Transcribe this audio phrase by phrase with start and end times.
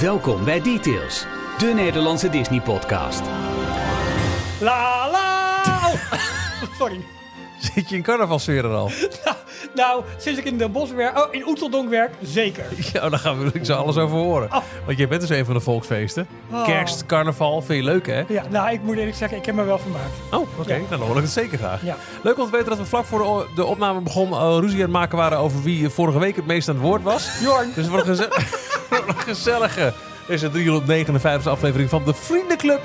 [0.00, 1.26] Welkom bij Details,
[1.58, 3.20] de Nederlandse Disney-podcast.
[4.60, 5.62] La la!
[5.66, 5.94] Oh,
[6.78, 7.00] sorry.
[7.60, 8.90] Zit je in carnavalsfeer er al?
[9.74, 12.64] Nou, sinds ik in de bos werk, oh, in Oeteldonk werk, zeker.
[12.92, 14.48] Ja, daar gaan we zo alles over horen.
[14.52, 14.62] Oh.
[14.86, 16.26] Want jij bent dus een van de volksfeesten.
[16.50, 16.64] Oh.
[16.64, 18.22] Kerst, carnaval, vind je leuk hè?
[18.28, 20.10] Ja, nou, ik moet eerlijk zeggen, ik heb me wel vermaakt.
[20.30, 20.74] Oh, oké.
[20.74, 20.78] Ja.
[20.78, 21.82] Nou, dan hoor ik het zeker graag.
[21.84, 21.96] Ja.
[22.22, 24.90] Leuk om te weten dat we vlak voor de, opname begonnen uh, ruzie aan het
[24.90, 27.30] maken waren over wie vorige week het meest aan het woord was.
[27.42, 28.67] Jorn, Dus voor een, geze- voor een
[29.06, 29.92] gezellige
[30.26, 32.80] deze 359 aflevering van de Vriendenclub.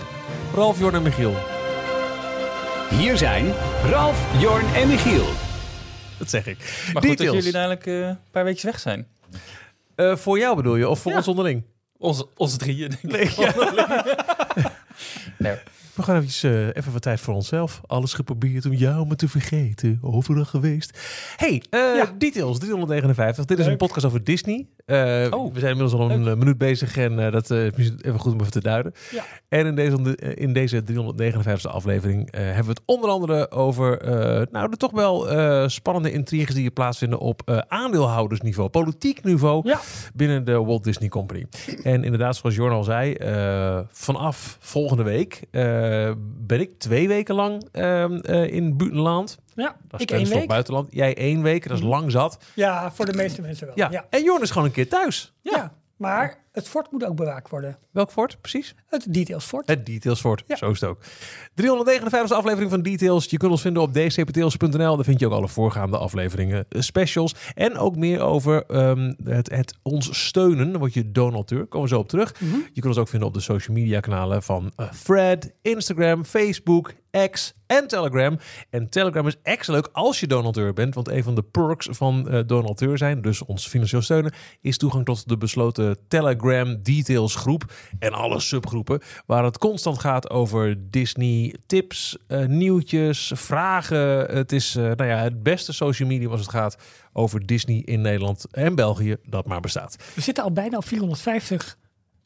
[0.56, 1.36] Ralf, Jorn en Michiel.
[2.90, 3.54] Hier zijn
[3.90, 5.26] Ralf, Jorn en Michiel.
[6.18, 6.90] Dat zeg ik.
[6.94, 9.08] Maar goed dat jullie dadelijk eh, een paar weekjes weg zijn.
[9.96, 10.90] Eh, voor jou bedoel je?
[10.90, 11.18] Of voor Ja.
[11.18, 11.64] ons onderling?
[11.98, 13.12] Onze, onze drieën, denk ik.
[13.12, 14.04] Nee, ja.
[15.38, 15.56] Nee.
[15.94, 17.82] We gaan eventjes, eh, even wat tijd voor onszelf.
[17.88, 20.00] Alles geprobeerd om jou maar te vergeten.
[20.02, 21.00] Overal geweest.
[21.36, 22.12] Hey, eh, Ja.
[22.18, 23.46] Details 359.
[23.46, 23.72] Dit is Leuk.
[23.74, 24.68] een podcast over Disney.
[24.86, 25.54] Eh, Oh.
[25.54, 28.40] We zijn inmiddels al een eh, minuut bezig en eh, dat is even goed om
[28.40, 28.94] even te duiden.
[29.12, 29.24] Ja.
[29.50, 34.00] En in deze, in deze 359 aflevering hebben we het onder andere over
[34.52, 35.28] nou, de toch wel
[35.70, 39.80] spannende intriges die plaatsvinden op aandeelhoudersniveau, politiek niveau Ja.
[40.14, 41.46] binnen de Walt Disney Company.
[41.84, 43.16] En inderdaad, zoals Jorn al zei,
[43.92, 45.42] vanaf volgende week
[46.48, 49.38] ben ik twee weken lang ehm, eh, in buitenland.
[49.56, 50.48] Ja, Dat is ik één week.
[50.48, 50.88] buitenland.
[50.92, 52.38] Jij één week, dat is lang zat.
[52.56, 53.76] Ja, voor de meeste mensen wel.
[53.78, 53.88] Ja.
[53.92, 55.34] Ja, En Jorn is gewoon een keer thuis.
[55.42, 55.74] Ja.
[55.98, 57.78] maar het fort moet ook bewaakt worden.
[57.92, 58.76] Welk fort, precies?
[58.94, 59.68] Het details fort.
[59.68, 60.44] Het Details Fort.
[60.48, 60.56] Ja.
[60.56, 61.00] Zo is het ook.
[61.54, 63.26] 359 aflevering van Details.
[63.26, 64.96] Je kunt ons vinden op dcptails.nl.
[64.96, 67.36] Daar vind je ook alle voorgaande afleveringen, eh, specials.
[67.54, 70.72] En ook meer over ehm, het, het ons steunen.
[70.72, 71.66] Dan word je donateur.
[71.66, 72.40] Komen we zo op terug.
[72.40, 72.56] Mhm.
[72.56, 76.94] Je kunt ons ook vinden op de social media kanalen van eh, Thread, Instagram, Facebook,
[77.32, 78.38] X en Telegram.
[78.70, 80.96] En Telegram is extra leuk als je donateur bent.
[80.96, 85.06] Want een van de perks van eh donateur zijn, dus ons financieel steunen, is toegang
[85.06, 87.74] tot de besloten Telegram Details groep.
[88.00, 88.83] En alle subgroepen
[89.26, 94.26] waar het constant gaat over Disney tips, eh, nieuwtjes, vragen.
[94.36, 96.78] Het is eh, nou ja, het beste social media als het gaat
[97.14, 99.96] over Disney in Nederland en België dat maar bestaat.
[100.16, 101.78] We zitten al bijna op 450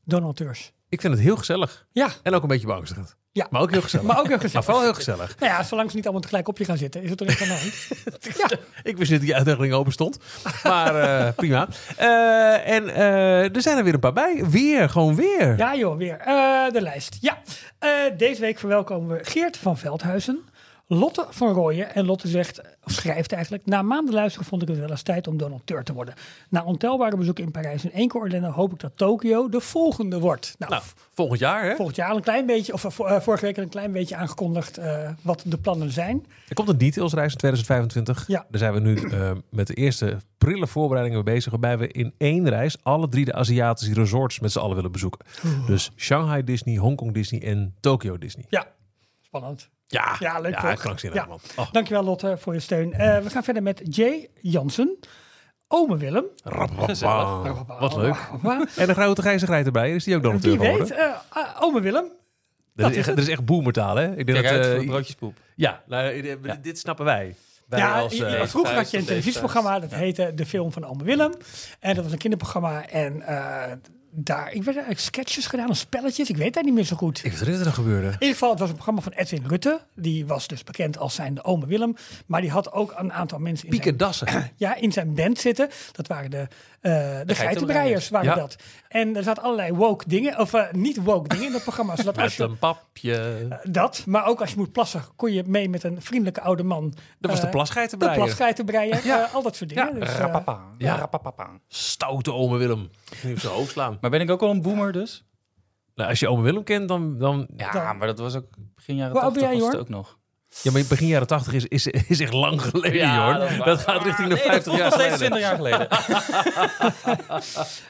[0.04, 0.72] donateurs.
[0.90, 1.88] Ik vind het heel gezellig.
[1.92, 3.16] Ja, En ook een beetje beangstigend.
[3.38, 3.48] Ja.
[3.50, 4.06] Maar ook heel gezellig.
[4.06, 4.66] maar ook heel Maar gezellig.
[4.66, 5.36] vooral heel gezellig.
[5.40, 7.42] Nou ja, zolang ze niet allemaal tegelijk op je gaan zitten, is het er niks
[7.42, 7.74] aan de hand.
[8.38, 10.18] Ja, Ik wist niet dat die uitnodiging open stond.
[10.64, 11.68] Maar eh, prima.
[11.98, 14.44] Eh, en eh, er zijn er weer een paar bij.
[14.50, 15.58] Weer, gewoon weer.
[15.58, 16.18] ja joh, weer.
[16.74, 17.18] De lijst.
[17.22, 17.38] Ja,
[18.18, 20.40] deze week verwelkomen we Geert van Veldhuizen.
[20.90, 21.96] Lotte van Rooyen.
[21.96, 23.66] En Lotte zegt, of schrijft eigenlijk...
[23.66, 26.14] Na maanden luisteren vond ik het wel eens tijd om donateur te worden.
[26.50, 28.50] Na ontelbare bezoeken in Parijs en één keer Orlando...
[28.50, 30.56] hoop ik dat Tokio de volgende wordt.
[30.58, 30.84] Nou, Nou,
[31.14, 31.76] volgend jaar hè.
[31.76, 32.74] volgend jaar al een klein beetje...
[32.74, 34.78] of eh, eh, vorige week al een klein beetje aangekondigd...
[34.78, 36.26] eh, wat de plannen zijn.
[36.48, 38.28] Er komt een detailsreis in 2025.
[38.28, 38.46] Ja.
[38.50, 39.12] Daar zijn we nu
[39.50, 41.52] met de eerste prille voorbereidingen mee bezig.
[41.52, 45.26] Waarbij we in één reis alle drie de Aziatische resorts met z'n allen willen bezoeken.
[45.66, 48.46] Dus Shanghai Disney, Hongkong Disney en Tokyo Disney.
[48.50, 48.68] Ja,
[49.22, 49.70] spannend.
[49.88, 50.80] Ja, Ja, leuk ja, toch?
[50.80, 51.26] krankzinnig, Ja.
[51.28, 51.40] man.
[51.56, 52.94] Oh, Dankjewel Lotte voor je steun.
[52.94, 54.98] Eh, we gaan verder met Jay Jansen.
[55.68, 56.26] Ome Willem.
[56.44, 58.16] Wat leuk.
[58.76, 59.96] En de grote Grijt erbij.
[59.96, 60.88] Is die ook donateur Wie geworden?
[60.88, 62.12] weet, eh, eh, Ome Willem.
[62.74, 64.16] Dat is, echt, dat is echt boemertaal, hè?
[64.16, 65.38] Ik denk Kijk uit dat, voor eh, broodjespoep.
[65.56, 66.56] ja, nou, dit- Ja.
[66.62, 67.36] dit snappen wij.
[67.68, 70.86] Wij ja, als, eh, je- vroeger had je een televisieprogramma, dat heette De Film van
[70.86, 71.34] Ome Willem.
[71.80, 72.88] En dat was een kinderprogramma.
[72.88, 73.72] En eh,
[74.20, 76.30] daar, ik werd eigenlijk sketches gedaan, of spelletjes.
[76.30, 77.26] Ik weet dat niet meer zo goed.
[77.26, 78.08] Ik weet niet er gebeurde.
[78.08, 79.80] In ieder geval, het was een programma van Edwin Rutte.
[79.96, 81.96] Die was dus bekend als zijn Ome Willem.
[82.26, 84.28] Maar die had ook een aantal mensen in zijn, Pieke Dassen.
[84.56, 85.70] ja, in zijn band zitten.
[85.92, 86.48] Dat waren de,
[86.82, 88.10] eh de geitenbreiers.
[88.10, 88.36] Waren Ja.
[88.36, 88.56] dat.
[88.90, 91.96] En er zaten allerlei woke dingen, of eh, niet woke dingen in dat programma.
[91.98, 93.60] Zodat als je, een papje.
[93.64, 96.94] dat, maar ook als je moet plassen, kon je mee met een vriendelijke oude man.
[97.20, 98.18] Dat was de eh, plasgeitenbreier.
[98.20, 99.28] De plasgeitenbreier, Ja.
[99.28, 99.94] eh, al dat soort dingen.
[99.94, 100.00] Ja.
[100.00, 100.62] Dus, eh, Rapapa.
[100.78, 100.96] Ja.
[100.96, 101.50] Rapapapa.
[101.68, 102.90] Stoute ome Willem.
[103.24, 103.98] Nu op zijn hoofd slaan.
[104.02, 105.26] Maar ben ik ook al een boomer dus?
[105.96, 107.18] Nou, als je ome Willem kent, dan...
[107.18, 109.78] dan Ja, Dan- maar dat was ook begin jaren Hoe oud ben 80 jij, was
[109.80, 110.18] het ook nog.
[110.62, 113.66] Ja, maar begin jaren 80 is, is, is echt lang geleden, Ja, hoor.
[113.66, 115.18] dat gaat richting de Nee, dat 50 voelt jaar geleden.
[115.18, 115.90] 20 jaar geleden.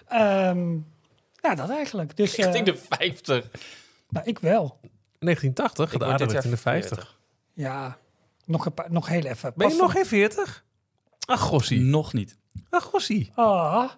[0.08, 0.74] ehm,
[1.42, 2.18] ja, dat eigenlijk.
[2.18, 3.46] Dus, eh, Richting de 50.
[4.10, 4.80] nou, ik wel.
[5.20, 6.98] 1980, Ik gaat aardig richting de 50.
[6.98, 7.18] 40.
[7.54, 7.98] Ja,
[8.46, 9.54] nog, een paar, nog heel even.
[9.56, 10.64] Ben je nog geen 40?
[11.26, 11.80] Ach, gossie.
[11.82, 12.38] Nog niet.
[12.70, 13.32] Ach, gossie.
[13.36, 13.90] Ah, oh,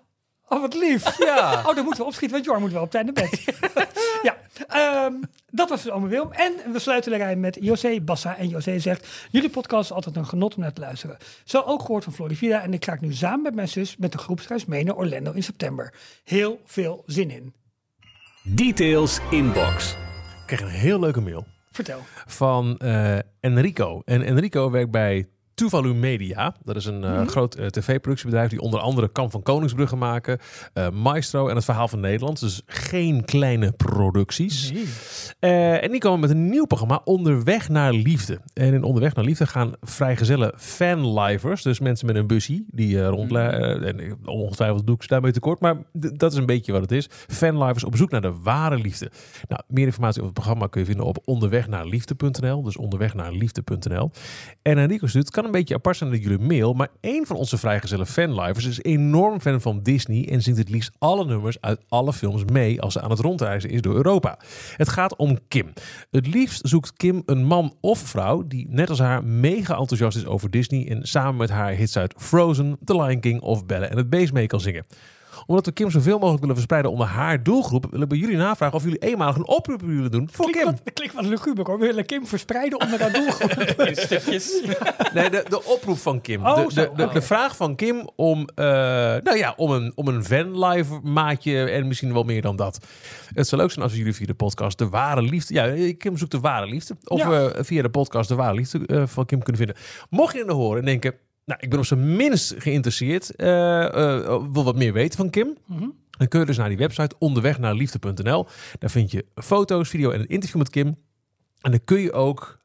[0.50, 1.18] wat lief.
[1.18, 1.48] Ja.
[1.70, 3.44] Oh, dan moeten we opschieten, want Jor moet wel op tijd naar bed.
[4.28, 4.38] ja,
[4.68, 5.14] ehm,
[5.50, 6.32] dat was dus Ome Willem.
[6.32, 8.38] En we sluiten de rij met José Bassa.
[8.38, 11.18] En José zegt, jullie podcast is altijd een genot om naar te luisteren.
[11.44, 12.62] Zo ook gehoord van Florivida.
[12.62, 15.44] En ik ga nu samen met mijn zus met de groepsreis mee naar Orlando in
[15.44, 15.94] september.
[16.24, 17.54] Heel veel zin in.
[18.44, 19.92] Details Inbox.
[19.92, 19.98] Ik
[20.46, 22.00] kreeg een heel leuke mail Vertel.
[22.26, 24.02] van eh, Enrico.
[24.06, 25.28] En Enrico werkt bij
[25.60, 26.56] Tuvalu Media.
[26.64, 30.38] Dat is een eh, groot eh, tv-productiebedrijf die onder andere Kamp van Koningsbrugge maken,
[30.74, 32.40] eh, Maestro en het Verhaal van Nederland.
[32.40, 34.72] Dus geen kleine producties.
[34.72, 35.78] Nee.
[35.80, 38.40] En die komen met een nieuw programma, Onderweg naar Liefde.
[38.54, 43.08] En in Onderweg naar Liefde gaan vrijgezelle fanlivers, dus mensen met een bussie, die eh
[43.08, 43.84] rondleiden.
[43.84, 46.92] en ongetwijfeld doe ik ze daarmee tekort, maar d- dat is een beetje wat het
[46.92, 47.08] is.
[47.28, 49.12] Fanlivers op zoek naar de ware liefde.
[49.48, 52.64] Nou, meer informatie over het programma kun je vinden op onderwegnaarliefde.nl.
[52.64, 54.12] Dus onderwegnaarliefde.nl.
[54.62, 57.36] En Enrico stuurt, het kan een beetje apart zijn dat jullie mail, maar één van
[57.36, 61.82] onze vrijgezelle fanlivers is enorm fan van Disney en zingt het liefst alle nummers uit
[61.88, 64.40] alle films mee als ze aan het rondreizen is door Europa.
[64.76, 65.74] Het gaat om Kim.
[66.12, 70.26] Het liefst zoekt Kim een man of vrouw die net als haar mega enthousiast is
[70.26, 73.98] over Disney en samen met haar hits uit Frozen, The Lion King of Belle en
[73.98, 74.86] het Beest mee kan zingen
[75.50, 78.76] omdat we Kim zoveel mogelijk willen verspreiden onder haar doelgroep, willen we bij jullie navragen
[78.76, 80.80] of jullie eenmalig een oproep willen doen voor Klinkt Kim.
[80.84, 81.80] wat, klinkt wat luguber hoor.
[81.80, 83.52] We willen Kim verspreiden onder haar doelgroep.
[83.88, 84.62] In stukjes.
[85.14, 86.46] Nee, de, de oproep van Kim.
[86.46, 88.66] Oh, de, de, zo, de, vraag van Kim om, eh,
[89.24, 92.86] nou ja, om een, om een van-live maatje en misschien wel meer dan dat.
[93.34, 95.54] Het zou leuk zijn als we jullie via de podcast De Ware Liefde...
[95.54, 96.96] Ja, Kim zoekt De Ware Liefde.
[97.04, 97.30] Of Ja.
[97.30, 99.84] we via de podcast De Ware Liefde eh, van Kim kunnen vinden.
[100.10, 101.14] Mocht je er horen en denken...
[101.50, 103.36] Nou, ik ben op zijn minst geïnteresseerd.
[103.36, 105.58] eh, eh, wil wat meer weten van Kim.
[105.66, 105.88] Mhm.
[106.10, 108.48] Dan kun je dus naar die website onderweg naar liefde.nl.
[108.80, 110.88] Daar vind je foto's, video en een interview met Kim.
[111.62, 112.59] En dan kun je ook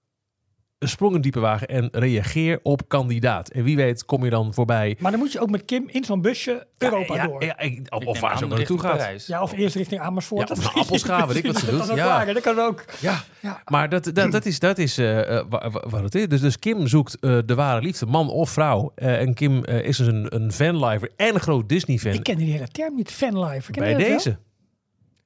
[0.85, 3.49] een sprong in diepe wagen en reageer op kandidaat.
[3.49, 4.97] En wie weet kom je dan voorbij.
[4.99, 7.45] Maar dan moet je ook met Kim in zo'n busje Europa ja, door.
[7.45, 9.27] Ja, ik- of, of waar ze ook naartoe gaat.
[9.27, 10.49] Ja, of eerst richting Amersfoort.
[10.49, 11.87] Ja, of naar Appelscha, weet ik wat ze doet.
[11.87, 12.25] Dat Ja.
[12.25, 12.85] dat kan ook.
[13.01, 13.63] Ja, Ja.
[13.65, 16.29] maar dat, dat, dat is, dat is eh, eh, wa- wa- wat het is.
[16.29, 18.93] Dus, dus Kim zoekt eh, de ware liefde, man of vrouw.
[18.95, 22.13] Eh, en Kim is dus een, een fanliver en een groot Disney-fan.
[22.13, 23.71] Ik ken die hele term niet, fanlife.
[23.73, 24.39] Ken Bij deze.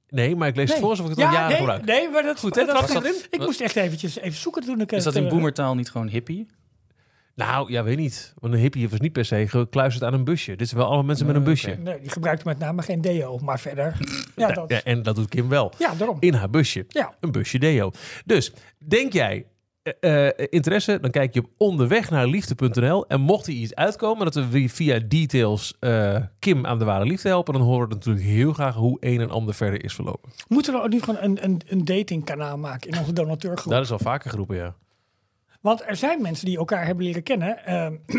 [0.09, 1.85] Nee, maar ik lees het voor alsof ik het al Ja, jaren nee, gebruik.
[1.85, 2.65] nee, maar dat Goed, hè?
[2.65, 3.27] dat-?
[3.31, 6.09] Ik moest echt eventjes even zoeken toen ik Is dat in eh, boemertaal niet gewoon
[6.09, 6.47] hippie?
[7.35, 8.35] Nou, ja, weet niet.
[8.39, 10.57] Want een hippie was niet per se gekluisterd aan een busje.
[10.57, 11.77] Dit zijn wel allemaal mensen met een busje.
[11.79, 13.97] Nee, die gebruikte met name geen deo, maar verder.
[14.37, 15.73] Ja, dat, Ja, en dat doet Kim wel.
[15.79, 16.17] ja daarom.
[16.21, 16.85] In haar busje.
[16.89, 17.15] Ja.
[17.21, 17.91] Een busje deo.
[18.25, 19.47] Dus, denk jij...
[20.01, 23.07] eh, eh, interesse, dan kijk je op onderweg naar liefde.nl.
[23.07, 27.05] En mocht er iets uitkomen dat we vi- via details eh, Kim aan de ware
[27.05, 30.31] liefde helpen, dan horen we natuurlijk heel graag hoe een en ander verder is verlopen.
[30.49, 33.73] Moeten we niet gewoon een, een, een datingkanaal maken in onze donateurgroep?
[33.73, 34.75] Dat is al vaker geroepen, ja.
[35.61, 37.59] Want er zijn mensen die elkaar hebben leren kennen.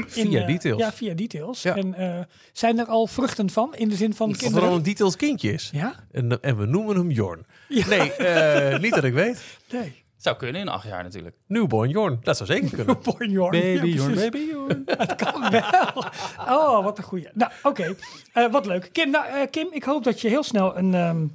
[0.07, 0.79] Via details.
[0.81, 1.61] Ja, via details.
[1.61, 1.75] Ja.
[1.75, 4.69] En zijn er al vruchten van in de zin van Of er kinderen?
[4.69, 5.69] al een details kindje is.
[5.73, 5.93] Ja?
[6.11, 7.45] En, en we noemen hem Jorn.
[7.67, 7.87] Ja.
[7.87, 9.43] Nee, niet dat ik weet.
[9.71, 10.03] Nee.
[10.19, 11.35] Zou kunnen in acht jaar natuurlijk.
[11.47, 12.17] Newborn Jorn.
[12.21, 12.97] Dat zou zeker kunnen.
[13.03, 13.57] Born Jorn.
[13.57, 14.05] Ja, precies.
[14.15, 14.81] baby Jorn.
[14.97, 16.03] Het kan wel.
[16.57, 17.27] Oh, wat een goeie.
[17.33, 17.95] Nou, oké.
[18.33, 18.89] Eh, wat leuk.
[18.91, 21.27] Kim, nou, eh, Kim, ik hoop dat je heel snel een, ehm,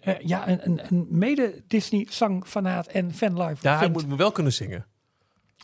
[0.00, 3.92] eh, ja, een, een, een mede-Disney-zangfanaat en fanlife Ja, hij vindt.
[3.94, 4.86] moet me wel kunnen zingen.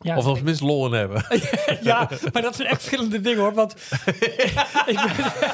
[0.02, 1.24] Ja, Of wel tenminste lol in hebben.
[1.82, 3.54] ja, maar dat zijn echt verschillende dingen hoor.
[3.54, 3.72] Want
[4.86, 5.06] ik ben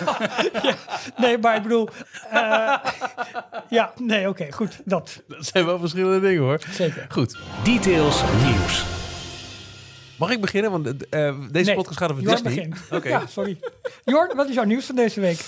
[0.05, 0.17] wel-
[0.63, 0.75] ja,
[1.17, 1.89] nee, maar ik bedoel.
[2.31, 2.75] eh,
[3.69, 4.81] ja, nee, oké, goed.
[4.85, 6.61] Dat Dat zijn wel verschillende dingen hoor.
[6.71, 7.07] zeker.
[7.09, 7.39] Goed.
[7.65, 8.85] Details nieuws.
[10.19, 10.71] Mag ik beginnen?
[10.71, 12.55] Want eh, deze Nee, podcast gaat over Jorn Disney.
[12.69, 12.77] begint.
[12.91, 13.09] Oké.
[13.09, 13.59] Ja, sorry.
[14.05, 15.45] Jorn, wat is jouw nieuws van deze week?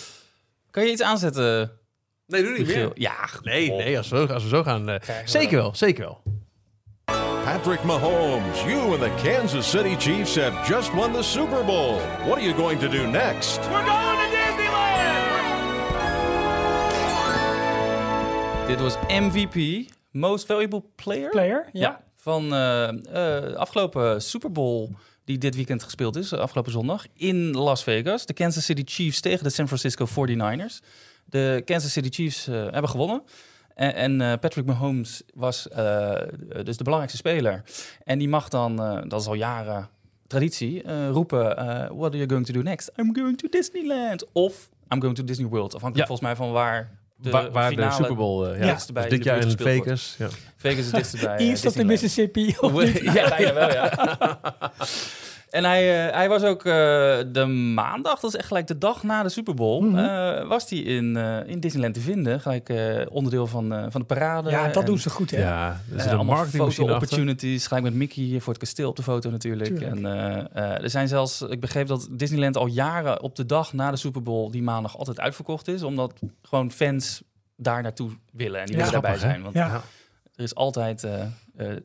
[0.71, 1.73] Kan je iets aanzetten,
[2.27, 2.83] Nee, doe niet Michiel?
[2.83, 2.91] meer.
[2.95, 3.15] Ja.
[3.43, 4.89] Nee, nee als, we, als we zo gaan.
[4.89, 6.23] eh, zeker wel, zeker wel.
[7.51, 11.99] Patrick Mahomes, you and the Kansas City Chiefs have just won the Super Bowl.
[12.25, 13.59] What are you going to do next?
[18.67, 21.31] Dit was MVP, Most Valuable Player.
[21.31, 21.69] Player?
[21.73, 22.01] Ja.
[22.15, 27.83] Van eh eh, afgelopen Super Bowl die dit weekend gespeeld is, afgelopen zondag, in Las
[27.83, 28.27] Vegas.
[28.27, 30.87] De Kansas City Chiefs tegen de San Francisco 49ers.
[31.25, 33.23] De Kansas City Chiefs eh, hebben gewonnen.
[33.75, 36.11] En, en eh, Patrick Mahomes was eh,
[36.65, 37.63] dus de belangrijkste speler.
[38.05, 39.89] En die mag dan, eh, dat is al jaren
[40.27, 41.57] traditie, eh, roepen...
[41.57, 42.91] eh, What are you going to do next?
[42.97, 44.25] I'm going to Disneyland.
[44.33, 45.75] Of I'm going to Disney World.
[45.75, 46.15] Afhankelijk Ja.
[46.17, 48.45] volgens mij van waar de, waar waar de finale Super Bowl.
[48.47, 48.67] eh, ja.
[48.67, 48.75] Ja.
[48.75, 50.15] Dus bij dit jaar in Vegas.
[50.19, 50.29] Ja.
[50.57, 51.37] Vegas is dichterbij.
[51.39, 51.85] eh, East of the.
[51.85, 52.47] Mississippi.
[53.03, 53.91] ja, bijna wel, ja.
[55.51, 56.73] en hij, eh, hij was ook eh,
[57.33, 59.99] de maandag, dat is echt gelijk de dag na de Super Bowl, Mhm.
[59.99, 62.41] eh, was hij in, eh, in Disneyland te vinden.
[62.41, 64.51] Gelijk eh, onderdeel van, eh, van de parade.
[64.51, 65.39] Ja, dat En, doen ze goed, hè?
[65.43, 66.95] Ja, marketingmachine foto achter.
[66.95, 69.69] opportunities, gelijk met Mickey voor het kasteel op de foto natuurlijk.
[69.79, 69.91] Tuurlijk.
[69.93, 73.73] En eh, eh, er zijn zelfs, ik begreep dat Disneyland al jaren op de dag
[73.73, 77.23] na de Super Bowl die maandag altijd uitverkocht is, omdat gewoon fans
[77.57, 79.19] daar naartoe willen en die Ja, willen daarbij hè?
[79.19, 79.43] zijn.
[79.43, 79.83] Want Ja.
[80.37, 81.29] er is altijd, eh, eh,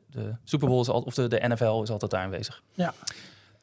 [0.10, 2.62] de Super Bowl is al, of de, de NFL is altijd daar aanwezig.
[2.74, 2.94] Ja.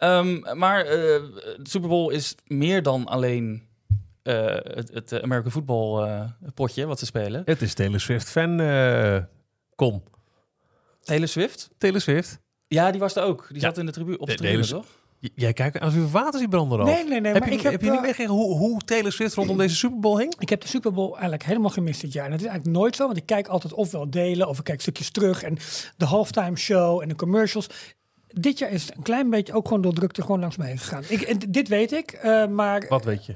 [0.03, 3.63] Ehm, maar eh, de Super Bowl is meer dan alleen
[4.23, 6.21] eh, het, het American Football eh,
[6.55, 7.43] potje wat ze spelen.
[7.45, 8.61] Het is Taylor Swift fan.
[8.61, 9.19] eh,
[9.75, 10.03] kom.
[11.03, 11.71] Taylor Swift?
[11.79, 12.39] Taylor Swift.
[12.69, 13.47] Ja, die was er ook.
[13.49, 13.63] Die Ja.
[13.63, 14.87] zat in de tribune op de De- tribune, toch?
[15.35, 16.85] Jij kijkt als je water ziet branden.
[16.85, 17.33] Nee, nee, nee.
[17.33, 19.77] Heb maar je, ik heb, heb je niet meegekregen hoe, hoe Taylor Swift rondom deze
[19.77, 20.35] Super Bowl hing?
[20.39, 22.25] Ik heb de Super Bowl eigenlijk helemaal gemist dit jaar.
[22.25, 24.81] En dat is eigenlijk nooit zo, want ik kijk altijd ofwel delen of ik kijk
[24.81, 25.43] stukjes terug.
[25.43, 25.57] En
[25.97, 27.67] de halftime show en de commercials.
[28.41, 31.03] Dit jaar is het een klein beetje ook gewoon door drukte gewoon langs heen gegaan.
[31.09, 33.35] Ik, en dit weet ik, eh, maar Wat weet je?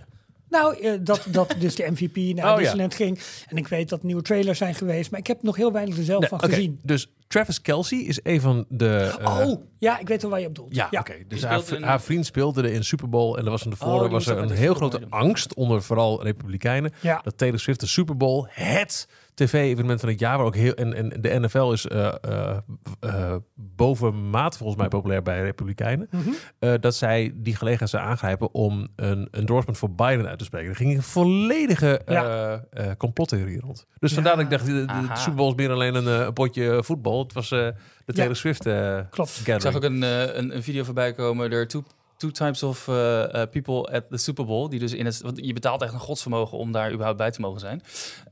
[0.48, 2.56] nou, eh, dat, dat dus de MVP naar ja.
[2.56, 3.18] Disneyland ging.
[3.48, 6.04] En ik weet dat nieuwe trailers zijn geweest, maar ik heb nog heel weinig er
[6.04, 6.80] zelf Nee, van gezien.
[6.82, 9.14] Dus Travis Kelsey is een van de...
[9.20, 10.74] eh, oh, ja, ik weet wel waar je op doelt.
[10.74, 11.14] Ja, oké.
[11.28, 13.36] Dus haar, speelde in- haar vriend speelde er in Super Bowl.
[13.36, 16.22] En er was van Oh, tevoren die was er een heel grote angst onder vooral
[16.22, 16.92] Republikeinen.
[17.00, 17.20] Ja.
[17.24, 20.94] Dat Taylor Swift de Super Bowl, het tv-evenement van het jaar, waar ook heel en,
[20.94, 22.56] en de NFL is eh eh
[23.00, 26.08] eh, bovenmaat volgens mij populair bij Republikeinen.
[26.10, 26.28] Mhm.
[26.58, 30.68] eh, dat zij die gelegenheid zou aangrijpen om een endorsement voor Biden uit te spreken.
[30.70, 32.24] Er ging een volledige Ja.
[32.70, 33.86] eh, eh, complottheorie rond.
[33.98, 35.08] Dus vandaar dat ik dacht, de, de, de.
[35.16, 37.22] Super Bowl is meer alleen een, een potje voetbal.
[37.22, 37.68] Het was eh,
[38.04, 39.30] de Taylor Swift eh Klopt.
[39.30, 39.56] gathering.
[39.56, 40.02] Ik zag ook een,
[40.38, 41.50] een, een video voorbij komen.
[41.50, 41.82] Er are two,
[42.16, 44.68] two types of eh, eh, people at the Super Bowl.
[44.68, 47.40] Die dus in het, want je betaalt echt een godsvermogen om daar überhaupt bij te
[47.40, 47.82] mogen zijn.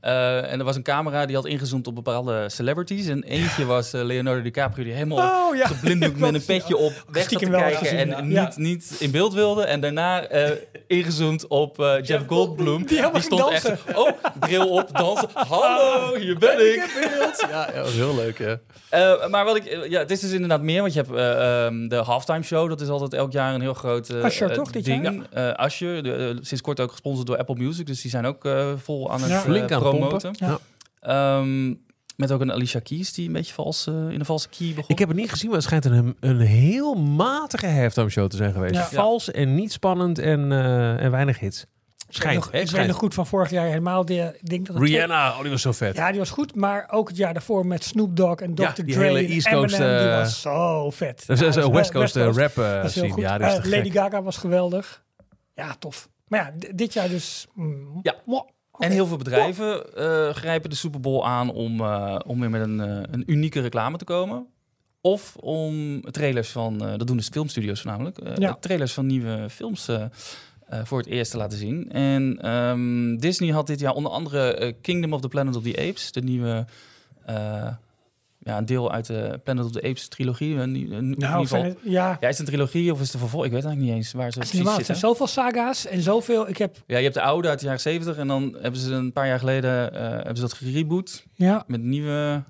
[0.01, 3.07] Eh, en er was een camera die had ingezoomd op bepaalde celebrities.
[3.07, 5.67] En eentje was Leonardo DiCaprio die helemaal Oh ja.
[5.67, 7.77] geblinddoekt met een petje op weg te kijken.
[7.77, 8.43] gezien, en ja.
[8.43, 9.63] niet, niet in beeld wilde.
[9.63, 10.51] En daarna eh,
[10.87, 12.85] ingezoomd op eh, Jeff Goldblum.
[12.85, 15.29] Die helemaal stond echt, oh, bril op, dansen.
[15.49, 16.83] Hallo, hier ben ik.
[17.39, 18.37] Ja, ja, dat was heel leuk.
[18.37, 18.59] Ja.
[18.89, 21.87] Eh, maar wat ik, ja, het is dus inderdaad meer, want je hebt eh, ehm,
[21.87, 22.69] de halftime show.
[22.69, 25.23] Dat is altijd elk jaar een heel groot eh, Usher, eh, toch, dit ding.
[25.31, 28.71] Eh Usher, de, sinds kort ook gesponsord door Apple Music, dus die zijn ook eh,
[28.77, 29.39] vol aan het Ja.
[29.39, 30.31] Flink aan promoten.
[30.37, 30.47] pompen.
[30.47, 30.59] Ja.
[31.39, 31.73] Ehm,
[32.15, 34.85] met ook een Alicia Keys die een beetje vals, in een valse key begon.
[34.87, 38.35] Ik heb het niet gezien, maar het schijnt een, een heel matige halftime show te
[38.37, 38.73] zijn geweest.
[38.73, 38.85] Ja.
[38.85, 41.65] Vals en niet spannend en, eh, en weinig hits.
[42.15, 42.51] Schijnt, nog- hè?
[42.51, 42.87] Ik weet Schijnt.
[42.87, 44.05] nog goed van vorig jaar helemaal.
[44.05, 45.95] De, denk dat Rihanna, oh, die was zo vet.
[45.95, 48.61] Ja, die was goed, maar ook het jaar daarvoor met Snoop Dogg en Dr.
[48.63, 51.23] Ja, die Dre hele en East Coast, Eminem, die eh, was zo vet.
[51.27, 52.51] Dat is een West Coast, eh, rap
[52.89, 53.13] scene.
[53.21, 53.91] Ja, is Eh, Lady.
[53.91, 55.03] Gaga was geweldig.
[55.55, 56.09] Ja, tof.
[56.27, 57.47] Maar ja, dit jaar dus...
[57.53, 58.15] mm, Ja.
[58.77, 59.83] En heel veel bedrijven
[60.35, 61.81] grijpen de Super Bowl aan om,
[62.27, 62.79] om weer met een,
[63.13, 64.47] een unieke reclame te komen.
[65.01, 68.57] Of om trailers van, dat doen de filmstudio's voornamelijk, Ja.
[68.59, 69.89] trailers van nieuwe films
[70.69, 71.91] eh, voor het eerst te laten zien.
[71.91, 75.77] En ehm, Disney had dit jaar onder andere eh, Kingdom of the Planet of the
[75.89, 76.65] Apes, de nieuwe,
[77.25, 77.35] eh,
[78.39, 80.55] ja, een deel uit de Planet of the Apes trilogie.
[80.55, 82.99] Een, nieuw- een, in ieder Nou, geval, het- ja, ja, is het een trilogie of
[82.99, 83.45] is het een vervolg?
[83.45, 84.77] Ik weet eigenlijk niet eens waar ze precies normaal.
[84.77, 85.01] Het zitten.
[85.01, 86.49] zijn zoveel saga's en zoveel...
[86.49, 86.75] Ik heb...
[86.87, 89.27] Ja, je hebt de oude uit de jaren 70 en dan hebben ze een paar
[89.27, 92.43] jaar geleden hebben ze dat gereboot Ja, met nieuwe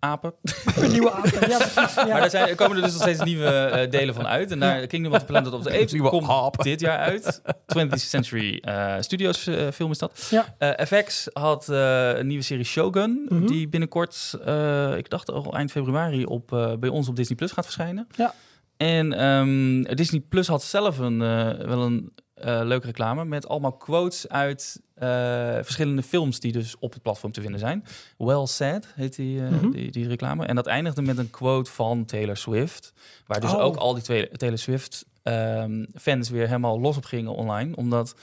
[0.00, 0.34] apen.
[0.76, 1.48] een nieuwe apen.
[1.48, 1.94] Ja, precies.
[1.94, 2.06] Ja.
[2.06, 4.50] Maar daar zijn, er komen er dus nog steeds nieuwe eh, delen van uit.
[4.50, 6.64] En daar Kingdom of the Planet of the Apes Nieuwe komt apen.
[6.64, 7.42] dit jaar uit.
[7.78, 10.26] 20th Century eh, Studios eh, film is dat.
[10.30, 10.54] Ja.
[10.58, 13.46] Eh, FX had eh, een nieuwe serie Shogun, Mhm.
[13.46, 17.52] die binnenkort, eh, ik dacht al eind februari, op, eh, bij ons op Disney Plus
[17.52, 18.06] gaat verschijnen.
[18.16, 18.34] Ja.
[18.76, 24.28] En ehm, Disney Plus had zelf een, eh, wel een leuke reclame met allemaal quotes
[24.28, 24.80] uit
[25.64, 27.84] verschillende films die dus op het platform te vinden zijn.
[28.18, 29.70] Well Said heet die, eh, Mhm.
[29.70, 30.46] die, die reclame.
[30.46, 32.92] En dat eindigde met een quote van Taylor Swift.
[33.26, 33.60] Waar dus Oh.
[33.60, 37.76] ook al die twee Taylor Swift ehm, fans weer helemaal los op gingen online.
[37.76, 38.14] Omdat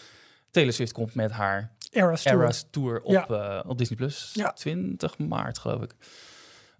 [0.51, 2.41] Taylor Swift komt met haar Eras Tour.
[2.41, 3.27] Eras Tour op, Ja.
[3.27, 4.31] eh, op Disney Plus.
[4.33, 4.51] Ja.
[4.53, 5.95] 20 maart, geloof ik.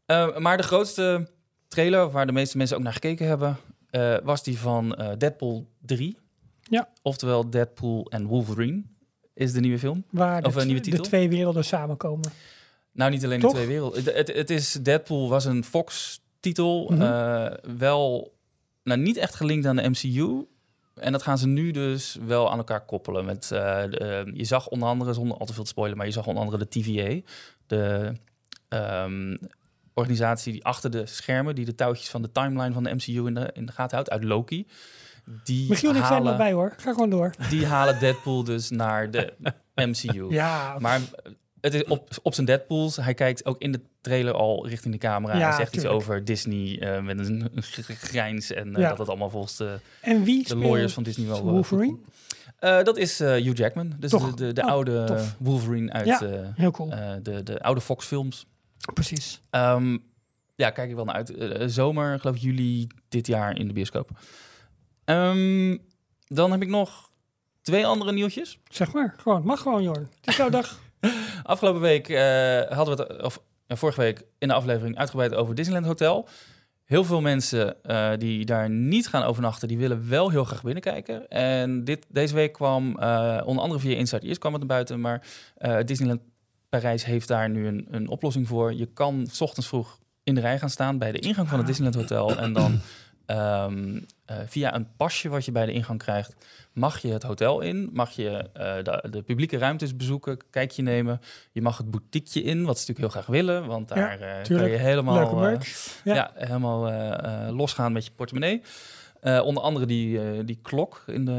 [0.05, 1.27] Eh, maar de grootste
[1.67, 3.57] trailer, waar de meeste mensen ook naar gekeken hebben,
[3.89, 6.17] eh, was die van eh, Deadpool 3.
[6.61, 6.89] Ja.
[7.01, 8.83] Oftewel Deadpool en Wolverine
[9.37, 10.03] is de nieuwe film.
[10.09, 11.05] Waar Of de, een nieuwe de titel?
[11.05, 12.31] twee werelden samenkomen.
[12.91, 13.51] Nou, niet alleen Toch?
[13.51, 14.03] de twee werelden.
[14.15, 17.01] Het, het, is Deadpool was een Fox-titel, Mhm.
[17.01, 18.33] eh, wel
[18.83, 20.45] nou, niet echt gelinkt aan de MCU.
[20.95, 23.25] En dat gaan ze nu dus wel aan elkaar koppelen.
[23.25, 26.05] Met, eh, de, eh, je zag onder andere, zonder al te veel te spoilen, maar
[26.05, 27.21] je zag onder andere de TVA,
[27.67, 28.11] de
[28.69, 29.37] ehm,
[29.93, 33.33] organisatie die achter de schermen, die de touwtjes van de timeline van de MCU in
[33.33, 34.67] de, in de gaten houdt, uit Loki.
[35.43, 36.73] Die Michiel en ik zijn halen, erbij hoor.
[36.77, 37.33] Ga gewoon door.
[37.49, 39.33] die halen Deadpool dus naar de
[39.75, 40.25] MCU.
[40.29, 40.99] Ja, Maar
[41.61, 42.95] het is op, op zijn Deadpools.
[42.95, 45.37] Hij kijkt ook in de trailer al richting de camera.
[45.37, 48.51] Ja, en zegt iets over Disney eh, met een, een gr- grijns.
[48.53, 48.89] En Ja.
[48.89, 51.37] dat het allemaal volgens de, en wie de lawyers van Disney wel...
[51.37, 51.97] eh, Wolverine?
[52.59, 53.93] dat is Hugh Jackman.
[53.99, 54.33] Dus Toch?
[54.33, 55.35] de, de, de Oh, oude tof.
[55.39, 56.19] Wolverine uit Ja.
[56.55, 56.89] Heel cool.
[57.23, 58.45] de, de oude Fox films.
[58.93, 59.41] Precies.
[59.49, 59.97] Ehm,
[60.55, 61.33] ja, kijk ik wel naar uit.
[61.71, 64.09] Zomer, geloof ik, juli dit jaar in de bioscoop.
[65.07, 65.77] Ehm,
[66.25, 67.11] dan heb ik nog
[67.61, 68.59] twee andere nieuwtjes.
[68.69, 69.15] Zeg maar.
[69.17, 69.45] Gewoon.
[69.45, 70.09] Mag gewoon, Jorn.
[70.15, 70.79] Het is jouw dag.
[71.43, 75.55] Afgelopen week eh, hadden we het, of ja, vorige week in de aflevering uitgebreid over
[75.55, 76.27] Disneyland Hotel.
[76.83, 81.27] Heel veel mensen eh, die daar niet gaan overnachten, die willen wel heel graag binnenkijken.
[81.29, 85.01] En dit, deze week kwam, eh, onder andere via Inside Ears kwam het naar buiten,
[85.01, 86.21] maar eh, Disneyland
[86.69, 88.73] Parijs heeft daar nu een, een oplossing voor.
[88.73, 91.67] Je kan 's ochtends vroeg in de rij gaan staan bij de ingang van het
[91.67, 92.79] Disneyland Hotel en dan
[93.27, 96.35] ehm, eh, via een pasje wat je bij de ingang krijgt,
[96.73, 101.21] mag je het hotel in, mag je eh, de, de publieke ruimtes bezoeken, kijkje nemen.
[101.51, 104.33] Je mag het boutiqueje in, wat ze natuurlijk heel graag willen, want Ja, daar eh,
[104.33, 104.71] kan tuurlijk.
[104.71, 105.59] je helemaal, eh.
[106.03, 106.13] Ja.
[106.13, 106.31] ja.
[106.35, 108.61] helemaal eh, eh, losgaan met je portemonnee.
[109.21, 111.31] Eh, onder andere die, eh, die klok in de,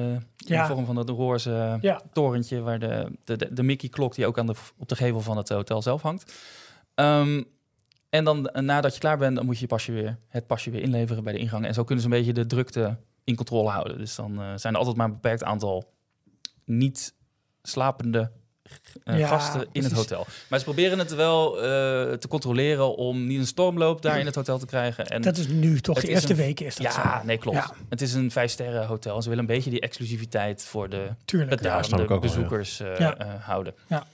[0.47, 0.66] in Ja.
[0.66, 2.00] de vorm van het roze Ja.
[2.12, 5.37] torentje, waar de, de, de, de Mickey-klok die ook aan de, op de gevel van
[5.37, 6.33] het hotel zelf hangt.
[6.95, 7.42] Ehm,
[8.11, 10.71] en dan eh, nadat je klaar bent, dan moet je, je pasje weer, het pasje
[10.71, 11.67] weer inleveren bij de ingang.
[11.67, 13.99] En zo kunnen ze een beetje de drukte in controle houden.
[13.99, 15.93] Dus dan eh, zijn er altijd maar een beperkt aantal
[16.65, 17.15] niet
[17.62, 18.31] slapende
[19.05, 20.27] eh, Ja, gasten in het hotel.
[20.49, 21.62] Maar ze proberen het wel eh,
[22.12, 25.07] te controleren om niet een stormloop daar in het hotel te krijgen.
[25.07, 27.27] En Dat is nu toch de eerste een- weken is dat ja, zo.
[27.27, 27.57] nee, klopt.
[27.57, 27.71] Ja.
[27.88, 29.17] Het is een vijf sterren hotel.
[29.17, 31.50] en Ze willen een beetje die exclusiviteit voor de Tuurlijk.
[31.50, 32.19] betalende ja.
[32.19, 34.07] bezoekers eh, Ja.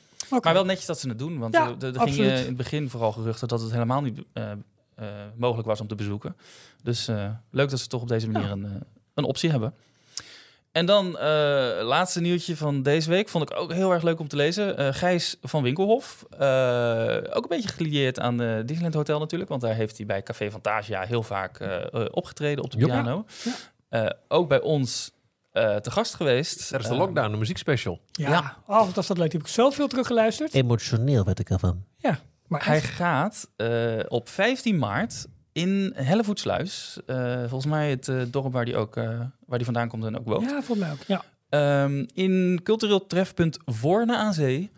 [0.42, 1.38] Maar wel netjes dat ze het doen.
[1.38, 4.50] Want Ja, er- er gingen in het begin vooral geruchten dat het helemaal niet eh,
[4.94, 6.36] eh, mogelijk was om te bezoeken.
[6.82, 8.82] Dus eh, leuk dat ze toch op deze manier een,
[9.14, 9.74] een optie hebben.
[10.72, 13.28] En dan eh laatste nieuwtje van deze week.
[13.28, 14.76] Vond ik ook heel erg leuk om te lezen.
[14.76, 16.24] Eh, Gijs van Winkelhof.
[16.38, 19.50] eh, ook een beetje gelieerd aan de Disneyland Hotel natuurlijk.
[19.50, 21.60] Want daar heeft hij bij Café Fantasia heel vaak
[22.10, 23.24] opgetreden op de piano.
[23.44, 23.52] Ja.
[23.88, 25.12] Eh, ook bij ons
[25.54, 26.70] eh, te gast geweest.
[26.70, 28.00] Dat is de Eh, lockdown, de muziekspecial.
[28.12, 28.28] Ja.
[28.30, 28.56] Ja.
[28.66, 29.30] Oh, wat was dat leuk.
[29.30, 30.54] Die heb ik zoveel teruggeluisterd.
[30.54, 31.84] Emotioneel werd ik ervan.
[32.48, 38.22] Maar Hij echt, gaat eh, op 15 maart in Hellevoetsluis, eh volgens mij het eh,
[38.28, 40.90] dorp waar hij ook, eh, waar die vandaan komt en ook woont, ja, volgens mij
[40.92, 41.02] ook.
[41.06, 41.24] Ja.
[41.48, 44.70] Ehm, in cultureel trefpunt Voorne aan Zee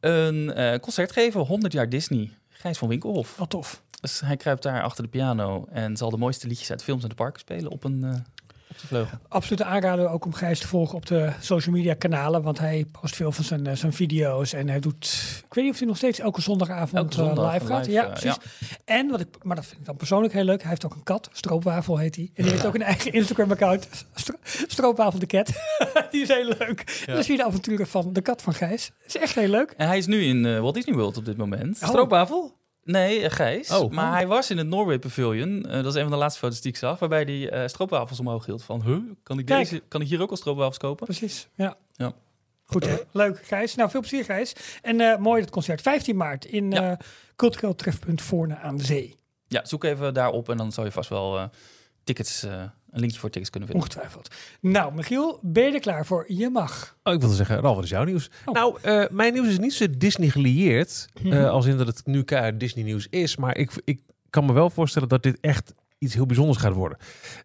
[0.00, 2.30] een eh, concert geven, 100 jaar Disney.
[2.48, 3.36] Gijs van Winkelhof.
[3.36, 3.82] Wat tof.
[4.00, 7.08] Dus hij kruipt daar achter de piano en zal de mooiste liedjes uit films en
[7.08, 8.14] de parken spelen op een eh,
[8.70, 9.18] op de vleugel.
[9.28, 12.42] Absoluut aanraden ook om Gijs te volgen op de social media kanalen.
[12.42, 14.52] Want hij post veel van zijn, eh, zijn video's.
[14.52, 15.04] En hij doet,
[15.46, 17.78] ik weet niet of hij nog steeds elke zondagavond Elke zondag eh, live gaat.
[17.78, 18.36] live, ja, eh, precies.
[18.84, 20.60] En wat ik, maar dat vind ik dan persoonlijk heel leuk.
[20.60, 22.30] Hij heeft ook een kat, Stroopwafel heet hij.
[22.34, 23.88] En die heeft ook een eigen Instagram account.
[24.14, 25.50] Stro Stroopwafel de cat.
[26.10, 27.02] die is heel leuk.
[27.06, 27.14] Ja.
[27.14, 28.90] Dan zie je de avonturen van de kat van Gijs.
[29.06, 29.74] is echt heel leuk.
[29.76, 31.78] En hij is nu in eh, Walt Disney World op dit moment.
[31.82, 31.88] Oh.
[31.88, 32.59] Stroopwafel?
[32.84, 33.70] Nee, eh, Gijs.
[33.70, 33.90] Oh.
[33.90, 35.66] Maar hij was in het Norway Pavilion.
[35.66, 36.98] Eh, dat is een van de laatste foto's die ik zag.
[36.98, 38.62] Waarbij hij eh, stroopwafels omhoog hield.
[38.62, 39.68] Van, huh, kan ik, Kijk.
[39.68, 41.06] deze, kan ik hier ook al stroopwafels kopen?
[41.06, 41.76] Precies, ja.
[41.92, 42.12] Ja.
[42.64, 42.96] Goed, hè?
[43.12, 43.74] leuk Gijs.
[43.74, 44.52] Nou, veel plezier Gijs.
[44.82, 45.80] En eh, mooi dat concert.
[45.80, 46.90] 15 maart in Ja.
[46.90, 46.96] eh
[47.36, 49.16] cultureel trefpunt Voorne aan de Zee.
[49.48, 51.44] Ja, zoek even daarop en dan zal je vast wel eh,
[52.04, 53.86] tickets, eh, een linkje voor tickets kunnen vinden.
[53.88, 54.34] Ongetwijfeld.
[54.60, 56.24] Nou, Michiel, ben je er klaar voor?
[56.28, 56.96] Je mag.
[57.02, 58.30] Oh, ik wilde zeggen, Ralf, wat is jouw nieuws?
[58.44, 58.54] Oh.
[58.54, 61.06] Nou, eh, mijn nieuws is niet zo Disney gelieerd.
[61.22, 61.32] Mhm.
[61.32, 63.36] eh, als in dat het nu keihard Disney nieuws is.
[63.36, 64.00] Maar ik, ik
[64.30, 66.98] kan me wel voorstellen dat dit echt iets heel bijzonders gaat worden.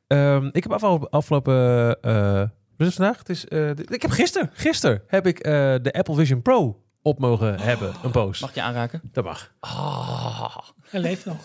[0.07, 1.09] Ehm, ik heb afgelopen...
[1.09, 2.39] afgelopen eh,
[2.77, 3.17] wat is het vandaag?
[3.17, 6.83] Het is, eh, de- ik heb gisteren, gisteren heb ik eh, de Apple Vision Pro
[7.01, 7.93] op mogen hebben.
[8.03, 8.41] Een post.
[8.41, 9.01] Mag je aanraken?
[9.11, 9.53] Dat mag.
[9.59, 10.57] Ah,
[10.89, 11.37] Hij leeft nog.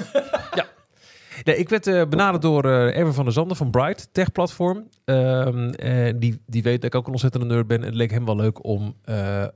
[1.44, 4.88] Nee, ik werd eh, benaderd door eh Erwin van der Zanden van Bright Tech Platform.
[5.04, 7.78] Ehm, eh, die, die weet dat ik ook een ontzettende nerd ben.
[7.80, 8.96] En het leek hem wel leuk om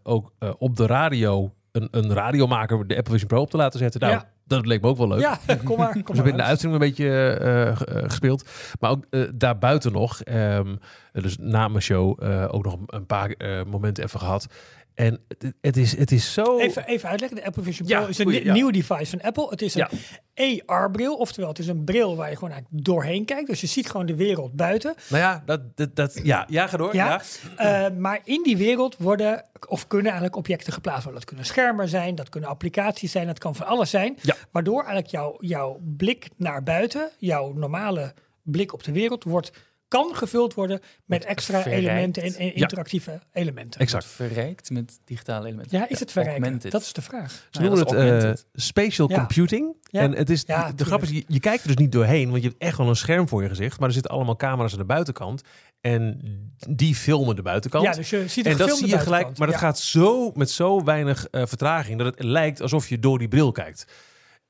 [0.02, 4.00] ook op de radio een, een radiomaker de Apple Vision Pro op te laten zetten.
[4.00, 4.28] Nou, Ja.
[4.46, 5.20] dat leek me ook wel leuk.
[5.20, 5.92] Ja, kom maar.
[6.02, 7.36] Kom Dus we maar hebben in de uitzending een beetje
[7.76, 8.48] ge- gespeeld.
[8.80, 10.20] Maar ook daarbuiten nog.
[10.22, 10.76] ehm,
[11.12, 12.22] dus na mijn show
[12.54, 13.34] ook nog een, paar
[13.66, 14.46] momenten even gehad.
[14.94, 15.20] En
[15.60, 16.58] het, is, het is zo...
[16.58, 17.38] Even, even uitleggen.
[17.38, 18.52] De Apple Vision Pro Ja, is een goeie, ja.
[18.52, 19.48] nieuw device van Apple.
[19.48, 19.86] Het is een
[20.34, 20.60] Ja.
[20.66, 21.16] AR-bril.
[21.16, 23.48] Oftewel, het is een bril waar je gewoon eigenlijk doorheen kijkt.
[23.48, 24.94] Dus je ziet gewoon de wereld buiten.
[25.08, 26.94] Nou ja, dat, dat, dat, ja, ja, ga door.
[26.94, 27.22] Ja.
[27.56, 31.20] Eh, maar in die wereld worden, of kunnen eigenlijk objecten geplaatst worden.
[31.20, 34.18] Dat kunnen schermen zijn, dat kunnen applicaties zijn, dat kan van alles zijn.
[34.20, 34.34] Ja.
[34.50, 39.52] Waardoor eigenlijk jouw jouw blik naar buiten, jouw normale blik op de wereld, wordt,
[39.94, 41.86] kan gevuld worden met extra verrijkt.
[41.86, 43.80] elementen en, en interactieve elementen.
[43.80, 44.04] Exact.
[44.04, 45.78] verrijkt met digitale elementen.
[45.78, 46.42] Ja, is het verrijken?
[46.42, 46.72] augmented.
[46.72, 47.46] Dat is de vraag.
[47.50, 49.16] Ze noemen het eh, spatial Ja.
[49.16, 49.76] computing.
[49.82, 50.00] Ja.
[50.00, 52.42] En het is, Ja, de grap is, je, je kijkt er dus niet doorheen, want
[52.42, 53.78] je hebt echt wel een scherm voor je gezicht.
[53.78, 55.42] Maar er zitten allemaal camera's aan de buitenkant.
[55.80, 56.20] En
[56.68, 57.84] die filmen de buitenkant.
[57.84, 59.66] Ja, dus je ziet en dat zie je gelijk, maar dat Ja.
[59.66, 63.52] gaat zo met zo weinig eh, vertraging dat het lijkt alsof je door die bril
[63.52, 63.84] kijkt.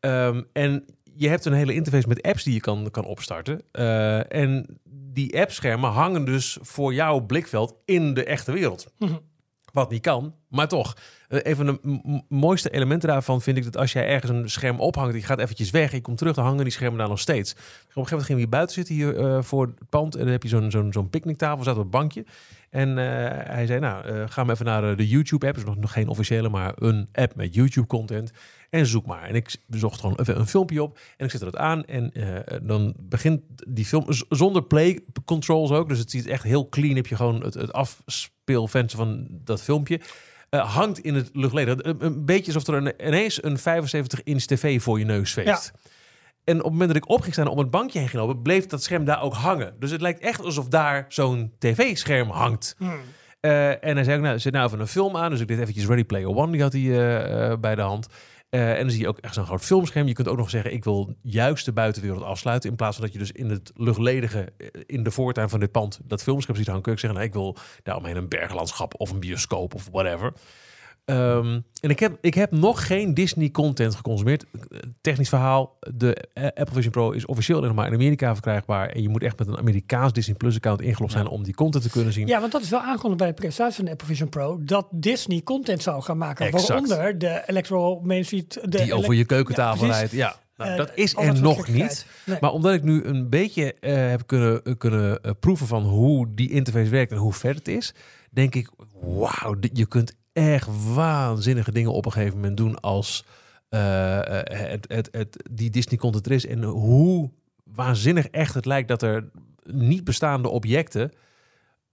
[0.00, 0.84] Ehm, en
[1.16, 3.60] je hebt een hele interface met apps die je kan, kan opstarten.
[3.72, 4.78] Eh, en
[5.14, 8.92] die appschermen hangen dus voor jouw blikveld in de echte wereld.
[8.98, 9.16] Mhm.
[9.72, 10.96] Wat niet kan, maar toch.
[11.34, 14.80] Eh, Een van de mooiste elementen daarvan vind ik dat als jij ergens een scherm
[14.80, 17.52] ophangt, je gaat eventjes weg, je komt terug, dan hangen die schermen daar nog steeds.
[17.52, 20.14] Op een gegeven moment gingen we hier buiten zitten, hier eh, voor het pand.
[20.14, 22.24] En dan heb je zo'n zo'n zo'n picknicktafel, zat op een bankje.
[22.70, 23.04] En eh,
[23.54, 25.54] hij zei, nou, ga maar even naar de YouTube-app.
[25.54, 28.32] Dus nog, nog geen officiële, maar een app met YouTube-content.
[28.70, 29.22] En zoek maar.
[29.22, 30.98] En ik zocht gewoon even een filmpje op.
[31.16, 31.84] En ik zet het aan.
[31.84, 32.12] En
[32.62, 35.88] dan begint die film zonder play controls ook.
[35.88, 36.96] Dus het ziet echt heel clean.
[36.96, 40.00] Heb je gewoon het, het afspeelvenster van dat filmpje.
[40.54, 41.88] Eh, hangt in het luchtleden.
[41.88, 45.72] Een, een beetje alsof er een, ineens een 75-inch tv voor je neus zweeft.
[46.44, 48.42] En op het moment dat ik op ging staan om het bankje heen ging lopen,
[48.42, 49.76] bleef dat scherm daar ook hangen.
[49.78, 52.74] Dus het lijkt echt alsof daar zo'n tv-scherm hangt.
[52.78, 53.00] Hmm.
[53.40, 55.30] Eh, en hij zei ook, nou, zet nou even een film aan.
[55.30, 58.06] Dus ik deed eventjes Ready Player One, die had hij eh, bij de hand.
[58.54, 60.06] Eh, en dan zie je ook echt zo'n groot filmscherm.
[60.06, 62.70] Je kunt ook nog zeggen, ik wil juist de buitenwereld afsluiten.
[62.70, 65.70] In plaats van dat je dus in het luchtledige, eh, in de voortuin van dit
[65.70, 66.82] pand, dat filmscherm ziet hangen.
[66.82, 70.32] Kun je zeggen, nou, ik wil daaromheen een berglandschap of een bioscoop of whatever.
[71.04, 74.44] Ehm, en ik heb, ik heb nog geen Disney-content geconsumeerd.
[74.44, 78.88] Eh, Technisch verhaal, de Apple Vision Pro is officieel nog maar in Amerika verkrijgbaar.
[78.88, 81.90] En je moet echt met een Amerikaans Disney Plus-account ingelogd zijn om die content te
[81.90, 82.26] kunnen zien.
[82.26, 84.58] Ja, want dat is wel aangekondigd bij de presentatie van de Apple Vision Pro.
[84.64, 86.46] Dat Disney content zou gaan maken.
[86.46, 86.68] Exact.
[86.68, 88.58] Waaronder de Electro Main Street.
[88.62, 90.12] De die over je keukentafel Ja, rijdt.
[90.12, 92.06] Ja, nou, Eh, dat is er nog niet.
[92.26, 92.38] Nee.
[92.40, 96.90] Maar omdat ik nu een beetje eh, heb kunnen, kunnen proeven van hoe die interface
[96.90, 97.94] werkt en hoe ver het is,
[98.30, 103.24] denk ik, wauw, je kunt echt waanzinnige dingen op een gegeven moment doen als
[103.68, 106.46] eh, eh, het, het, het, die Disney content er is.
[106.46, 107.30] En hoe
[107.64, 109.30] waanzinnig echt het lijkt dat er
[109.62, 111.12] niet bestaande objecten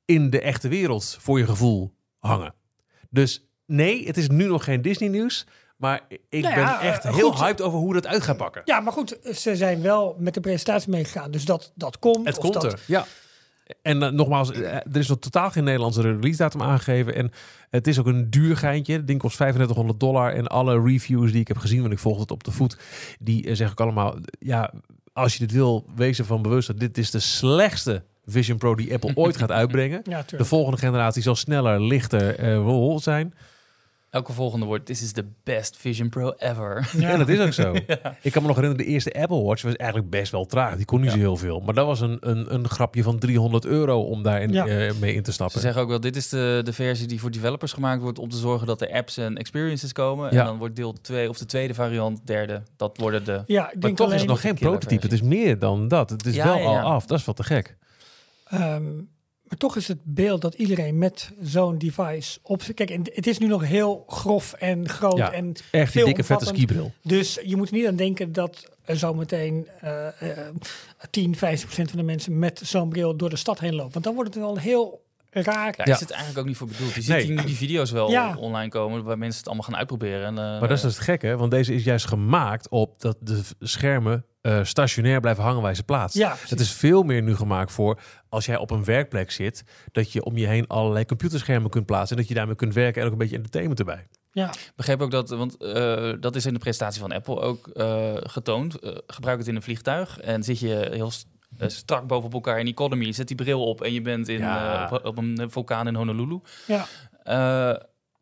[0.05, 2.53] in de echte wereld voor je gevoel hangen.
[3.09, 5.45] Dus nee, het is nu nog geen Disney nieuws.
[5.77, 7.39] Maar ik Nou ben echt eh, heel goed.
[7.39, 8.61] hyped over hoe dat uit gaat pakken.
[8.65, 11.31] Ja, maar goed, ze zijn wel met de presentatie meegegaan.
[11.31, 12.27] Dus dat, dat komt.
[12.27, 12.79] Het komt dat, er.
[12.87, 13.05] Ja.
[13.81, 17.15] En eh, nogmaals, eh, er is nog totaal geen Nederlandse release datum aangegeven.
[17.15, 17.31] En
[17.69, 18.93] het is ook een duur geintje.
[18.93, 20.33] Het ding kost 3500 dollar.
[20.33, 22.77] En alle reviews die ik heb gezien, want ik volg het op de voet,
[23.19, 24.73] die eh, zeggen ook allemaal, ja,
[25.13, 28.93] als je dit wil, wees ervan bewust dat dit is de slechtste Vision Pro die
[28.93, 30.01] Apple ooit gaat uitbrengen.
[30.03, 33.33] Ja, De volgende generatie zal sneller, lichter, rol zijn.
[34.11, 36.89] Elke volgende wordt, this is the best Vision Pro ever.
[36.97, 37.09] Ja.
[37.09, 37.73] En dat is ook zo.
[38.21, 40.75] Ik kan me nog herinneren, de eerste Apple Watch was eigenlijk best wel traag.
[40.75, 41.59] Die kon niet zo heel veel.
[41.59, 44.65] Maar dat was een, een, een grapje van 300 euro om daarin Ja.
[44.67, 45.61] eh, mee in te Ze stappen.
[45.61, 48.37] zeggen ook wel, dit is de, de versie die voor developers gemaakt wordt om te
[48.37, 50.33] zorgen dat er apps en experiences komen.
[50.33, 50.39] Ja.
[50.39, 53.43] En dan wordt deel 2 of de tweede variant, derde, dat worden de...
[53.45, 55.01] Ja, ik Maar denk toch is het nog geen prototype.
[55.01, 56.09] Het is meer dan dat.
[56.09, 57.05] Het is Ja, wel ja, al af.
[57.05, 57.77] Dat is wel te gek.
[58.47, 58.83] ehm,
[59.51, 62.73] maar toch is het beeld dat iedereen met zo'n device op zich...
[62.73, 66.23] Kijk, en het is nu nog heel grof en groot Ja, en Echt die dikke
[66.23, 66.93] vette skibril.
[67.03, 70.47] Dus je moet er niet aan denken dat er zometeen eh eh
[71.09, 73.91] 10, 15 procent van de mensen met zo'n bril door de stad heen lopen.
[73.93, 75.73] Want dan wordt het wel een heel Ja.
[75.85, 76.93] is het eigenlijk ook niet voor bedoeld.
[76.93, 77.25] Je ziet Nee.
[77.25, 78.35] die, die video's wel Ja.
[78.37, 80.25] online komen waar mensen het allemaal gaan uitproberen.
[80.25, 83.17] En, eh, Maar dat is dus het gekke, want deze is juist gemaakt op dat
[83.19, 86.17] de schermen eh, stationair blijven hangen waar ze plaatst.
[86.17, 86.49] Ja, precies.
[86.49, 87.99] het is veel meer nu gemaakt voor
[88.29, 92.15] als jij op een werkplek zit, dat je om je heen allerlei computerschermen kunt plaatsen
[92.15, 94.07] en dat je daarmee kunt werken en ook een beetje entertainment erbij.
[94.31, 98.13] Ja, begreep ook dat, want eh, dat is in de presentatie van Apple ook eh,
[98.15, 98.77] getoond.
[99.07, 101.27] Gebruik het in een vliegtuig en zit je heel st-
[101.57, 104.89] strak bovenop elkaar in economy, zet die bril op en je bent in, Ja.
[104.91, 106.39] op, op een vulkaan in Honolulu.
[106.67, 106.85] ja.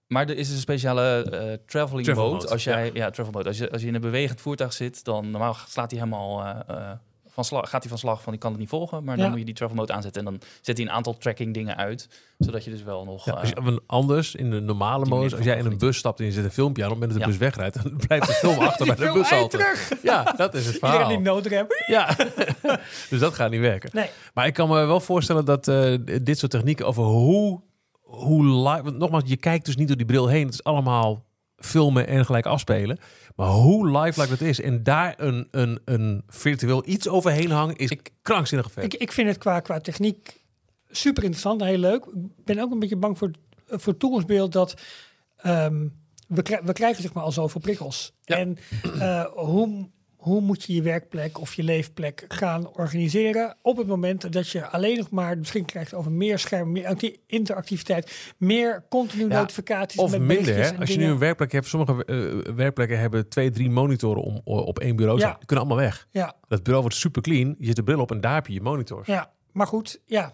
[0.10, 2.36] Maar er is dus een speciale eh, traveling Travel mode.
[2.36, 3.10] mode, Als jij, ja.
[3.10, 3.48] travel mode.
[3.48, 6.76] Als je, als je in een bewegend voertuig zit, dan normaal slaat hij helemaal eh,
[6.78, 6.92] eh,
[7.28, 9.04] van slag, gaat hij van slag van ik kan het niet volgen.
[9.04, 9.22] Maar Ja.
[9.22, 11.78] dan moet je die travel mode aanzetten en dan zet hij een aantal tracking dingen
[11.78, 13.26] uit, zodat je dus wel nog.
[13.26, 16.26] Ja, als je, anders, in de normale modus, als jij in een bus stapt en
[16.26, 17.48] je zet een filmpje aan, op het moment dat de Ja.
[17.50, 19.50] bus wegrijdt, dan blijft de film achter bij de bus altijd.
[19.52, 19.92] terug.
[20.04, 21.08] Ja, dat is het Iedereen verhaal.
[21.10, 21.68] die noodrem.
[21.88, 22.16] Ja,
[23.10, 23.90] dus dat gaat niet werken.
[23.94, 24.10] Nee.
[24.34, 27.62] Maar ik kan me wel voorstellen dat eh, dit soort technieken over hoe,
[28.10, 28.84] hoe live...
[28.84, 30.46] Want nogmaals, je kijkt dus niet door die bril heen.
[30.46, 31.26] Het is allemaal
[31.58, 32.98] filmen en gelijk afspelen.
[33.36, 37.76] Maar hoe lifelike dat is en daar een, een, een virtueel iets overheen hangen...
[37.76, 38.84] is Ik- krankzinnig vet.
[38.84, 40.42] Ik, ik vind het qua, qua techniek
[40.90, 42.06] super interessant en heel leuk.
[42.06, 43.32] Ik ben ook een beetje bang voor,
[43.68, 44.74] voor het toekomstbeeld dat
[45.38, 45.88] ehm,
[46.28, 48.14] we, we krijgen zeg maar al zoveel prikkels.
[48.22, 48.38] Ja.
[48.38, 48.58] En
[49.00, 49.90] eh, hoe,
[50.20, 54.68] hoe moet je je werkplek of je leefplek gaan organiseren op het moment dat je
[54.68, 60.00] alleen nog maar beschikking krijgt over meer schermen, meer acti- interactiviteit, meer continu Ja, notificaties
[60.00, 60.78] Of met minder, hè?
[60.78, 61.68] Als je nu een werkplek hebt...
[61.68, 65.20] Sommige eh, werkplekken hebben twee, drie monitoren om, op één bureau.
[65.20, 65.36] Ja.
[65.38, 66.08] Die kunnen allemaal weg.
[66.12, 67.56] Ja, Dat bureau wordt super clean.
[67.60, 69.08] Je zet de bril op en daar heb je je monitors.
[69.08, 70.34] ja, maar goed, ja.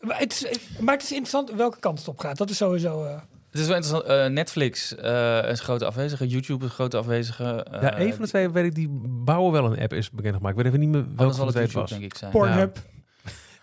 [0.00, 2.36] Maar het, is, maar het is interessant welke kant het op gaat.
[2.36, 3.04] Dat is sowieso...
[3.04, 3.20] eh,
[3.58, 4.20] Het is wel interessant.
[4.20, 6.26] eh, Netflix eh, is een grote afwezige.
[6.26, 7.44] YouTube is een grote afwezige.
[7.70, 10.34] eh, Ja, een van de twee weet ik, die bouwen wel een app, is bekend
[10.36, 10.58] gemaakt.
[10.58, 11.98] Ik weet even niet meer welke van de het twee YouTube, het was.
[11.98, 12.30] denk ik, zijn.
[12.30, 12.78] Pornhub.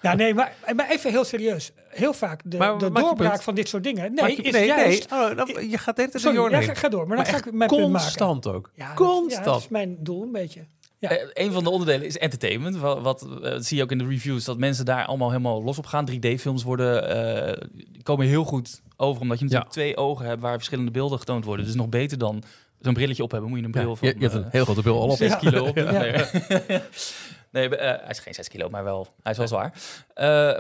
[0.01, 1.71] Ja, nee, maar, maar even heel serieus.
[1.89, 4.13] Heel vaak de, Maar de doorbraak van dit soort dingen.
[4.13, 5.10] Nee, je- is nee, juist...
[5.10, 5.19] nee.
[5.19, 7.08] Oh, dan- je gaat de hele tijd Sorry, door ja, ga, ga door.
[7.08, 7.91] Maar Maar dan ga ik mijn punt maken.
[7.91, 8.71] constant ook.
[8.75, 9.45] Ja, dat- Constant.
[9.45, 10.65] Ja, dat is mijn doel een beetje.
[10.99, 11.10] Ja.
[11.10, 12.77] Eh, een van de onderdelen is entertainment.
[12.77, 15.77] Wat, wat eh, zie je ook in de reviews, dat mensen daar allemaal helemaal los
[15.77, 16.10] op gaan.
[16.12, 20.91] 3D-films worden, die komen heel goed over, omdat je natuurlijk twee ogen hebt waar verschillende
[20.91, 21.65] beelden getoond worden.
[21.65, 22.43] Dus nog beter dan
[22.79, 24.63] zo'n brilletje op hebben, moet je een Ja, bril van je, je hebt een heel
[24.63, 25.17] grote bril al op.
[25.25, 25.36] 6 Ja.
[25.36, 25.75] kilo op.
[25.77, 25.91] Ja.
[25.91, 26.12] Nee,
[27.69, 29.73] nee hij is geen 6 kilo, maar wel, hij is wel zwaar.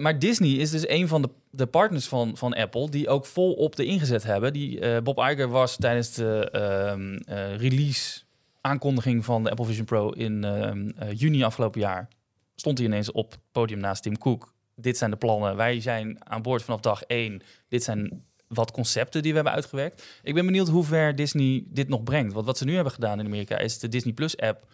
[0.01, 3.75] Maar Disney is dus een van de, de partners van, van Apple die ook volop
[3.75, 4.53] de ingezet hebben.
[4.53, 8.23] Die, Bob Iger was tijdens de ehm, eh, release
[8.65, 12.07] aankondiging van de Apple Vision Pro in ehm, eh, juni afgelopen jaar
[12.55, 14.53] stond hij ineens op het podium naast Tim Cook.
[14.75, 15.55] Dit zijn de plannen.
[15.55, 17.41] Wij zijn aan boord vanaf dag één.
[17.67, 20.19] Dit zijn wat concepten die we hebben uitgewerkt.
[20.23, 22.33] Ik ben benieuwd hoe ver Disney dit nog brengt.
[22.33, 24.67] Want wat ze nu hebben gedaan in Amerika is de Disney Plus app.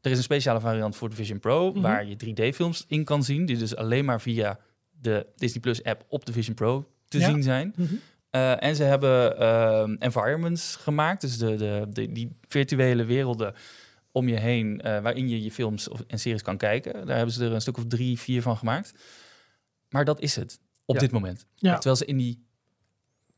[0.00, 1.80] Er is een speciale variant voor de Vision Pro Mhm.
[1.80, 4.58] waar je 3D-films in kan zien, die dus alleen maar via
[5.00, 7.26] de Disney Plus app op de Vision Pro te Ja.
[7.30, 7.72] zien zijn.
[7.76, 7.94] Mhm.
[8.30, 13.54] Uh, en ze hebben uh, environments gemaakt, dus de, de, de, die virtuele werelden
[14.12, 17.06] om je heen, uh, waarin je je films of, en series kan kijken.
[17.06, 18.92] Daar hebben ze er een stuk of drie, vier van gemaakt.
[19.88, 21.00] Maar dat is het op Ja.
[21.00, 21.46] dit moment.
[21.56, 21.74] Ja.
[21.74, 22.46] Terwijl ze in die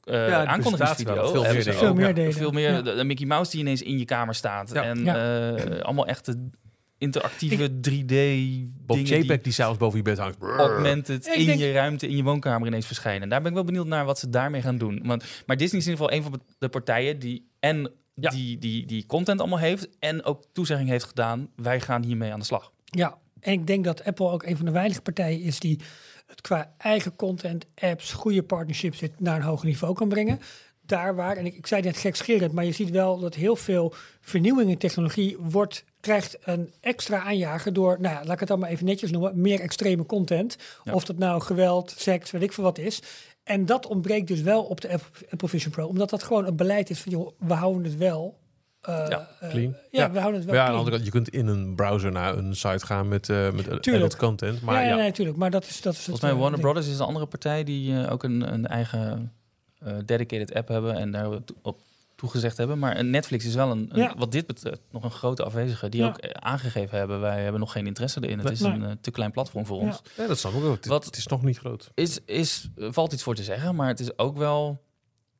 [0.04, 1.62] uh, Ja, aankondigingsvideo veel meer.
[1.62, 2.32] Veel meer deden.
[2.32, 2.82] veel meer Ja.
[2.82, 4.82] de, de Mickey Mouse die ineens in je kamer staat Ja.
[4.82, 5.52] en Ja.
[5.52, 6.48] uh, allemaal echte
[7.00, 8.14] interactieve 3D
[8.86, 10.36] Bob dingen die JPEG die s'avonds boven je bed hangt.
[10.42, 13.28] augmented Ik in denk- je ruimte, in je woonkamer ineens verschijnen.
[13.28, 15.00] Daar ben ik wel benieuwd naar wat ze daarmee gaan doen.
[15.04, 18.30] Want, maar Disney is in ieder geval een van de partijen die en Ja.
[18.30, 21.48] die, die, die content allemaal heeft en ook toezegging heeft gedaan.
[21.56, 22.72] Wij gaan hiermee aan de slag.
[22.84, 25.80] Ja, en ik denk dat Apple ook een van de weinige partijen is die
[26.26, 30.40] het qua eigen content, apps, goede partnerships naar een hoger niveau kan brengen.
[30.86, 33.94] Daar waar, en ik, ik zei net gekscherend, maar je ziet wel dat heel veel
[34.20, 38.58] vernieuwing in technologie wordt, krijgt een extra aanjager door, nou ja, laat ik het dan
[38.58, 40.56] maar even netjes noemen, meer extreme content.
[40.84, 40.92] Ja.
[40.92, 43.02] Of dat nou geweld, seks, weet ik veel wat is.
[43.44, 46.56] En dat ontbreekt dus wel op de Apple, Apple Vision Pro, omdat dat gewoon een
[46.56, 48.38] beleid is van, joh, we houden het wel.
[48.80, 49.74] eh, Ja, eh, clean.
[49.90, 50.10] ja, Ja.
[50.10, 50.78] we houden het Maar wel ja, aan de clean.
[50.78, 53.86] andere kant, je kunt in een browser naar een site gaan met, eh met Tuurlijk.
[53.88, 54.62] adult content.
[54.62, 55.36] Maar ja, ja, ja, nee, natuurlijk.
[55.36, 56.62] Maar dat is, dat is het, Volgens mij Warner ding.
[56.62, 59.32] Brothers is een andere partij die eh, ook een, een eigen
[59.78, 61.28] eh, dedicated app hebben en daar
[61.62, 61.78] op
[62.20, 62.78] toegezegd hebben.
[62.78, 64.14] Maar Netflix is wel een, een- Ja.
[64.18, 66.06] wat dit betreft, nog een grote afwezige die Ja.
[66.08, 67.20] ook eh, aangegeven hebben.
[67.20, 68.36] Wij hebben nog geen interesse erin.
[68.38, 68.52] Het Nee.
[68.52, 68.72] is Nee.
[68.72, 69.86] een eh, te klein platform voor Ja.
[69.86, 70.02] ons.
[70.16, 70.74] Ja, dat snap ik ook.
[70.76, 71.90] Het, Wat- het is nog niet groot.
[71.94, 74.82] is, is, valt iets voor te zeggen, maar het is ook wel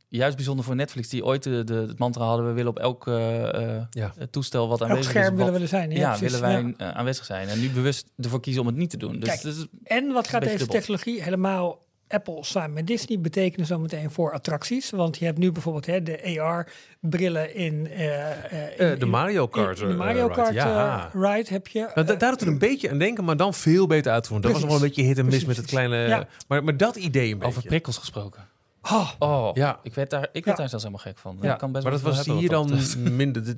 [0.08, 3.06] juist bijzonder voor Netflix, die ooit de, de, het mantra hadden, we willen op elk
[3.06, 4.12] eh, eh, Ja.
[4.30, 5.90] toestel wat Elk aanwezig scherm is, willen wat- we er zijn.
[5.90, 6.38] Ja, ja, precies.
[6.40, 6.92] willen wij Ja.
[6.94, 7.48] aanwezig zijn.
[7.48, 9.18] En nu bewust ervoor kiezen om het niet te doen.
[9.18, 10.74] Dus Kijk, het is- En wat gaat deze dubbel.
[10.76, 11.78] technologie helemaal
[12.12, 14.90] Apple samen met Disney betekenen zometeen voor attracties?
[14.90, 19.08] Want je hebt nu bijvoorbeeld hè, de AR-brillen in, eh, eh, in- Eh, de in-
[19.10, 19.80] Mario in- Kart.
[19.80, 20.34] in de Mario ride.
[20.34, 21.10] Kart ja.
[21.12, 21.90] ride heb je.
[21.94, 24.42] Nou, da- daar doet het een beetje aan denken, maar dan veel beter uitgevoerd.
[24.42, 25.48] Dat was nog wel een beetje hit en mis Precies.
[25.48, 25.96] met het kleine...
[25.96, 26.26] Ja.
[26.48, 27.46] Maar, maar dat idee een beetje.
[27.56, 28.48] over prikkels gesproken.
[28.82, 29.80] oh, Oh, Ja.
[29.82, 30.54] ik werd daar, ik werd Ja.
[30.54, 31.38] daar zelfs helemaal gek van.
[31.40, 33.42] Ja, Ik kan best maar dat was hier dan minder.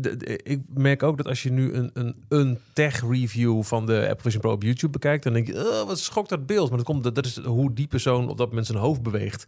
[0.00, 4.00] de- de- ik merk ook dat als je nu een, een, een tech-review van de
[4.00, 6.68] Apple Vision Pro op YouTube bekijkt, dan denk je, oh, wat schokt dat beeld.
[6.68, 9.46] Maar dat, komt, dat, dat is hoe die persoon op dat moment zijn hoofd beweegt.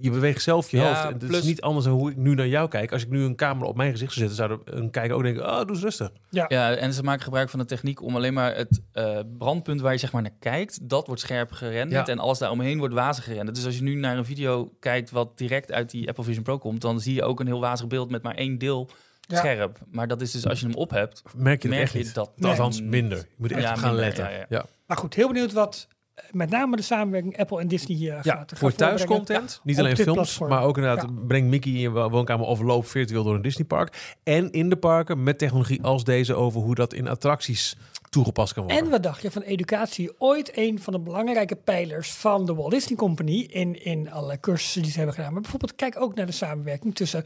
[0.00, 1.04] Je beweegt zelf je Ja, hoofd.
[1.22, 2.92] En Het is niet anders dan hoe ik nu naar jou kijk.
[2.92, 5.44] Als ik nu een camera op mijn gezicht zou zetten, zou een kijker ook denken,
[5.50, 6.10] oh, doe eens rustig.
[6.30, 9.92] Ja, en ze maken gebruik van de techniek om alleen maar het eh, brandpunt waar
[9.92, 12.12] je zeg maar naar kijkt, dat wordt scherp gerenderd Ja.
[12.12, 13.56] en alles daaromheen wordt wazig gerenderd.
[13.56, 16.58] Dus als je nu naar een video kijkt wat direct uit die Apple Vision Pro
[16.58, 18.90] komt, dan zie je ook een heel wazig beeld met maar één deel
[19.30, 19.38] Ja.
[19.38, 19.78] scherp.
[19.90, 21.98] Maar dat is dus als je hem op hebt, Merk je het merk echt je
[21.98, 22.14] niet.
[22.14, 22.50] dat Nee.
[22.50, 23.18] Althans, minder.
[23.18, 24.24] Je moet echt Ja, op gaan minder, letten.
[24.24, 24.46] ja, ja.
[24.48, 24.64] Ja.
[24.86, 28.24] maar goed, heel benieuwd wat eh, met name de samenwerking Apple en Disney hier gaat,
[28.24, 29.60] Ja, gaat voor thuiscontent.
[29.64, 30.50] niet alleen films, platform.
[30.50, 34.16] maar ook inderdaad breng Mickey in je wo- woonkamer of loop virtueel door een Disneypark.
[34.22, 37.76] En in de parken met technologie als deze over hoe dat in attracties
[38.10, 38.84] toegepast kan worden.
[38.84, 40.10] En wat dacht je van educatie?
[40.18, 44.82] Ooit een van de belangrijke pijlers van de Walt Disney Company in, in alle cursussen
[44.82, 45.32] die ze hebben gedaan.
[45.32, 47.24] Maar bijvoorbeeld kijk ook naar de samenwerking tussen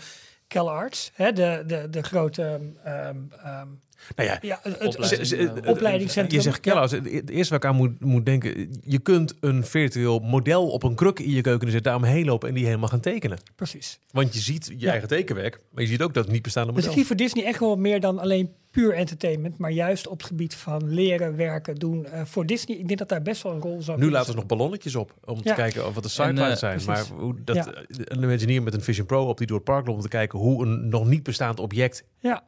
[0.48, 3.68] CalArts, hè, de, de, de grote ehm, ehm,
[4.16, 6.36] nou ja, ja, het, Opleiding, eh, opleidingscentrum.
[6.38, 6.92] Je zegt Kellogg's.
[6.92, 8.78] Het het eerste waar ik aan moet, moet denken.
[8.84, 12.54] Je kunt een virtueel model op een kruk in je keuken zetten, daaromheen lopen en
[12.54, 13.38] die helemaal gaan tekenen.
[13.56, 13.98] Precies.
[14.10, 14.90] Want je ziet je Ja.
[14.90, 16.98] eigen tekenwerk, maar je ziet ook dat het niet bestaande Dus ik model.
[16.98, 20.54] zie voor Disney echt wel meer dan alleen puur entertainment, maar juist op het gebied
[20.54, 22.06] van leren, werken, doen.
[22.06, 24.36] Eh, voor Disney, ik denk dat daar best wel een rol zou Nu laten ze
[24.36, 25.54] nog ballonnetjes op om te Ja.
[25.54, 26.82] kijken of wat de sidelines eh, zijn.
[26.84, 27.08] precies.
[27.10, 27.72] Maar hoe dat, Ja.
[27.88, 30.38] een Imagineer met een Vision Pro op die door het park loopt om te kijken
[30.38, 32.44] hoe een nog niet bestaand object Ja.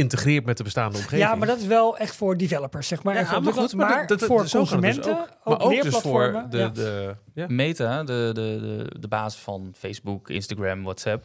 [0.00, 1.20] Integreert met de bestaande omgeving.
[1.22, 3.14] Ja, maar dat is wel echt voor developers, zeg maar.
[3.14, 5.28] Ja, maar goed, maar dat- dat- voor zo dus consumenten, ook.
[5.44, 6.68] ook, Maar ook dus voor de, ja.
[6.68, 7.46] de ja.
[7.48, 8.58] Meta, de, de,
[8.92, 11.24] de, de baas van Facebook, Instagram, WhatsApp,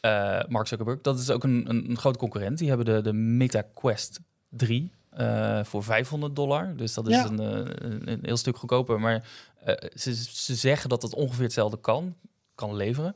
[0.00, 2.58] eh, Mark Zuckerberg, dat is ook een, een, een grote concurrent.
[2.58, 6.76] Die hebben de, de Meta Quest 3 eh, voor 500 dollar.
[6.76, 7.24] Dus dat is Ja.
[7.24, 7.46] een, eh,
[7.90, 9.00] een, een heel stuk goedkoper.
[9.00, 9.24] Maar
[9.64, 12.14] eh, ze, ze zeggen dat het ongeveer hetzelfde kan,
[12.54, 13.14] kan leveren.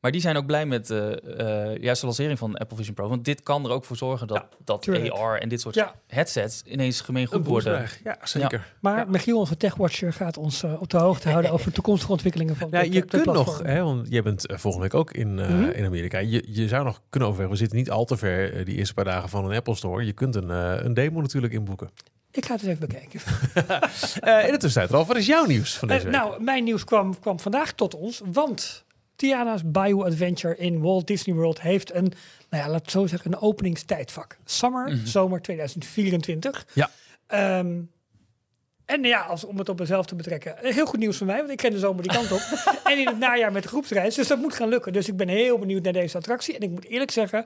[0.00, 3.08] Maar die zijn ook blij met eh, eh, juist de lancering van Apple Vision Pro.
[3.08, 4.88] Want dit kan er ook voor zorgen dat, dat.
[5.10, 5.94] AR en dit soort Ja.
[6.06, 7.88] headsets ineens gemeen Een goed worden.
[8.04, 8.74] Ja, zeker.
[8.80, 9.04] Maar Ja.
[9.04, 12.80] Michiel, onze techwatcher, gaat ons eh, op de hoogte houden over toekomstige ontwikkelingen van Ja,
[12.80, 15.68] je kunt nog, hè, want jij bent volgende week ook in, eh, Mhm.
[15.68, 16.18] in Amerika.
[16.18, 19.04] Je, je zou nog kunnen overwegen, we zitten niet al te ver die eerste paar
[19.04, 20.04] dagen van een Apple Store.
[20.04, 20.48] Je kunt een,
[20.84, 21.90] een demo natuurlijk inboeken.
[22.32, 23.20] Ik ga het eens even bekijken.
[24.20, 26.14] Eh, in de tussentijd, Ralf, wat is jouw nieuws van deze week?
[26.14, 28.84] nou, mijn nieuws kwam, kwam vandaag tot ons, want
[29.20, 32.12] Tiana's Bayou Adventure in Walt Disney World heeft een,
[32.50, 34.38] nou ja, laat het zo zeggen, een openingstijdvak.
[34.44, 36.66] Summer, zomer 2024.
[36.74, 36.90] Ja.
[37.26, 37.80] Ehm,
[38.84, 41.36] en ja, als, om het op mezelf te betrekken, eh, heel goed nieuws voor mij,
[41.36, 42.40] want ik ken de zomer die kant op.
[42.90, 44.92] en in het najaar met de groepsreis, dus dat moet gaan lukken.
[44.92, 46.54] Dus ik ben heel benieuwd naar deze attractie.
[46.54, 47.44] En ik moet eerlijk zeggen,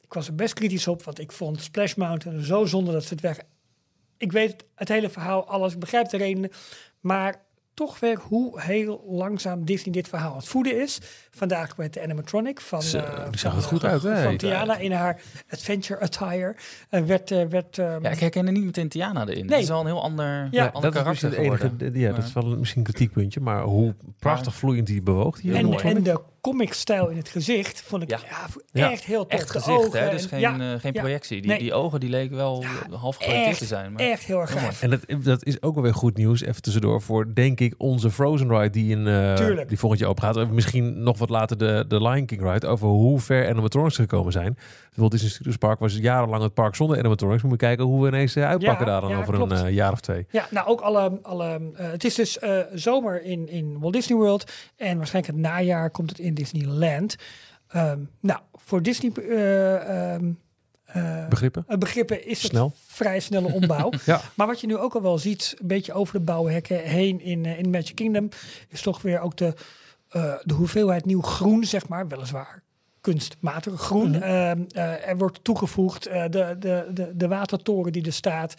[0.00, 3.12] ik was er best kritisch op, want ik vond Splash Mountain zo zonde dat ze
[3.12, 3.38] het weg...
[4.16, 6.50] Ik weet het, het hele verhaal, alles, ik begrijp de redenen,
[7.00, 7.45] maar
[7.76, 11.00] toch weer hoe heel langzaam Disney dit verhaal aan het voeden is.
[11.36, 14.22] Vandaag met de animatronic van, Zo, eh, die zag van, er goed eh, uit, hè?
[14.22, 15.20] van Tiana in haar
[15.50, 16.56] adventure attire.
[16.90, 19.46] Eh, werd, eh, werd, ehm, Ja, ik herken er niet meteen Tiana erin.
[19.46, 19.54] Nee.
[19.54, 21.98] Het is wel een heel ander, Ja, ander dat is karakter het enige, geworden.
[22.00, 25.40] ja, dat is wel misschien een kritiekpuntje, maar hoe prachtig vloeiend die bewoog.
[25.40, 28.18] Die en, de comic-stijl in het gezicht vond ik ja.
[28.72, 28.90] Ja.
[28.90, 29.40] echt heel tof.
[29.40, 30.10] Echt De gezicht, ogen hè?
[30.10, 31.40] Dus en- geen, ja, eh, geen projectie.
[31.40, 31.58] Die, Nee.
[31.58, 33.92] die ogen die leken wel half geprojecteerd te zijn.
[33.92, 34.82] Maar echt heel erg gaaf.
[34.82, 38.10] En dat, dat is ook wel weer goed nieuws, even tussendoor, voor denk ik onze
[38.10, 40.50] Frozen ride die, in, eh, die volgend jaar open gaat.
[40.50, 44.58] Misschien nog wat later de, de Lion King ride, over hoe ver animatronics gekomen zijn.
[44.94, 47.42] Walt Disney Studios Park was jarenlang het park zonder animatronics.
[47.42, 49.52] Moet je kijken hoe we ineens eh, uitpakken Ja, daar dan ja, over klopt.
[49.52, 50.26] een eh, jaar of twee.
[50.30, 51.18] Ja, nou ook alle.
[51.22, 52.38] alle eh, het is dus
[52.74, 54.52] zomer in, in Walt Disney World.
[54.76, 57.16] En waarschijnlijk het najaar komt het in Disneyland.
[57.68, 60.30] Ehm, nou, voor Disney ehm,
[60.86, 61.64] eh, Begrippen?
[61.78, 62.72] begrippen is het Snel.
[62.86, 63.90] vrij snelle ombouw.
[64.04, 64.20] Ja.
[64.34, 67.44] Maar wat je nu ook al wel ziet, een beetje over de bouwhekken heen in,
[67.44, 68.28] in Magic Kingdom,
[68.68, 69.54] is toch weer ook de,
[70.08, 72.62] eh, de hoeveelheid nieuw groen, zeg maar, weliswaar
[73.00, 74.22] kunstmatig groen.
[74.22, 78.54] Ehm, eh, er wordt toegevoegd eh, de, de, de, de watertoren die er staat.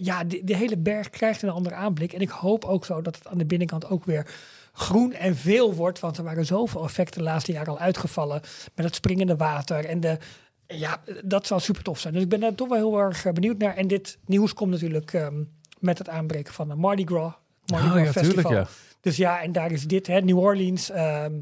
[0.00, 2.12] Ja, de, de hele berg krijgt een andere aanblik.
[2.12, 4.26] En ik hoop ook zo dat het aan de binnenkant ook weer
[4.72, 6.00] groen en veel wordt.
[6.00, 8.40] Want er waren zoveel effecten de laatste jaren al uitgevallen.
[8.74, 10.18] Met het springende water en de...
[10.66, 12.14] Ja, dat zou super tof zijn.
[12.14, 13.76] Dus ik ben daar toch wel heel erg benieuwd naar.
[13.76, 15.42] En dit nieuws komt natuurlijk ehm,
[15.78, 17.32] met het aanbreken van de Mardi Gras.
[17.66, 18.42] Mardi Oh Gras ja, Festival.
[18.42, 18.91] tuurlijk, ja.
[19.02, 20.90] Dus ja, en daar is dit, hè, New Orleans.
[20.90, 21.32] ehm,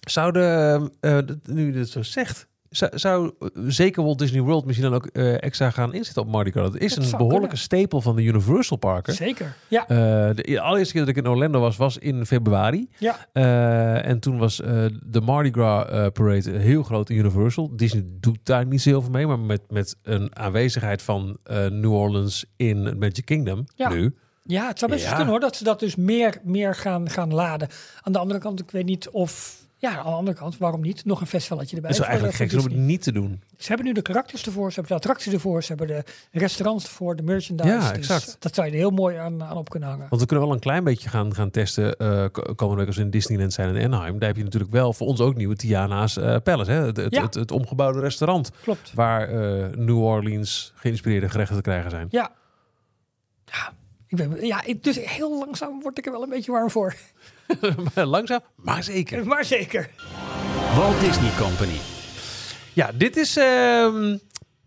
[0.00, 4.64] Zouden, eh, dat- nu je dit zo zegt, zou, zou eh, zeker Walt Disney World
[4.64, 6.72] misschien dan ook eh, extra gaan inzetten op Mardi Gras?
[6.72, 7.58] Het is Dat een behoorlijke kunnen.
[7.58, 9.14] stapel van de Universal Parken.
[9.14, 9.56] zeker.
[9.68, 9.96] Ja, Eh,
[10.34, 12.88] de allereerste keer dat ik in Orlando was, was in februari.
[12.98, 13.26] ja.
[13.32, 17.76] Eh, en toen was eh, de Mardi Gras eh, Parade heel groot in Universal.
[17.76, 21.66] Disney doet daar niet zo heel veel mee, maar met, met een aanwezigheid van eh,
[21.66, 23.88] New Orleans in Magic Kingdom Ja.
[23.88, 24.14] nu.
[24.46, 25.08] Ja, het zou best Ja.
[25.10, 25.40] kunnen hoor.
[25.40, 27.68] Dat ze dat dus meer, meer gaan, gaan laden.
[28.02, 29.64] Aan de andere kant, ik weet niet of...
[29.78, 31.04] Ja, aan de andere kant, waarom niet?
[31.04, 31.90] Nog een festivaletje erbij.
[31.90, 33.42] Het is eigenlijk gek zijn om het niet te doen.
[33.56, 36.04] Ze hebben nu de karakters ervoor, ze hebben de attracties ervoor, ze hebben de
[36.38, 37.68] restaurants ervoor, de merchandise.
[37.68, 38.36] Ja, Dus exact.
[38.38, 40.06] dat zou je er heel mooi aan, aan op kunnen hangen.
[40.08, 42.96] Want we kunnen wel een klein beetje gaan, gaan testen eh, ko- komende week als
[42.96, 44.18] we in Disneyland zijn in Anaheim.
[44.18, 46.70] Daar heb je natuurlijk wel voor ons ook nieuwe Tiana's eh, Palace.
[46.70, 46.84] Hè?
[46.86, 47.22] Het, het, Ja.
[47.22, 48.92] het, het omgebouwde restaurant Klopt.
[48.94, 52.06] waar eh, New Orleans geïnspireerde gerechten te krijgen zijn.
[52.10, 52.30] Ja.
[53.44, 53.72] Ja,
[54.20, 56.94] ik ben, ja ik, dus heel langzaam word ik er wel een beetje warm voor.
[57.94, 59.26] Langzaam, maar zeker.
[59.26, 59.90] Maar zeker.
[60.74, 61.78] Walt Disney Company.
[62.72, 64.16] Ja, dit is ehm,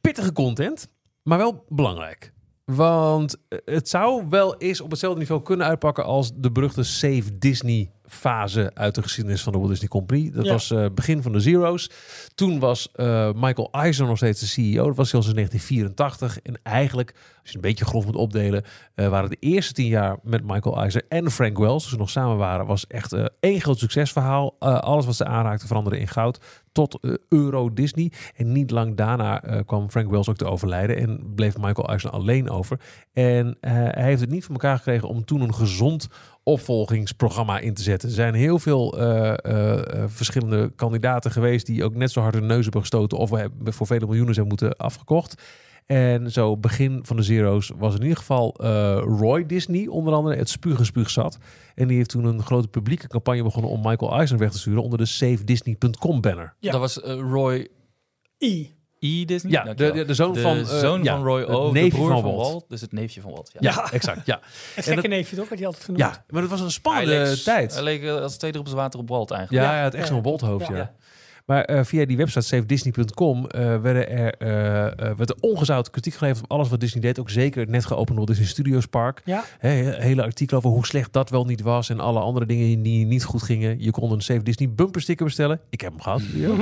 [0.01, 0.87] pittige content,
[1.23, 2.33] maar wel belangrijk.
[2.65, 7.37] Want eh, het zou wel eens op hetzelfde niveau kunnen uitpakken als de beruchte Save
[7.37, 10.31] Disney fase uit de geschiedenis van de Walt Disney Company.
[10.31, 10.51] Dat Ja.
[10.51, 11.89] was eh, begin van de Zero's.
[12.35, 14.85] Toen was eh, Michael Eisner nog steeds de CEO.
[14.87, 16.41] Dat was zelfs in 1984.
[16.41, 18.63] En eigenlijk, als je een beetje grof moet opdelen,
[18.95, 22.09] eh, waren de eerste tien jaar met Michael Eisner en Frank Wells, dus ze nog
[22.09, 24.55] samen waren, was echt één groot succesverhaal.
[24.59, 26.39] Alles wat ze aanraakten veranderde in goud
[26.71, 28.11] tot Euro Disney.
[28.35, 32.49] En niet lang daarna kwam Frank Wells ook te overlijden en bleef Michael Eisner alleen
[32.49, 32.79] over.
[33.13, 36.07] En hij heeft het niet voor elkaar gekregen om toen een gezond
[36.49, 38.09] opvolgingsprogramma in te zetten.
[38.09, 42.33] Er zijn heel veel eh, eh, eh, verschillende kandidaten geweest die ook net zo hard
[42.33, 45.41] hun neus hebben gestoten of we hebben voor vele miljoenen zijn moeten afgekocht.
[45.85, 50.35] En zo begin van de Zero's was in ieder geval eh, Roy Disney onder andere
[50.35, 51.37] het spuug en spuug zat.
[51.75, 54.83] En die heeft toen een grote publieke campagne begonnen om Michael Eisner weg te sturen
[54.83, 56.53] onder de SaveDisney.com banner.
[56.59, 56.71] Ja.
[56.71, 56.95] Dat was
[57.31, 57.67] Roy
[58.39, 58.78] I.
[58.99, 59.25] E.
[59.25, 59.51] Disney?
[59.51, 61.71] Ja, de, de, de zoon De van, eh, zoon ja, van Roy het O, de
[61.73, 62.51] neefje broer van van Walt.
[62.51, 62.65] Walt.
[62.67, 63.49] Dus het neefje van Walt.
[63.53, 63.71] Ja.
[63.71, 64.25] Ja, exact.
[64.25, 64.39] Ja.
[64.43, 66.03] Het En gekke dat- neefje toch, werd hij altijd genoemd.
[66.03, 67.73] ja, maar het was een Hij spannende leek- tijd.
[67.73, 69.67] Hij leek eh, als twee druppels water op Walt Ja, eigenlijk.
[69.67, 70.13] hij had echt Ja.
[70.13, 70.75] zo'n bolthoofd, ja.
[70.75, 70.91] Ja.
[71.49, 76.13] Maar eh, via die website savedisney.com eh werden er, eh, eh, werd er ongezouten kritiek
[76.13, 77.19] geleverd op alles wat Disney deed.
[77.19, 79.21] Ook zeker het net geopend Walt Disney Studios Park.
[79.25, 79.69] Ja, Hè,
[80.01, 83.23] hele artikel over hoe slecht dat wel niet was en alle andere dingen die niet
[83.23, 83.81] goed gingen.
[83.81, 85.59] Je kon een Save Disney bumper sticker bestellen.
[85.69, 86.21] Ik heb hem gehad.
[86.33, 86.47] Ja.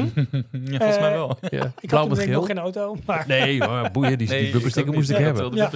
[0.52, 1.38] Ja, volgens mij wel.
[1.50, 1.72] Ja.
[1.80, 4.72] ik Blauw had met nog geen auto, maar Nee, maar boeien, die, die ik bumper
[4.72, 5.56] sticker moest ik hebben.
[5.56, 5.70] Ja.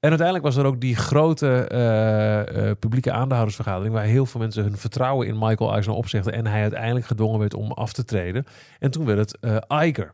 [0.00, 3.94] En uiteindelijk was er ook die grote eh, eh, publieke aandeelhoudersvergadering...
[3.94, 6.32] waar heel veel mensen hun vertrouwen in Michael Eisner opzegden...
[6.32, 8.35] en hij uiteindelijk gedwongen werd om af te treden.
[8.78, 10.12] En toen werd het eh Iger.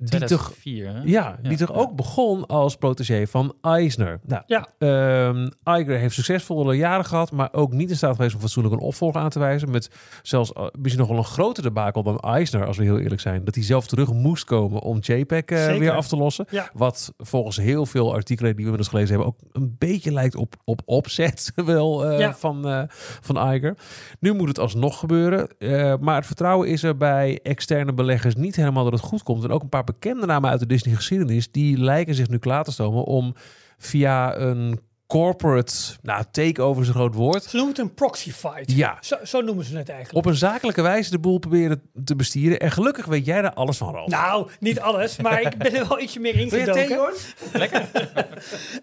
[0.00, 1.00] Die toch, 2004, hè?
[1.04, 4.20] ja, die toch ook begon als protégé van Eisner.
[4.26, 4.68] Nou, Ja.
[4.78, 8.80] Ehm, Iger heeft succesvolle jaren gehad, maar ook niet in staat geweest om fatsoenlijk een
[8.80, 9.70] opvolger aan te wijzen.
[9.70, 9.90] Met
[10.22, 13.44] zelfs uh, misschien nog wel een grotere debakel dan Eisner, als we heel eerlijk zijn.
[13.44, 16.46] Dat hij zelf terug moest komen om JPEG uh, weer af te lossen.
[16.50, 16.70] Ja.
[16.72, 20.54] Wat volgens heel veel artikelen die we inmiddels gelezen hebben, ook een beetje lijkt op,
[20.64, 22.34] op opzet wel uh, Ja.
[22.34, 22.82] van, uh,
[23.20, 23.76] van Iger.
[24.20, 25.48] Nu moet het alsnog gebeuren.
[25.58, 29.44] Uh, maar het vertrouwen is er bij externe beleggers niet helemaal dat het goed komt.
[29.44, 32.64] En ook een paar bekende namen uit de Disney geschiedenis, die lijken zich nu klaar
[32.64, 33.34] te stomen om
[33.76, 37.42] via een corporate, nou, takeover is een groot woord.
[37.42, 38.72] Ze noemen het een proxy fight.
[38.72, 38.96] Ja.
[39.00, 40.26] Zo, zo noemen ze het eigenlijk.
[40.26, 42.60] Op een zakelijke wijze de boel proberen te bestieren.
[42.60, 44.08] En gelukkig weet jij daar alles van, Ralf.
[44.10, 47.12] Nou, niet alles, maar ik ben er wel ietsje meer ingedoken.
[47.52, 47.88] Lekker.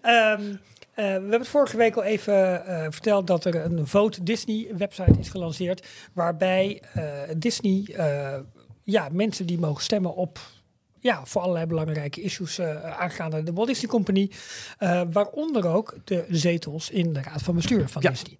[0.02, 0.60] Um,
[0.98, 4.68] Uh, we hebben het vorige week al even uh, verteld dat er een Vote Disney
[4.76, 5.86] website is gelanceerd.
[6.12, 7.02] Waarbij uh,
[7.36, 7.86] Disney
[8.84, 10.38] ja, mensen die mogen stemmen op
[11.00, 14.30] ja, voor allerlei belangrijke issues uh, aangaande de Walt Disney Company.
[14.80, 18.10] Uh, waaronder ook de zetels in de raad van bestuur van ja.
[18.10, 18.36] Disney.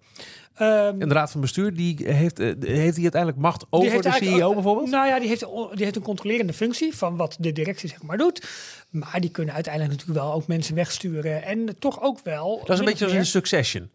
[0.61, 4.11] Um, en de raad van bestuur, die heeft, uh, heeft die uiteindelijk macht over de
[4.11, 4.89] CEO bijvoorbeeld?
[4.89, 8.17] Nou ja, die heeft, die heeft een controlerende functie van wat de directie zeg maar
[8.17, 8.49] doet.
[8.89, 11.43] Maar die kunnen uiteindelijk natuurlijk wel ook mensen wegsturen.
[11.43, 12.57] En toch ook wel...
[12.59, 13.89] Dat is een beetje als in Succession.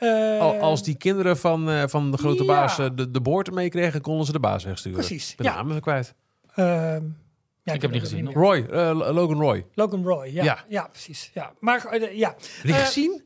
[0.00, 2.48] Uh, als die kinderen van, van de grote ja.
[2.48, 4.98] baas de, de boord meekregen, konden ze de baas wegsturen.
[4.98, 5.34] Precies.
[5.36, 5.54] De ja.
[5.54, 6.14] naam even kwijt.
[6.56, 6.96] Uh,
[7.70, 8.32] ja, ik heb niet gezien.
[8.32, 9.66] Roy, uh, Logan Roy.
[9.74, 10.44] Logan Roy, ja.
[10.44, 11.30] Ja, ja precies.
[11.34, 11.52] Ja.
[11.60, 12.34] Maar uh, ja.
[12.38, 13.22] Heb je gezien?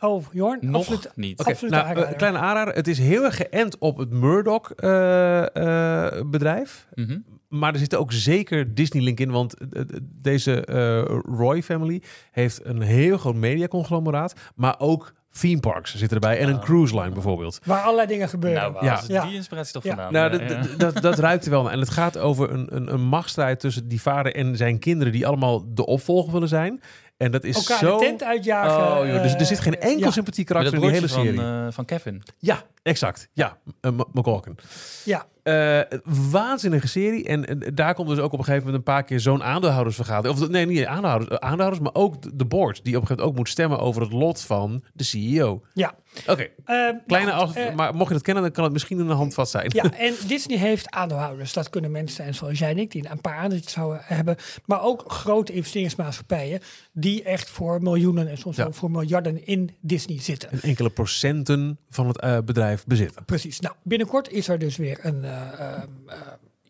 [0.00, 0.58] Oh, Jorn?
[0.60, 1.40] Nog absoluut, niet.
[1.40, 2.10] Okay, absoluut nou, aanrader.
[2.10, 2.74] uh, kleine aanrader.
[2.74, 6.86] Het is heel erg geënt op het Murdoch-bedrijf.
[6.94, 7.24] Mm -hmm.
[7.48, 9.30] Maar er zit ook zeker Disney-link in.
[9.30, 9.54] Want
[10.02, 11.02] deze uh,
[11.36, 14.34] Roy-family heeft een heel groot mediaconglomeraat.
[14.54, 16.38] Maar ook theme parks zitten erbij.
[16.38, 17.58] En een cruise line bijvoorbeeld.
[17.64, 18.72] Waar allerlei dingen gebeuren.
[18.72, 19.00] Nou, Ja.
[19.06, 19.24] ja.
[19.26, 19.88] die inspiratie toch Ja.
[19.94, 20.12] vandaan?
[20.12, 21.72] Nou, Ja, dat- dat- dat ruikt er wel naar.
[21.72, 25.12] En het gaat over een, een, een machtsstrijd tussen die vader en zijn kinderen...
[25.12, 26.82] die allemaal de opvolger willen zijn.
[27.16, 27.98] En dat is Elkaar zo...
[27.98, 29.00] de tent uitjagen.
[29.00, 30.10] Oh, joh, dus er zit geen eh, enkel ja.
[30.10, 31.34] sympathiek karakter in die hele serie.
[31.34, 32.22] van, uh, van Kevin.
[32.38, 33.28] Ja, exact.
[33.32, 34.58] Ja, uh, McCalkin.
[35.04, 35.80] Ja, Uh,
[36.30, 37.24] waanzinnige serie.
[37.24, 40.40] En daar komt dus ook op een gegeven moment een paar keer zo'n aandeelhoudersvergadering.
[40.42, 42.84] Of nee, niet aandeelhouders, uh, aandeelhouders, maar ook de- board.
[42.84, 45.62] Die op een gegeven moment ook moet stemmen over het lot van de CEO.
[45.74, 45.94] ja.
[46.26, 48.98] Oké, Ehm, kleine nou, af, eh, maar mocht je dat kennen, dan kan het misschien
[48.98, 49.70] een handvat zijn.
[49.74, 51.52] Ja, en Disney heeft aandeelhouders.
[51.52, 54.36] Dat kunnen mensen zijn zoals jij en ik, die een paar aandeeltjes zouden hebben.
[54.66, 56.60] Maar ook grote investeringsmaatschappijen
[56.92, 58.70] die echt voor miljoenen en soms Ja.
[58.72, 60.50] voor miljarden in Disney zitten.
[60.50, 63.24] En enkele procenten van het bedrijf bezitten.
[63.24, 63.60] Precies.
[63.60, 65.24] Nou, binnenkort is er dus weer een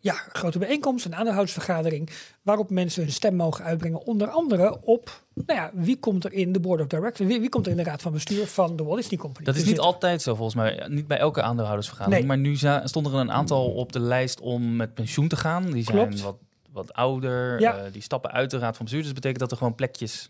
[0.01, 2.09] ja, grote bijeenkomst, een aandeelhoudersvergadering,
[2.41, 4.05] waarop mensen hun stem mogen uitbrengen.
[4.05, 7.49] Onder andere op, nou ja, wie komt er in de board of directors, wie, wie
[7.49, 9.45] komt er in de raad van bestuur van de Walt Disney Company.
[9.45, 10.85] Dat is te niet altijd zo volgens mij.
[10.89, 12.27] Niet bij elke aandeelhoudersvergadering.
[12.27, 12.37] Nee.
[12.37, 15.71] Maar nu stonden er een aantal op de lijst om met pensioen te gaan.
[15.71, 16.21] Die zijn Klopt.
[16.21, 16.37] wat,
[16.71, 17.59] wat ouder.
[17.59, 17.77] Ja.
[17.77, 19.03] eh, die stappen uit de raad van bestuur.
[19.03, 20.29] Dus dat betekent dat er gewoon plekjes,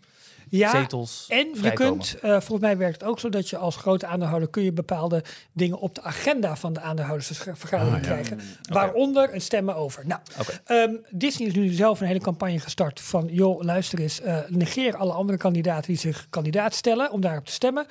[0.58, 1.92] Ja, zetels En je vrijkomen.
[1.98, 4.72] kunt, uh, volgens mij werkt het ook zo dat je als grote aandeelhouder kun je
[4.72, 8.08] bepaalde dingen op de agenda van de aandeelhoudersvergadering Ah, ja.
[8.08, 8.40] krijgen.
[8.62, 10.06] Waaronder een stemmen over.
[10.06, 10.20] Nou,
[10.64, 14.96] ehm, Disney is nu zelf een hele campagne gestart van, joh, luister eens, eh, negeer
[14.96, 17.86] alle andere kandidaten die zich kandidaat stellen om daarop te stemmen.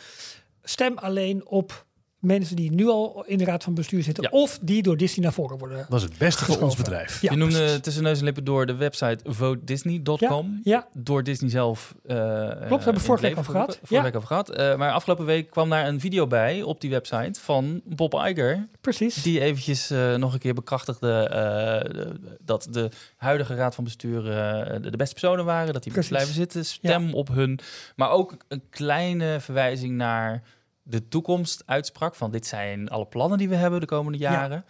[0.64, 1.86] Stem alleen op
[2.22, 4.30] mensen die nu al in de raad van bestuur zitten Ja.
[4.30, 5.86] of die door Disney naar voren worden.
[5.89, 7.22] Dat is het beste voor ons bedrijf.
[7.22, 7.80] Ja, je noemde precies.
[7.82, 10.59] tussen neus en lippen door de website votedisney.com.
[10.63, 11.95] Ja, Door Disney zelf.
[12.05, 12.15] eh
[12.67, 13.76] Klopt, we hebben vorige week over gehad.
[13.76, 14.01] Vorige Ja.
[14.03, 14.49] week over gehad.
[14.49, 18.67] Eh, maar afgelopen week kwam daar een video bij op die website van Bob Iger.
[18.82, 19.24] precies.
[19.24, 24.32] Die eventjes eh, nog een keer bekrachtigde eh, de- dat de huidige raad van bestuur
[24.32, 25.74] eh, de, de beste personen waren.
[25.74, 26.11] Dat die Precies.
[26.11, 26.65] blijven zitten.
[26.65, 27.59] Stem op hun.
[27.95, 30.43] Maar ook een kleine verwijzing naar
[30.84, 32.15] de toekomst uitsprak.
[32.15, 34.32] Van dit zijn alle plannen die we hebben de komende Ja.
[34.32, 34.65] jaren.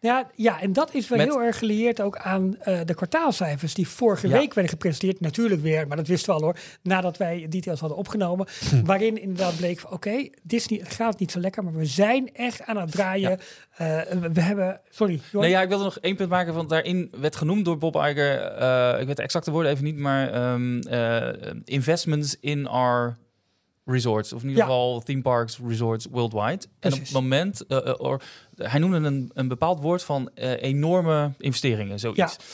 [0.00, 3.74] Ja, ja, en dat is wel Met- heel erg gelieerd ook aan eh, de kwartaalcijfers
[3.74, 4.38] die vorige Ja.
[4.38, 5.20] week werden gepresenteerd.
[5.20, 8.46] Natuurlijk weer, maar dat wisten we al hoor, nadat wij details hadden opgenomen.
[8.70, 8.84] Hm.
[8.84, 12.76] Waarin inderdaad bleek van oké, Disney gaat niet zo lekker, maar we zijn echt aan
[12.76, 13.38] het draaien.
[13.76, 15.44] Eh, we, we hebben, sorry, Jorn.
[15.44, 18.40] Nee, ja, ik wilde nog één punt maken, want daarin werd genoemd door Bob Iger,
[18.40, 23.16] eh, ik weet de exacte woorden even niet, maar ehm, eh, investments in our
[23.84, 24.68] resorts, of in ieder Ja.
[24.70, 26.66] geval theme parks, resorts worldwide.
[26.80, 27.66] En op het moment,
[27.98, 28.22] or-
[28.56, 32.36] hij noemde een, een bepaald woord van eh, enorme investeringen, zoiets.
[32.38, 32.44] Ja.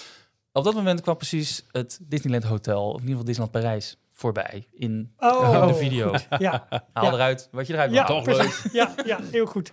[0.53, 4.67] Op dat moment kwam precies het Disneyland Hotel, of in ieder geval Disneyland Parijs, voorbij
[4.73, 6.15] in Oh, de video.
[6.39, 7.13] Ja, Haal Ja.
[7.13, 8.23] eruit wat je eruit ja, wil.
[8.23, 8.73] precies.
[8.73, 9.71] Ja, ja, heel goed.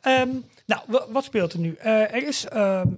[0.00, 0.28] Ehm,
[0.66, 1.74] nou, wa- wat speelt er nu?
[1.74, 2.88] Eh, er is ehm,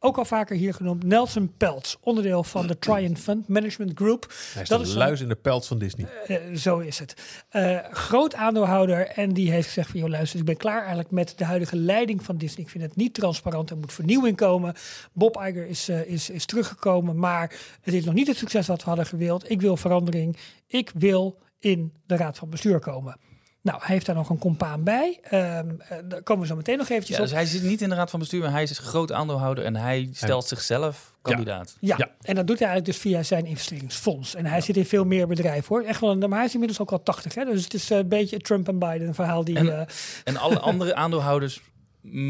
[0.00, 4.32] ook al vaker hier genoemd, Nelson Peltz, onderdeel van de Triumph Fund Management Group.
[4.52, 6.08] Hij is Dat de is luis in de pels van Disney.
[6.26, 7.42] Eh, zo is het.
[7.48, 11.34] Eh, groot aandeelhouder en die heeft gezegd van, joh luister, ik ben klaar eigenlijk met
[11.36, 12.64] de huidige leiding van Disney.
[12.64, 14.74] Ik vind het niet transparant, er moet vernieuwing komen.
[15.12, 18.82] Bob Iger is, eh, is, is teruggekomen, maar het is nog niet het succes wat
[18.82, 19.50] we hadden gewild.
[19.50, 20.36] Ik wil verandering.
[20.66, 23.16] Ik wil in de raad van bestuur komen.
[23.62, 25.18] Nou, hij heeft daar nog een compaan bij.
[25.22, 27.28] Ehm, eh, daar komen we zo meteen nog eventjes Ja, op.
[27.28, 29.76] dus hij zit niet in de raad van bestuur, maar hij is groot aandeelhouder en
[29.76, 31.76] hij stelt zichzelf kandidaat.
[31.80, 32.10] Ja, Ja.
[32.20, 34.34] en dat doet hij eigenlijk dus via zijn investeringsfonds.
[34.34, 35.84] En hij zit in veel meer bedrijven hoor.
[35.84, 37.34] Echt wel, een, maar hij is inmiddels ook al 80.
[37.34, 37.44] Hè?
[37.44, 39.44] Dus het is eh, een beetje Trump en Biden verhaal.
[39.44, 39.86] Die, En- eh,
[40.24, 41.60] En alle andere aandeelhouders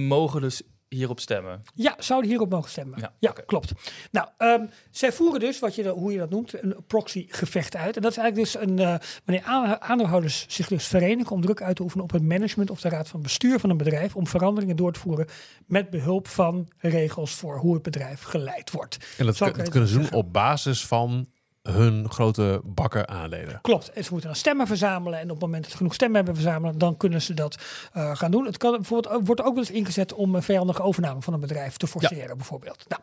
[0.09, 1.63] mogen dus hierop stemmen.
[1.75, 3.13] ja, zouden hierop mogen stemmen.
[3.19, 3.73] Ja, klopt.
[4.11, 7.97] Nou, ehm, zij voeren dus, wat je, hoe je dat noemt, een proxy-gevecht uit.
[7.97, 11.63] En dat is eigenlijk dus een, eh, wanneer aan- aandeelhouders zich dus verenigen om druk
[11.63, 14.17] uit te oefenen op het management of de raad van bestuur van een bedrijf.
[14.17, 15.27] Om veranderingen door te voeren
[15.67, 18.99] met behulp van regels voor hoe het bedrijf geleid wordt.
[19.19, 21.27] En dat, kun- kunnen ze doen op basis van
[21.71, 23.59] hun grote bakken aandelen.
[23.63, 23.93] Klopt.
[23.93, 25.19] En ze moeten dan stemmen verzamelen.
[25.19, 27.59] En op het moment dat ze genoeg stemmen hebben verzamelen, dan kunnen ze dat
[27.93, 28.47] eh, gaan doen.
[28.47, 31.77] Het kan, bijvoorbeeld, wordt ook wel eens ingezet om een vijandige overname van een bedrijf
[31.77, 32.85] te forceren, bijvoorbeeld.
[32.89, 33.03] Nou,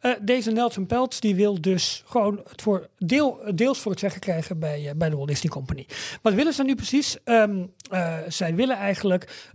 [0.00, 4.20] eh, deze Nelson Peltz die wil dus gewoon het voor deel, deels voor het zeggen
[4.20, 5.86] krijgen bij, eh, bij de Walt Disney Company.
[6.22, 7.22] Wat willen ze nu precies?
[7.24, 9.48] Ehm, eh, zij willen eigenlijk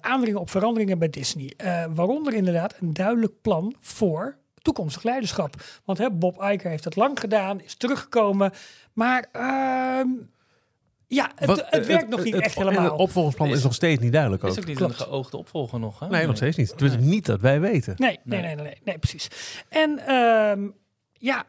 [0.00, 1.52] aandringen op veranderingen bij Disney.
[1.94, 5.54] Waaronder inderdaad een duidelijk plan voor toekomstig leiderschap.
[5.84, 8.52] Want hè, Bob Iger heeft het lang gedaan, is teruggekomen.
[8.92, 10.08] Maar ehm,
[11.06, 12.84] ja, het, Wat, het werkt nog niet het- echt helemaal.
[12.84, 14.50] Het opvolgingsplan is, Is- nog steeds niet duidelijk ook.
[14.50, 14.92] Is ook niet Klopt.
[15.00, 16.08] een geoogde opvolger nog, hè?
[16.08, 16.68] Nee, nog steeds niet.
[16.78, 17.94] Tenminste, niet dat wij weten.
[17.96, 19.28] Nee, nee, nee, nee, nee, nee, precies.
[19.68, 20.68] En ehm,
[21.12, 21.44] ja,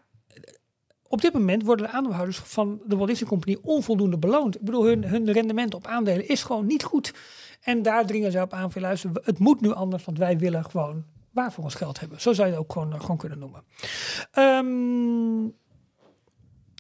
[1.08, 4.56] op dit moment worden de aandeelhouders van de Walt Disney Company onvoldoende beloond.
[4.56, 7.14] Ik bedoel, hun, hun rendement op aandelen is gewoon niet goed.
[7.62, 10.66] En daar dringen ze op aan van luisteren, het moet nu anders, want wij willen
[10.66, 12.22] gewoon waar voor ons geld hebben.
[12.22, 13.64] Zo zou je het ook gewoon, eh, gewoon kunnen noemen.
[14.32, 15.44] Ehm,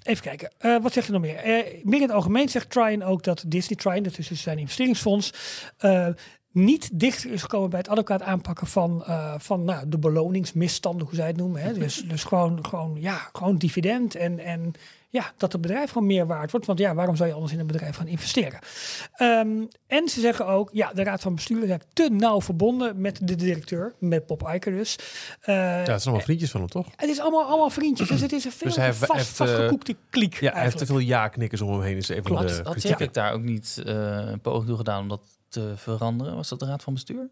[0.03, 1.35] even kijken, Eh, wat zegt er nog meer?
[1.83, 5.33] Meer in het algemeen zegt Tryon ook dat Disney, Tryon, dat is dus zijn investeringsfonds,
[6.51, 9.03] niet dichter is gekomen bij het adequaat aanpakken van,
[9.37, 11.61] van nou, de beloningsmisstanden, hoe zij het noemen.
[11.61, 11.73] Hè.
[11.73, 14.73] Dus, dus gewoon, gewoon, ja, gewoon dividend en, en
[15.13, 16.65] ja, dat het bedrijf gewoon meer waard wordt.
[16.65, 18.59] Want ja, waarom zou je anders in een bedrijf gaan investeren?
[19.13, 19.49] Ehm,
[19.87, 23.19] en ze zeggen ook, ja, de raad van bestuur is eigenlijk te nauw verbonden met
[23.23, 24.95] de directeur, met Bob Iger dus.
[25.41, 26.87] Eh, Ja, het zijn allemaal vriendjes van hem, toch?
[26.95, 29.29] het is allemaal, allemaal vriendjes, dus het is een veel Dus hij heeft- vast, heeft,
[29.29, 31.97] eh, vastgekoekte kliek Ja, hij heeft te veel ja-knikkers om hem heen.
[31.97, 32.47] Is even Klopt.
[32.47, 32.81] de Had.
[32.81, 36.35] Jack daar ook niet eh, een poging toe gedaan om dat te veranderen?
[36.35, 37.29] Was dat de raad van bestuur?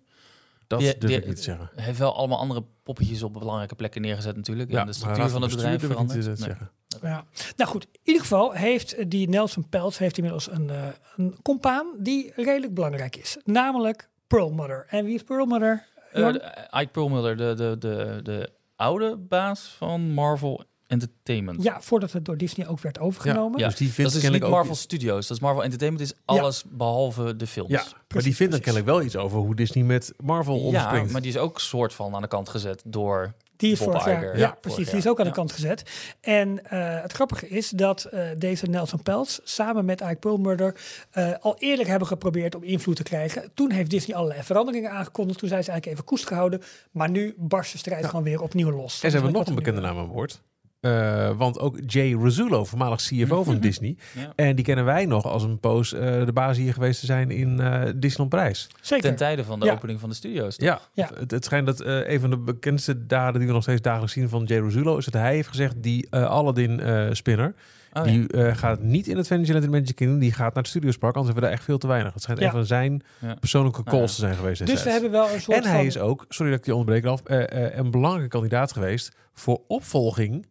[0.70, 1.70] Dat Die- durf die- ik niet te zeggen.
[1.76, 4.72] Hij heeft wel allemaal andere poppetjes op belangrijke plekken neergezet natuurlijk.
[4.72, 6.26] Ja, en de structuur van het bedrijf veranderd.
[6.26, 6.36] Nee.
[6.36, 6.72] zeggen.
[7.02, 7.26] Ja.
[7.56, 11.96] Nou goed, in ieder geval heeft die Nelson Peltz heeft inmiddels een, eh, een compaan
[12.00, 13.38] die redelijk belangrijk is.
[13.44, 14.86] Namelijk Perlmutter.
[14.90, 15.86] En wie is Perlmutter?
[16.12, 16.34] Eh, Johan?
[16.34, 21.64] de- Ike Perlmutter, de, de, de, de oude baas van Marvel Entertainment.
[21.64, 23.60] ja, voordat het door Disney ook werd overgenomen.
[23.60, 25.28] Ja, Dus die vindt dat is dus niet ook- Marvel Studios.
[25.28, 27.70] Dat is Marvel Entertainment, is alles behalve de films.
[27.72, 27.84] Ja,
[28.14, 31.12] maar die vindt dan kennelijk wel iets over hoe Disney met Marvel Ja, omspringt.
[31.12, 34.06] maar die is ook soort van aan de kant gezet door Die is Bob vorig
[34.06, 34.90] jaar, ja, Ja, precies.
[34.90, 35.36] Die is ook aan de Ja.
[35.36, 35.84] kant gezet.
[36.22, 40.76] En eh, het grappige is dat eh, deze Nelson Peltz samen met Ike Perlmutter
[41.12, 43.52] eh, al eerder hebben geprobeerd om invloed te krijgen.
[43.54, 45.40] Toen heeft Disney allerlei veranderingen aangekondigd.
[45.40, 46.62] Toen zijn ze eigenlijk even koest gehouden.
[46.92, 49.04] Maar nu barst de strijd gewoon weer opnieuw los.
[49.04, 50.42] En ze hebben nog een bekende naam aan boord.
[50.80, 53.98] Eh, want ook Jay Razullo, voormalig CFO van Disney.
[54.16, 54.32] Ja.
[54.36, 57.32] En die kennen wij nog als een poos eh, de baas hier geweest te zijn
[57.32, 58.68] in eh Disneyland Prijs.
[58.82, 59.04] Zeker.
[59.08, 59.72] ten tijde van de Ja.
[59.74, 60.56] opening van de studio's.
[60.56, 60.68] toch?
[60.68, 61.10] Ja, Ja.
[61.20, 64.14] Het, het schijnt dat eh, een van de bekendste daden die we nog steeds dagelijks
[64.14, 67.54] zien van Jay Razullo is dat hij heeft gezegd die eh, Aladdin eh, spinner,
[67.94, 68.12] Oh, ja.
[68.12, 71.16] die eh, gaat niet in het Fantasyland in Magic Kingdom, die gaat naar het Studiospark,
[71.16, 72.14] anders hebben we daar echt veel te weinig.
[72.14, 72.46] Het schijnt Ja.
[72.46, 73.34] een van zijn Ja.
[73.40, 74.16] persoonlijke Ah, calls ja.
[74.16, 74.66] te zijn geweest.
[74.66, 75.86] Dus we hebben wel een soort En hij van...
[75.86, 80.46] is ook, sorry dat ik je onderbreek, eh, een belangrijke kandidaat geweest voor opvolging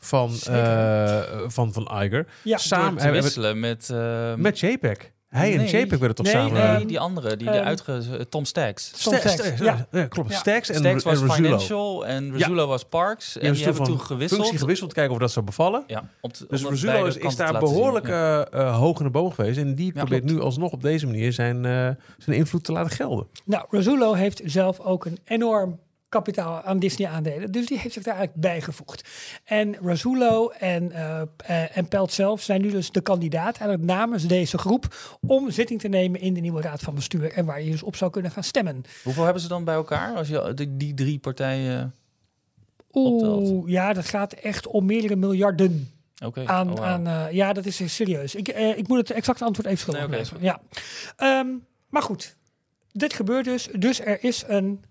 [0.00, 2.26] van, eh, van, van Iger.
[2.42, 3.90] ja, samen Door te hebben we- wisselen met...
[3.90, 5.10] eh, met JPEG.
[5.28, 5.64] Hij en.
[5.64, 6.62] JPEG werden toch Nee, samen...
[6.62, 8.26] eh, nee, die andere, die de ehm, uitge...
[8.28, 8.90] Tom Stacks.
[9.02, 9.86] Tom Stacks, Sta- ja.
[9.90, 10.30] ja, klopt.
[10.30, 10.36] Ja.
[10.38, 11.30] Stacks en, Stacks was en.
[11.30, 13.38] Financial en Razullo was Parks.
[13.38, 14.40] En Die hebben toen gewisseld.
[14.40, 15.84] Functie gewisseld, kijken of dat zou bevallen.
[15.86, 18.44] Ja, op de, Dus beide is, is daar behoorlijk Ja.
[18.46, 19.58] eh, eh, hoog in de boom geweest.
[19.58, 21.88] En die probeert nu alsnog op deze manier zijn, eh,
[22.18, 23.26] zijn invloed te laten gelden.
[23.44, 25.78] Nou, Razullo heeft zelf ook een enorm
[26.10, 27.52] kapitaal aan Disney aandelen.
[27.52, 29.08] Dus die heeft zich daar eigenlijk bijgevoegd.
[29.44, 34.58] En Razullo en, eh, en Pelt zelf zijn nu dus de kandidaat eigenlijk namens deze
[34.58, 37.82] groep om zitting te nemen in de nieuwe raad van bestuur en waar je dus
[37.82, 38.82] op zou kunnen gaan stemmen.
[39.02, 40.14] Hoeveel hebben ze dan bij elkaar?
[40.16, 41.94] Als je die, die drie partijen...
[42.90, 43.48] Optelt.
[43.48, 45.90] Oeh, ja, dat gaat echt om meerdere miljarden
[46.24, 46.46] Oké.
[46.46, 46.78] aan.
[46.78, 48.34] oh, aan eh, ja, dat is serieus.
[48.34, 50.42] Ik, ik moet het exacte antwoord even schuldig Nee.
[50.42, 50.60] Ja.
[51.16, 51.48] Ehm,
[51.88, 52.36] maar goed,
[52.92, 53.68] dit gebeurt dus.
[53.78, 54.84] Dus er is een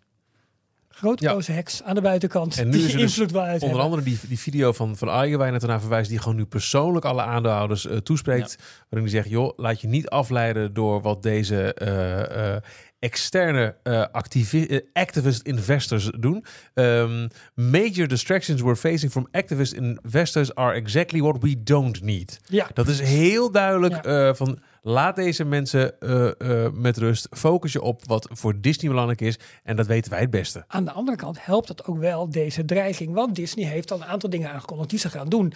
[1.00, 1.54] grote Ja.
[1.54, 2.58] heks aan de buitenkant.
[2.58, 3.62] En nu die is er dus invloed.
[3.62, 6.36] Onder andere die, die video van, van Aigen waar je net naar verwijst, die gewoon
[6.36, 8.56] nu persoonlijk alle aandeelhouders eh, toespreekt.
[8.89, 12.62] Waarin hij zegt, joh, laat je niet afleiden door wat deze eh, eh,
[13.00, 13.76] externe
[14.12, 16.45] activi- eh, activist investors doen.
[16.74, 22.39] Ehm, major distractions we're facing from activist investors are exactly what we don't need.
[22.47, 25.93] Ja, Dat is heel duidelijk eh, van laat deze mensen
[26.74, 27.28] met rust.
[27.32, 29.39] Focus je op wat voor Disney belangrijk is.
[29.64, 30.64] En dat weten wij het beste.
[30.68, 33.14] Aan de andere kant helpt het ook wel deze dreiging.
[33.14, 35.54] Want Disney heeft al een aantal dingen aangekondigd die ze gaan doen.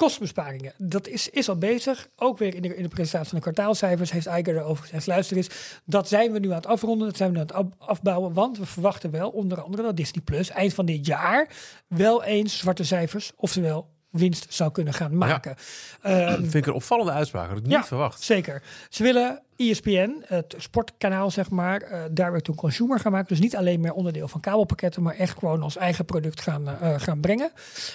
[0.00, 2.08] Kostenbesparingen, dat is, is al bezig.
[2.16, 5.06] Ook weer in de, in de presentatie van de kwartaalcijfers heeft Iger erover gezegd.
[5.06, 7.06] Luister eens, dat zijn we nu aan het afronden.
[7.06, 8.32] Dat zijn we nu aan het af- afbouwen.
[8.32, 11.48] Want we verwachten wel onder andere dat Disney Plus eind van dit jaar
[11.86, 15.56] wel eens zwarte cijfers, oftewel winst zou kunnen gaan maken.
[16.02, 17.48] Ehm, Dat vind ik een opvallende uitspraak.
[17.48, 17.84] Had ik niet Ja.
[17.84, 18.22] verwacht.
[18.22, 18.62] Zeker.
[18.88, 23.28] Ze willen ESPN, het sportkanaal zeg maar, eh daar weer toe consumer gaan maken.
[23.28, 26.94] Dus niet alleen meer onderdeel van kabelpakketten, maar echt gewoon als eigen product gaan, eh,
[26.96, 27.52] gaan brengen.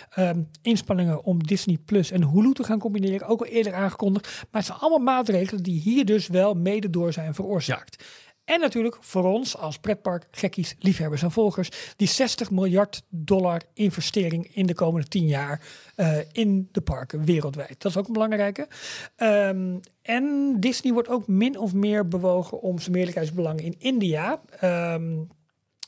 [0.09, 4.25] Ehm, inspanningen om Disney Plus en Hulu te gaan combineren, ook al eerder aangekondigd.
[4.25, 8.03] Maar het zijn allemaal maatregelen die hier dus wel mede door zijn veroorzaakt.
[8.45, 14.55] En natuurlijk voor ons als pretpark, gekkies, liefhebbers en volgers, die 60 miljard dollar investering
[14.55, 15.61] in de komende 10 jaar
[15.95, 17.81] eh, in de parken wereldwijd.
[17.81, 18.67] Dat is ook een belangrijke.
[19.15, 24.41] Ehm, en Disney wordt ook min of meer bewogen om zijn meerderheidsbelangen in India.
[24.59, 25.19] ehm, eh,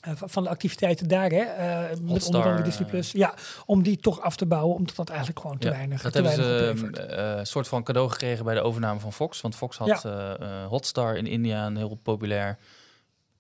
[0.02, 3.12] van- van de activiteiten daar, hè, eh, met onder andere Disney Plus.
[3.12, 3.34] Ja,
[3.66, 6.22] om die toch af te bouwen, omdat dat eigenlijk gewoon te Ja, weinig Dat te
[6.22, 9.41] hebben ze weinig een soort van cadeau gekregen bij de overname van Fox.
[9.41, 12.58] Want Fox had eh, eh, Hotstar in India, een heel populair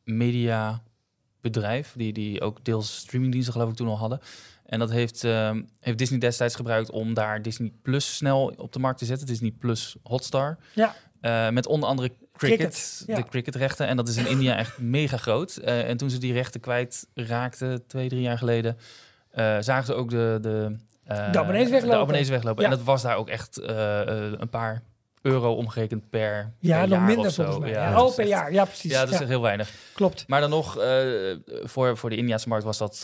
[0.03, 1.93] mediabedrijf.
[1.95, 4.19] Die, die ook deels streamingdiensten geloof ik toen al hadden.
[4.65, 8.79] En dat heeft, eh, heeft Disney destijds gebruikt om daar Disney Plus snel op de
[8.79, 9.27] markt te zetten.
[9.27, 10.57] Disney Plus Hotstar.
[10.73, 10.95] Ja.
[11.21, 13.15] Eh, met onder andere cricket, Cricket, ja.
[13.15, 13.87] de cricketrechten.
[13.87, 15.55] En dat is in India echt mega groot.
[15.57, 18.77] Eh, en toen ze die rechten kwijt raakten, twee, drie jaar geleden,
[19.31, 21.89] eh, zagen ze ook de, de, eh, De abonnees weglopen.
[21.95, 22.63] de abonnees weglopen.
[22.63, 22.69] Ja.
[22.69, 24.81] En dat was daar ook echt een paar
[25.21, 27.43] euro omgerekend per, Ja, per jaar minder of zo.
[27.43, 27.73] volgens mij.
[27.73, 28.51] Ja, oh, per echt- jaar.
[28.53, 28.91] Ja, precies.
[28.91, 29.71] Ja, dat is echt heel weinig.
[29.93, 30.23] klopt.
[30.27, 30.77] Maar dan nog,
[31.63, 32.99] voor, voor de Indiase markt was dat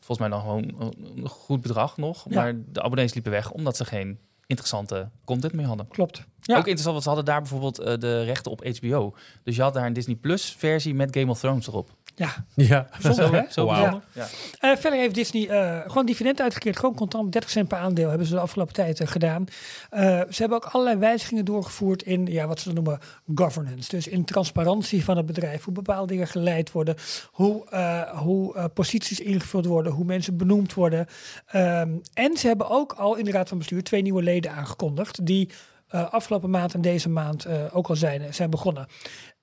[0.00, 2.28] volgens mij nog gewoon een goed bedrag nog.
[2.30, 5.88] Maar de abonnees liepen weg omdat ze geen interessante content meer hadden.
[5.88, 6.24] Klopt.
[6.40, 6.56] Ja.
[6.56, 9.14] Ook interessant, want ze hadden daar bijvoorbeeld eh, de rechten op HBO.
[9.42, 11.90] Dus je had daar een Disney Plus versie met Game of Thrones erop.
[12.16, 12.86] Ja, Ja.
[12.90, 13.12] Hè?
[13.50, 14.02] Zo bijzonder.
[14.12, 14.26] Ja.
[14.60, 16.78] Eh, verder heeft Disney eh, gewoon dividend uitgekeerd.
[16.78, 19.44] Gewoon contant 30 cent per aandeel hebben ze de afgelopen tijd eh, gedaan.
[19.90, 22.98] Eh, ze hebben ook allerlei wijzigingen doorgevoerd in ja, wat ze noemen
[23.34, 23.88] governance.
[23.88, 25.64] Dus in transparantie van het bedrijf.
[25.64, 26.96] Hoe bepaalde dingen geleid worden.
[27.30, 29.92] Hoe, eh, hoe posities ingevuld worden.
[29.92, 31.06] Hoe mensen benoemd worden.
[31.46, 35.26] Ehm, en ze hebben ook al in de Raad van Bestuur twee nieuwe leden aangekondigd.
[35.26, 35.50] Die
[35.86, 38.86] eh, afgelopen maand en deze maand eh, ook al zijn, zijn begonnen.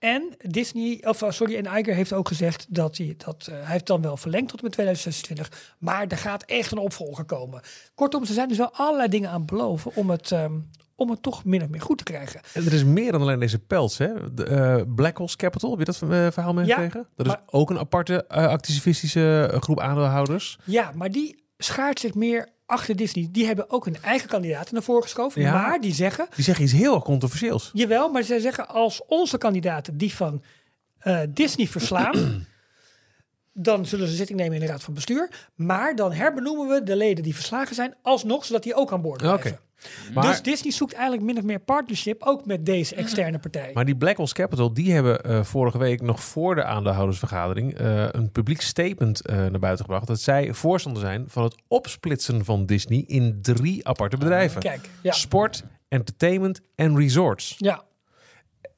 [0.04, 3.72] En Disney, of eh, sorry, en Iger heeft ook gezegd dat hij dat eh, hij
[3.72, 7.62] heeft dan wel verlengd tot en met 2026, maar er gaat echt een opvolger komen.
[7.96, 10.54] Kortom, ze zijn dus wel allerlei dingen aan het beloven om het, ehm,
[10.96, 12.42] om het toch min of meer goed te krijgen.
[12.54, 13.98] En er is meer dan alleen deze pels.
[13.98, 14.34] Hè?
[14.34, 17.08] De, eh, Black Horse Capital, heb je dat eh, verhaal meegekregen?
[17.16, 20.58] dat is maar- ook een aparte activistische groep aandeelhouders.
[20.64, 23.28] Ja, maar die schaart zich meer achter Disney.
[23.32, 25.62] Die hebben ook hun eigen kandidaten naar voren geschoven, Ja.
[25.62, 27.70] maar die zeggen, Die zeggen iets heel erg controversieels.
[27.74, 30.44] jawel, maar zij zeggen als onze kandidaten die van
[31.00, 32.46] eh, Disney verslaan,
[33.54, 35.30] dan zullen ze zitting nemen in de raad van bestuur.
[35.56, 39.22] Maar dan herbenoemen we de leden die verslagen zijn alsnog, zodat die ook aan boord
[39.22, 39.60] blijven.
[40.14, 43.72] Maar, Dus Disney zoekt eigenlijk min of meer partnership ook met deze externe partij.
[43.74, 48.32] maar die Black Capital, die hebben eh, vorige week nog voor de aandeelhoudersvergadering eh, een
[48.32, 50.08] publiek statement eh, naar buiten gebracht.
[50.08, 54.62] Dat zij voorstander zijn van het opsplitsen van Disney in drie aparte bedrijven.
[54.62, 55.12] Kijk, ja.
[55.12, 57.56] Sport, entertainment en resorts.
[57.58, 57.84] Ja,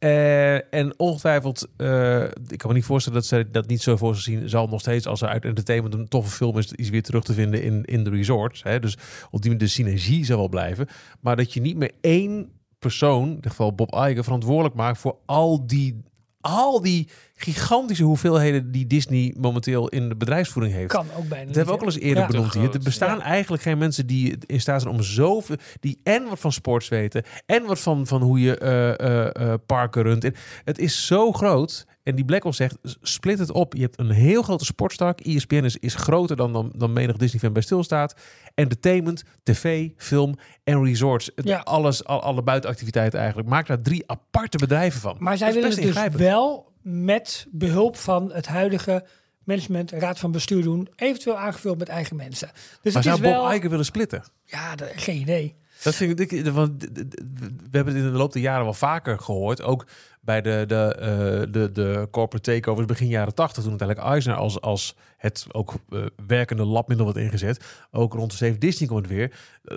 [0.06, 4.16] Eh, en ongetwijfeld, eh, ik kan me niet voorstellen dat zij dat niet zo voor
[4.16, 4.50] zich zien.
[4.50, 7.34] Zal nog steeds, als er uit entertainment een toffe film is, iets weer terug te
[7.34, 8.64] vinden in, in de resorts.
[8.64, 8.80] Hè?
[8.80, 8.98] Dus
[9.32, 10.88] op die manier de synergie zal wel blijven.
[11.20, 12.50] Maar dat je niet meer één
[12.80, 16.04] persoon, in dit geval Bob Iger, verantwoordelijk maakt voor al die,
[16.42, 20.92] al die gigantische hoeveelheden die Disney momenteel in de bedrijfsvoering heeft.
[20.92, 21.46] kan ook bijna.
[21.46, 22.30] Dat hebben we ook al eens eerder Ja.
[22.30, 22.74] benoemd hier.
[22.74, 25.56] Er bestaan eigenlijk geen mensen die in staat zijn om zoveel...
[25.80, 27.24] die en wat van sports weten...
[27.46, 30.24] en wat van, van hoe je eh, eh, eh, parken runt.
[30.24, 31.86] En het is zo groot...
[32.04, 33.74] En die Blackwell zegt, split het op.
[33.74, 35.20] Je hebt een heel grote sportstak.
[35.20, 38.16] ESPN is, is groter dan, dan, dan menig Disney-fan bij stilstaat.
[38.54, 41.32] Entertainment, tv, film en resorts.
[41.36, 41.60] Het, Ja.
[41.60, 43.50] Alles, al, alle buitenactiviteiten eigenlijk.
[43.50, 45.16] Maak daar drie aparte bedrijven van.
[45.20, 49.06] Maar zij willen dus wel met behulp van het huidige
[49.44, 50.88] management, raad van bestuur doen.
[50.96, 52.50] Eventueel aangevuld met eigen mensen.
[52.82, 53.54] Dus Maar het zou is Bob wel...
[53.54, 54.24] Iger willen splitten?
[54.44, 55.56] Ja, geen idee.
[55.84, 59.62] Dat vind ik, want we hebben dit in de loop der jaren wel vaker gehoord.
[59.62, 59.86] Ook
[60.22, 64.62] bij de, de, eh, de, de corporate takeovers begin jaren 80, toen uiteindelijk Eisner als,
[64.62, 69.16] als het ook eh, werkende labmiddel wordt ingezet, ook rond de Save Disney komt het
[69.16, 69.32] weer.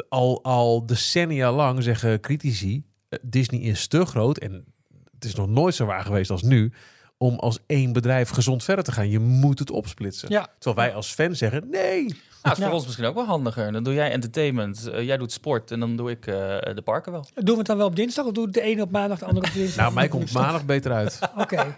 [0.09, 4.65] Al, al decennia lang zeggen critici, eh, Disney is te groot en
[5.15, 6.73] het is nog nooit zo waar geweest als nu
[7.19, 9.11] om als één bedrijf gezond verder te gaan.
[9.11, 10.29] Je moet het opsplitsen.
[10.31, 10.47] Ja.
[10.59, 12.05] Terwijl wij als fan zeggen, nee.
[12.43, 12.73] Nou, is voor Ja.
[12.75, 13.73] ons misschien ook wel handiger.
[13.73, 16.35] Dan doe jij entertainment, eh, jij doet sport en dan doe ik eh,
[16.75, 17.27] de parken wel.
[17.35, 19.47] Doen we het dan wel op dinsdag of doe de ene op maandag, de andere
[19.47, 19.83] op dinsdag?
[19.83, 21.19] Nou, mij komt maandag beter uit.
[21.37, 21.75] Oké,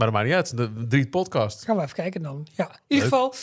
[0.00, 0.56] Maar dat maakt niet uit.
[0.56, 1.64] De drie podcast.
[1.64, 2.46] gaan we even kijken dan.
[2.52, 3.34] Ja, in ieder geval,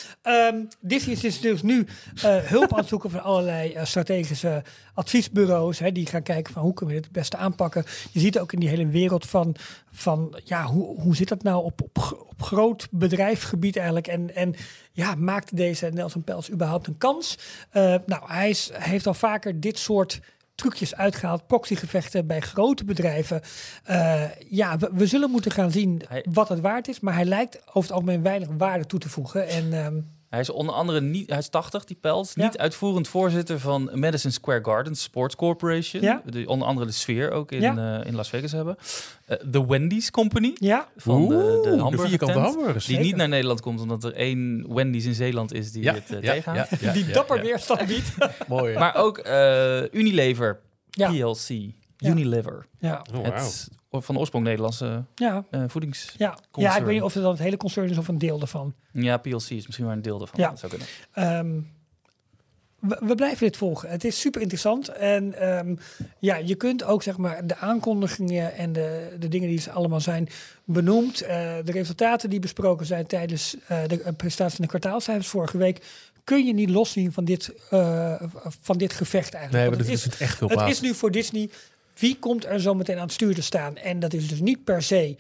[0.80, 1.88] Disney is dus nu
[2.24, 5.80] eh, hulp aan het zoeken van allerlei eh, strategische adviesbureaus.
[5.80, 7.86] Hè, die gaan kijken van hoe kunnen we dit het beste aanpakken.
[8.12, 9.56] Je ziet ook in die hele wereld van,
[9.92, 14.08] van ja, hoe, hoe zit dat nou op, op, op groot bedrijfsgebied eigenlijk?
[14.08, 14.56] En, en
[14.92, 17.38] ja, maakt deze Nelson Pels überhaupt een kans?
[17.70, 20.20] Eh, nou, hij, is, hij heeft al vaker dit soort
[20.58, 23.42] trucjes uitgehaald, proxygevechten bij grote bedrijven.
[23.84, 27.62] Eh, ja, we, we zullen moeten gaan zien wat het waard is, maar hij lijkt
[27.68, 29.48] over het algemeen weinig waarde toe te voegen.
[29.48, 30.00] En ehm,
[30.38, 32.44] Hij is onder andere niet, hij is 80, die Pels, Ja.
[32.44, 36.02] niet uitvoerend voorzitter van Madison Square Garden Sports Corporation.
[36.02, 36.22] Ja.
[36.26, 38.00] Die onder andere de sfeer ook in, Ja.
[38.00, 38.78] eh, in Las Vegas hebben.
[39.26, 42.86] Eh, The Wendy's Company ja, van de, Oeh, de de hamburger tent, hamburgers.
[42.86, 43.04] Die Zeker.
[43.10, 46.80] niet naar Nederland komt, omdat er één Wendy's in Zeeland is die het uh, tegenhoudt.
[46.94, 47.44] die ja, dapper ja.
[47.44, 48.12] weerstand biedt.
[48.48, 48.78] Mooi.
[48.78, 50.60] Maar ook eh, Unilever,
[50.90, 51.10] Ja.
[51.10, 51.48] PLC,
[51.98, 52.10] Ja.
[52.10, 52.66] Unilever.
[52.80, 53.24] ja, Oh.
[53.24, 56.14] Het van de oorsprong Nederlandse ja, eh, voedings...
[56.18, 56.38] ja.
[56.52, 58.74] ja, ik weet niet of het dan het hele concern is of een deel ervan.
[58.92, 60.40] Ja, PLC is misschien wel een deel daarvan.
[60.40, 60.50] Ja.
[60.50, 60.88] Dat zou kunnen.
[61.12, 61.60] Ehm,
[62.80, 63.90] we, we blijven dit volgen.
[63.90, 64.88] Het is super interessant.
[64.88, 65.76] En ehm,
[66.20, 70.02] ja, je kunt ook zeg maar de aankondigingen en de, de dingen die ze allemaal
[70.02, 70.30] zijn
[70.64, 71.22] benoemd.
[71.22, 75.86] eh, de resultaten die besproken zijn tijdens eh, de presentatie van de kwartaalcijfers vorige week.
[76.24, 78.22] Kun je niet loszien van dit, eh,
[78.62, 79.64] van dit gevecht eigenlijk.
[79.64, 81.50] Nee, maar het is, vindt echt veel Het is nu voor Disney.
[82.00, 83.76] Wie komt er zo meteen aan het stuur te staan?
[83.78, 85.16] En dat is dus niet per se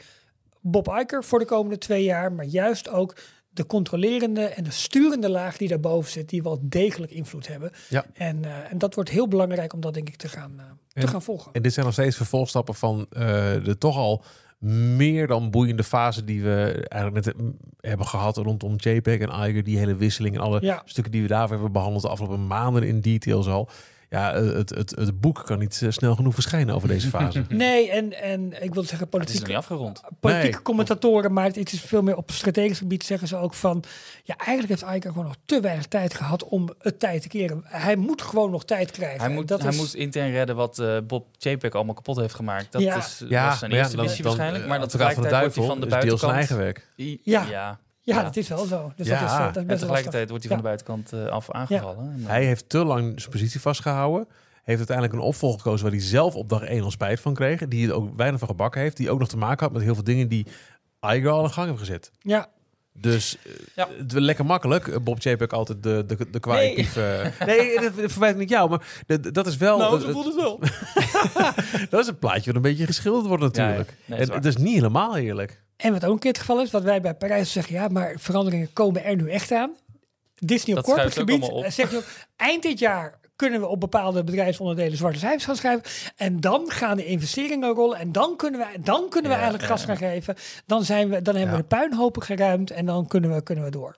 [0.62, 3.16] Bob Iger voor de komende twee jaar, maar juist ook
[3.50, 7.72] de controlerende en de sturende laag die daarboven zit, die wel degelijk invloed hebben.
[7.90, 8.06] Ja.
[8.14, 11.02] En, eh, en dat wordt heel belangrijk om dat denk ik te gaan, eh, te
[11.02, 11.54] En- gaan volgen.
[11.54, 13.22] En dit zijn nog steeds vervolgstappen van eh,
[13.64, 14.24] de toch al
[14.60, 17.36] meer dan boeiende fase die we eigenlijk net
[17.80, 19.64] hebben gehad rondom JPEG en Iger.
[19.64, 20.82] Die hele wisseling en alle Ja.
[20.86, 23.70] stukken die we daarvoor hebben behandeld de afgelopen maanden in details al.
[24.10, 27.44] Ja, eh, het, het, het boek kan niet eh, snel genoeg verschijnen over deze fase.
[27.50, 30.02] Nee, en, en ik wil zeggen Het is politiek, afgerond.
[30.20, 30.62] politieke Nee.
[30.62, 33.84] commentatoren, maar het is veel meer op strategisch gebied zeggen ze ook van,
[34.24, 37.62] ja, eigenlijk heeft Iger gewoon nog te weinig tijd gehad om het tijd te keren.
[37.66, 39.20] Hij moet gewoon nog tijd krijgen.
[39.20, 42.34] Hij, moet, dat hij is- moet intern redden wat eh, Bob JPEG allemaal kapot heeft
[42.36, 42.72] gemaakt.
[42.72, 42.98] Dat Ja.
[42.98, 44.64] is, Ja, was zijn ja, eerste missie dan, waarschijnlijk.
[44.64, 46.60] eh, Maar dat van de tegelijkertijd wordt hij duivel van de is deels zijn buitenkant...
[46.70, 47.20] eigen werk.
[47.24, 47.46] Ja.
[47.50, 47.80] Ja,
[48.16, 48.24] Ja.
[48.24, 48.92] dat is wel zo.
[48.96, 49.20] Dus Ja.
[49.20, 50.62] dat is, eh, dat is En tegelijkertijd wordt hij Ja.
[50.62, 52.12] van de buitenkant eh, af aangevallen.
[52.18, 54.28] En, Hij heeft te lang zijn positie vastgehouden.
[54.64, 57.68] Heeft uiteindelijk een opvolger gekozen waar hij zelf op dag 1 al spijt van kreeg.
[57.68, 58.98] Die er ook weinig van gebakken heeft.
[58.98, 60.48] Die ook nog te maken had met heel veel dingen die
[61.02, 62.12] Iger al in gang heeft gezet.
[62.20, 62.48] Ja,
[63.00, 63.88] Dus eh, Ja.
[63.98, 65.04] het is lekker makkelijk.
[65.04, 66.90] Bob Chapek altijd de, de, de Nee.
[67.46, 68.70] nee, dat dat verwijt ik niet jou.
[68.70, 69.78] Maar dat- dat is wel...
[69.78, 70.60] nou, zo voelt het wel.
[71.90, 73.90] dat is een plaatje wat een beetje geschilderd wordt natuurlijk.
[73.90, 74.16] Ja, ja.
[74.16, 75.64] Nee, en het is niet helemaal eerlijk.
[75.78, 78.14] En wat ook een keer het geval is, wat wij bij Parijs zeggen, ja, maar
[78.18, 79.76] veranderingen komen er nu echt aan.
[80.36, 82.04] Disney op Dat corporate gebied zegt ook,
[82.36, 85.84] eind dit jaar kunnen we op bepaalde bedrijfsonderdelen zwarte cijfers gaan schrijven.
[86.16, 87.98] En dan gaan de investeringen rollen.
[87.98, 90.36] En dan kunnen we, dan kunnen we Ja, eigenlijk gas gaan geven.
[90.66, 91.62] Dan, zijn we, dan hebben Ja.
[91.62, 93.96] we de puinhopen geruimd en dan kunnen we, kunnen we door.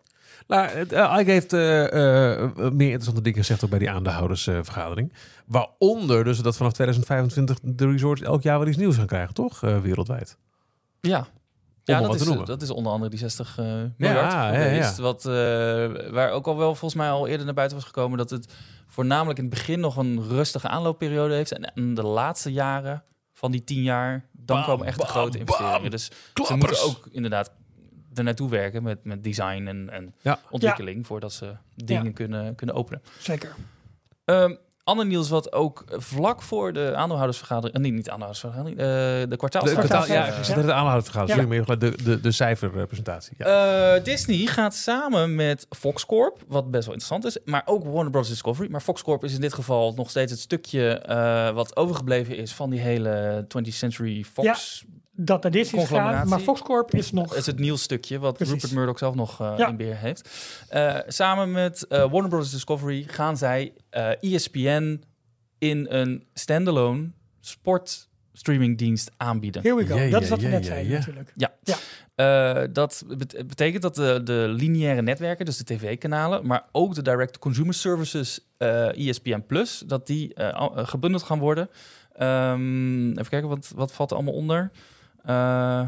[0.47, 5.13] Nou, eh, Ike heeft eh, eh, meer interessante dingen gezegd ook bij die aandeelhoudersvergadering.
[5.45, 9.59] Waaronder dus dat vanaf 2025 de resorts elk jaar wel iets nieuws gaan krijgen, toch?
[9.59, 10.38] Wereldwijd.
[11.01, 11.27] Ja.
[11.90, 13.66] Ja, dat is, dat is onder andere die 60 eh
[13.98, 14.98] miljard ja, geweest.
[14.98, 15.04] ja.
[15.04, 18.18] Wat, eh, waar ook al wel volgens mij al eerder naar buiten was gekomen...
[18.18, 18.54] dat het
[18.88, 21.52] voornamelijk in het begin nog een rustige aanloopperiode heeft.
[21.52, 24.26] En de laatste jaren van die tien jaar...
[24.32, 25.40] dan Bam, komen echt de grote bam.
[25.40, 25.92] investeringen.
[25.92, 26.60] Dus ze Klappers.
[26.60, 27.52] moeten ook inderdaad
[28.14, 30.16] er naartoe werken met, met design en, en
[30.50, 31.08] ontwikkeling...
[31.08, 33.02] voordat ze dingen kunnen, kunnen openen.
[33.20, 33.56] Zeker.
[34.26, 34.54] Ehm
[34.90, 37.76] ander nieuws wat ook vlak voor de aandeelhoudersvergadering...
[37.76, 40.06] eh, nee, niet aandeelhoudersvergadering, eh, de De, kwartaalsvergadering...
[40.06, 41.54] kwartaal, ja, zit net de aandeelhoudersvergadering.
[41.54, 41.56] Ja.
[41.56, 43.34] Sorry, maar de, de, de cijferpresentatie.
[43.38, 43.96] Ja.
[43.96, 48.12] Eh, Disney gaat samen met Fox Corp, wat best wel interessant is, maar ook Warner
[48.12, 48.28] Bros.
[48.30, 48.72] Discovery.
[48.72, 52.54] Maar Fox Corp is in dit geval nog steeds het stukje eh, wat overgebleven is
[52.54, 54.86] van die hele 20th Century Fox.
[55.22, 56.28] Dat naar Disney is gegaan.
[56.28, 57.30] Maar Fox Corp is nog...
[57.30, 58.53] Het is het nieuwsstukje wat Precies.
[58.53, 59.67] Rupert Murdoch zelf nog eh, Ja.
[59.67, 60.30] in beheer heeft.
[60.70, 62.51] Eh, samen met eh, Warner Bros.
[62.51, 65.03] Discovery gaan zij eh ESPN
[65.57, 67.09] in een standalone
[67.39, 69.61] sportstreamingdienst aanbieden.
[69.61, 69.95] Here we go.
[69.95, 70.97] Ja, dat ja, is wat we ja, net ja, zeiden ja.
[70.97, 71.32] natuurlijk.
[72.15, 77.01] Eh, dat bet- betekent dat de, de lineaire netwerken, dus de tv-kanalen, maar ook de
[77.01, 80.32] direct-to-consumer services eh ESPN Plus, dat die
[80.76, 81.70] gebundeld gaan worden.
[82.15, 84.72] Ehm, even kijken, wat, wat valt er allemaal onder?
[85.26, 85.82] Eh,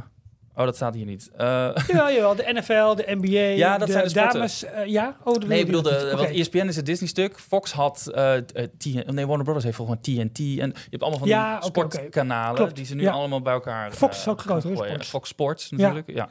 [0.55, 1.29] oh, dat staat hier niet.
[1.38, 1.47] Eh,
[1.88, 4.63] Ja, jawel, de NFL, de NBA, Ja, dat de, zijn de dames.
[4.63, 5.15] eh, ja?
[5.23, 7.39] Oh, nee, ik bedoel, de, ESPN is het Disney-stuk.
[7.39, 8.03] Fox had
[8.77, 10.38] T- nee, Warner Brothers heeft volgens mij TNT.
[10.39, 13.11] En je hebt allemaal van die sportkanalen die ze nu ja.
[13.11, 14.65] allemaal bij elkaar Fox is ook groot.
[15.05, 16.27] Fox Sports natuurlijk, ja.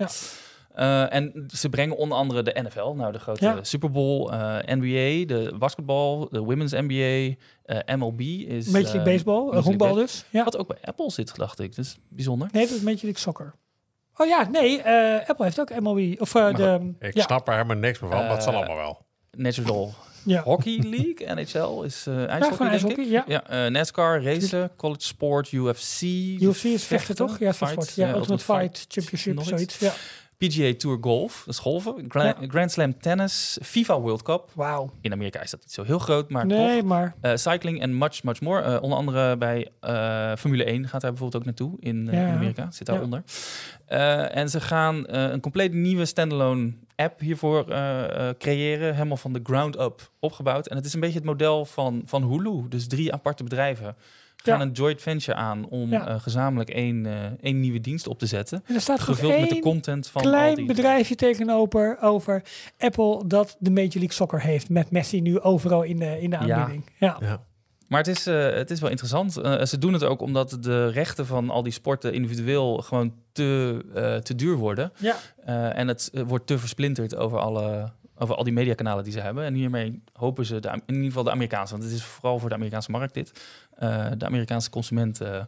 [0.81, 3.64] Eh, en ze brengen onder andere de NFL, nou de grote Ja.
[3.64, 8.66] Super Bowl, eh, NBA, de basketbal, de Women's NBA, eh, MLB is...
[8.66, 10.24] Major League Baseball, honkbal dus.
[10.31, 10.45] Ja.
[10.45, 11.76] Wat ook bij Apple zit, dacht ik.
[11.76, 12.49] Dat is bijzonder.
[12.53, 13.55] Nee, dat is Major League Soccer.
[14.16, 16.20] Oh ja, nee, eh, Apple heeft ook MLB.
[16.20, 16.93] Of eh, de...
[16.99, 19.07] Ik ja, snap er helemaal niks meer van, maar het zal allemaal wel.
[19.31, 20.43] National ja.
[20.43, 23.11] Hockey League, NHL, is eh ijshockey, ja, ijshockey, ik.
[23.11, 23.24] ja.
[23.26, 26.03] Ja, eh, NASCAR, racen, college sport, UFC.
[26.41, 27.39] UFC is vechten toch?
[27.39, 27.95] Ja, fight, sport.
[27.95, 29.51] Ja, eh, Ultimate Fight, Championship, nog iets.
[29.51, 29.78] zoiets.
[29.78, 29.93] Ja.
[30.49, 32.05] PGA Tour Golf, dat is golven.
[32.09, 32.36] Gra- Ja.
[32.49, 34.51] Grand Slam Tennis, FIFA World Cup.
[34.55, 34.91] Wauw.
[35.01, 36.88] In Amerika is dat niet zo heel groot, maar Nee, toch.
[36.88, 37.14] maar...
[37.20, 38.62] Eh, cycling en much, much more.
[38.62, 42.26] Eh, onder andere bij eh, Formule 1 gaat hij bijvoorbeeld ook naartoe in, Ja.
[42.26, 42.70] in Amerika.
[42.70, 42.93] Zit Ja.
[42.93, 43.22] daaronder.
[43.86, 47.64] Eh, en ze gaan een compleet nieuwe standalone app hiervoor
[48.38, 48.95] creëren.
[48.95, 50.66] Helemaal van de ground up opgebouwd.
[50.66, 52.68] En het is een beetje het model van, van Hulu.
[52.68, 53.97] Dus drie aparte bedrijven
[54.43, 54.64] gaan Ja.
[54.64, 56.07] een joint venture aan om Ja.
[56.09, 58.62] eh, gezamenlijk één, eh, één nieuwe dienst op te zetten.
[58.66, 60.66] En er staat Gevuld met de content van al klein die...
[60.66, 62.43] bedrijfje tegenover over
[62.78, 64.68] Apple dat de Major League Soccer heeft.
[64.68, 66.84] Met Messi nu overal in de, in de aanbieding.
[66.99, 67.16] Ja.
[67.20, 67.41] Ja.
[67.88, 69.32] Maar het is, eh, het is wel interessant.
[69.68, 74.16] Ze doen het ook omdat de rechten van al die sporten individueel gewoon te, eh,
[74.16, 74.93] te duur worden.
[74.97, 75.16] Ja.
[75.45, 79.45] Eh, en het wordt te versplinterd over, alle, over al die mediakanalen die ze hebben.
[79.45, 82.49] En hiermee hopen ze, de, in ieder geval de Amerikaanse, want het is vooral voor
[82.49, 83.32] de Amerikaanse markt dit,
[84.18, 85.43] de Amerikaanse consument eh,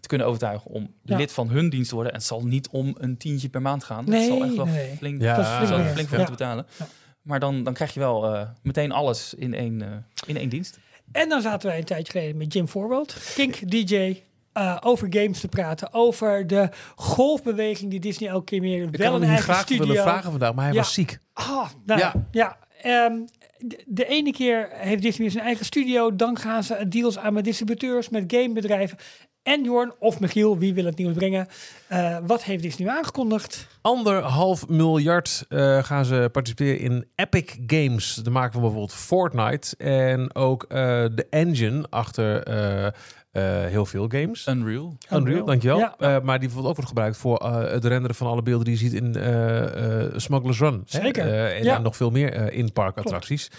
[0.00, 1.16] te kunnen overtuigen om Ja.
[1.16, 2.12] lid van hun dienst te worden.
[2.12, 4.04] En het zal niet om een tientje per maand gaan.
[4.04, 4.96] Nee, het zal echt wel nee.
[4.96, 5.92] flink, Ja, Dat is flink zal meer.
[5.92, 6.24] flink voor Ja.
[6.24, 6.66] moeten betalen.
[6.78, 6.86] Ja.
[7.22, 9.88] Maar dan, dan krijg je wel eh, meteen alles in één, eh,
[10.26, 10.78] in één dienst.
[11.12, 14.22] En dan zaten wij een tijdje geleden met Jim Voorbeeld, Kink DJ,
[14.52, 15.92] eh, over games te praten.
[15.94, 19.44] Over de golfbeweging die Disney elke keer meer Ik wel had een hem hier eigen
[19.52, 19.86] graag studio.
[19.86, 20.78] willen vragen vandaag, maar hij Ja.
[20.80, 21.18] was ziek.
[21.32, 22.12] Ah, nou ja.
[22.30, 22.56] Ja.
[22.86, 23.20] Ehm,
[23.58, 26.16] de, de ene keer heeft Disney zijn eigen studio.
[26.16, 28.98] Dan gaan ze deals aan met distributeurs, met gamebedrijven.
[29.46, 31.48] En Jorn of Michiel, wie wil het nieuws brengen?
[31.86, 33.66] Eh, wat heeft Disney nu aangekondigd?
[33.80, 38.14] Anderhalf miljard eh, gaan ze participeren in Epic Games.
[38.14, 39.76] De maken van bijvoorbeeld Fortnite.
[39.76, 40.78] En ook eh,
[41.14, 42.92] de engine achter eh, eh,
[43.70, 44.46] heel veel games.
[44.46, 44.96] Unreal.
[45.04, 45.44] Unreal, Unreal.
[45.46, 45.78] dankjewel.
[45.78, 45.94] Ja.
[45.98, 48.74] Eh, maar die bijvoorbeeld ook wordt gebruikt voor eh, het renderen van alle beelden die
[48.74, 50.82] je ziet in eh eh Smuggler's Run.
[50.86, 51.26] Zeker.
[51.26, 51.78] Eh, en, Ja.
[51.78, 53.50] nog veel meer eh, in-park attracties.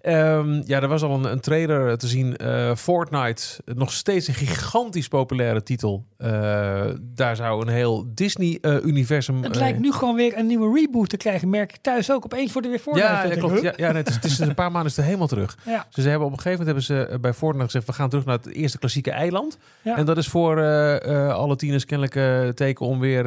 [0.00, 2.36] Ehm, ja, er was al een, een trailer te zien.
[2.36, 6.04] eh, Fortnite, nog steeds een gigantisch populaire titel.
[6.16, 9.42] Eh, daar zou een heel Disney-universum...
[9.42, 11.50] Het lijkt nu gewoon weer een nieuwe reboot te krijgen.
[11.50, 12.24] Merk ik thuis ook.
[12.24, 13.28] Opeens wordt er weer Fortnite.
[13.28, 13.62] ja, klopt.
[13.62, 15.56] Ja, ja, nee, het, is, het is een paar maanden is het helemaal terug.
[15.66, 15.86] Ja.
[15.94, 17.86] Dus ze hebben op een gegeven moment hebben ze eh, bij Fortnite gezegd...
[17.86, 19.58] we gaan terug naar het eerste klassieke eiland.
[19.82, 19.96] Ja.
[19.96, 23.24] En dat is voor eh, eh, alle tieners kennelijk eh, teken om weer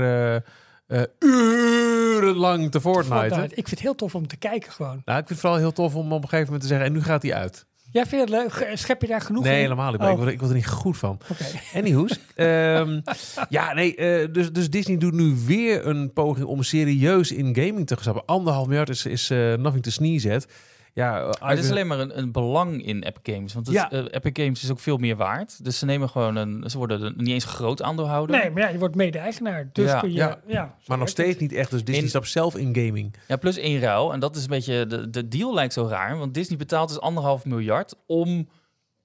[0.89, 3.27] eh, urenlang te Fortnite.
[3.27, 3.55] Fortnite.
[3.55, 5.01] Ik vind het heel tof om te kijken gewoon.
[5.05, 6.87] Nou, ik vind het vooral heel tof om op een gegeven moment te zeggen...
[6.87, 7.65] en nu gaat hij uit.
[7.91, 8.77] Jij vindt het leuk?
[8.77, 9.61] Schep je daar genoeg nee, in?
[9.61, 10.01] helemaal niet.
[10.01, 10.09] Oh.
[10.09, 11.19] Ik, word, ik word er niet goed van.
[11.29, 11.45] Oké.
[11.73, 12.19] Anyhoes.
[12.35, 13.01] Ehm,
[13.49, 17.87] ja, nee, eh, dus, dus Disney doet nu weer een poging om serieus in gaming
[17.87, 18.25] te gaan stappen.
[18.25, 20.47] Anderhalf miljard is, is eh, nothing to sneeze at.
[20.93, 23.53] Ja, Maar het is alleen maar een, een belang in Epic Games.
[23.53, 23.91] Want het, Ja.
[23.91, 25.63] eh, Epic Games is ook veel meer waard.
[25.63, 26.69] Dus ze nemen gewoon een.
[26.69, 28.37] Ze worden een- niet eens een groot aandeelhouder.
[28.37, 29.69] Nee, maar ja, je wordt mede-eigenaar.
[29.73, 29.99] Dus Ja.
[29.99, 30.37] kun je...
[30.47, 30.75] Ja.
[30.87, 31.39] Maar nog steeds het.
[31.39, 31.71] niet echt.
[31.71, 33.15] Dus Disney In- stapt zelf in gaming.
[33.27, 34.13] Ja, plus één ruil.
[34.13, 34.87] En dat is een beetje.
[34.87, 36.17] De, de deal lijkt zo raar.
[36.17, 37.95] Want Disney betaalt dus anderhalf miljard.
[38.05, 38.49] om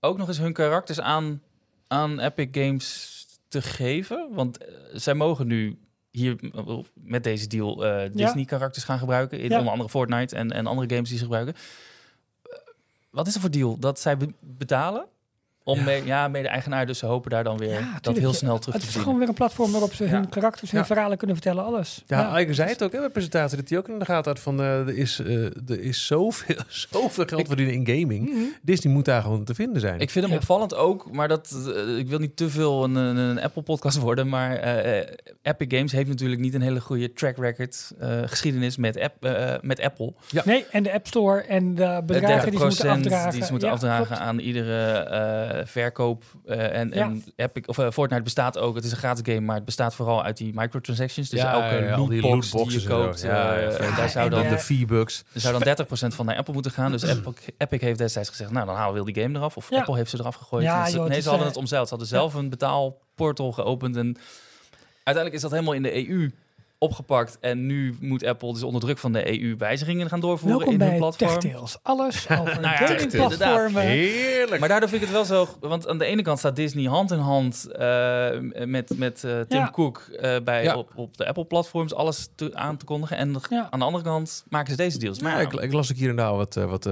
[0.01, 1.43] ook nog eens hun karakters aan,
[1.87, 3.13] aan Epic Games
[3.49, 4.29] te geven.
[4.33, 5.79] Want eh, zij mogen nu.
[6.15, 9.39] Hier eh, met deze deal eh, Disney-karakters gaan gebruiken.
[9.39, 11.55] In onder andere Fortnite en, en andere games die ze gebruiken.
[11.55, 12.59] Eh,
[13.11, 13.79] Wat is er voor deal?
[13.79, 15.07] Dat zij be- betalen?
[15.67, 15.91] Om Ja.
[15.91, 16.03] ja.
[16.05, 18.25] ja, mede-eigenaar, dus ze hopen daar dan weer Ja, dat tuurlijk.
[18.25, 19.03] heel snel terug Het te is zien.
[19.03, 20.27] gewoon weer een platform waarop ze hun Ja.
[20.31, 20.87] karakters, hun Ja.
[20.87, 21.65] verhalen kunnen vertellen.
[21.65, 22.03] Alles.
[22.07, 23.57] Ja, Eigen zei het ook hè, bij de presentatie.
[23.57, 24.61] Dat hij ook in de gaten had van...
[24.61, 26.57] eh, er, is, eh, er is zoveel,
[26.91, 28.29] zoveel geld Ik- verdienen in gaming.
[28.31, 28.39] Mhm.
[28.63, 30.01] Disney moet daar gewoon te vinden zijn.
[30.01, 30.41] Ik vind hem Ja.
[30.41, 34.29] opvallend ook, maar dat, eh, ik wil niet te veel een, een, een Apple-podcast worden.
[34.29, 34.59] Maar
[35.43, 39.15] Epic Games heeft natuurlijk niet een hele goede track record, eh, geschiedenis met, app,
[39.63, 40.13] met Apple.
[40.45, 43.31] Nee, en de App Store en de Het bedragen die ze moeten afdragen.
[43.33, 44.21] die ze moeten Ja, afdragen klopt.
[44.21, 46.23] aan iedere eh, verkoop.
[46.45, 46.95] eh, en, Ja.
[47.05, 49.95] en Epic, of, eh, Fortnite bestaat ook, het is een gratis game, maar het bestaat
[49.95, 51.29] vooral uit die microtransactions.
[51.29, 53.05] Dus Ja, elke die lootbox die lootboxes je en zo.
[53.05, 54.49] koopt, Ja, eh, ja, daar zou dan...
[54.49, 55.25] De V-Bucks.
[55.33, 56.91] Er zou dan 30% van naar Apple moeten gaan.
[56.99, 59.57] Dus Epic, Epic heeft destijds gezegd, nou dan halen we die game eraf.
[59.57, 59.79] Of Ja.
[59.79, 60.65] Apple heeft ze eraf gegooid.
[60.65, 61.85] Ja, joh, nee, ze hadden eh, het omzeild.
[61.89, 63.97] Ze hadden zelf een betaalportal geopend.
[63.97, 64.17] En
[64.95, 66.31] uiteindelijk is dat helemaal in de EU
[66.85, 67.39] opgepakt.
[67.41, 70.81] En nu moet Apple dus onder druk van de EU wijzigingen gaan doorvoeren Welkom in
[70.81, 71.39] hun bij platform.
[71.41, 71.77] TechTales.
[71.83, 73.83] Alles over Nou ja, gamingplatformen.
[73.83, 74.61] Heerlijk.
[74.61, 75.49] Maar daardoor vind ik het wel zo...
[75.61, 78.29] Want aan de ene kant staat Disney hand in hand eh,
[78.67, 79.71] met, met eh, Tim Ja.
[79.71, 80.77] Cook eh, bij, Ja.
[80.77, 83.17] op, op de Apple-platforms alles te, aan te kondigen.
[83.17, 83.67] En Ja.
[83.71, 85.21] aan de andere kant maken ze deze deals.
[85.21, 86.87] Maar Ja, ik, ik las ook hier en daar wat, wat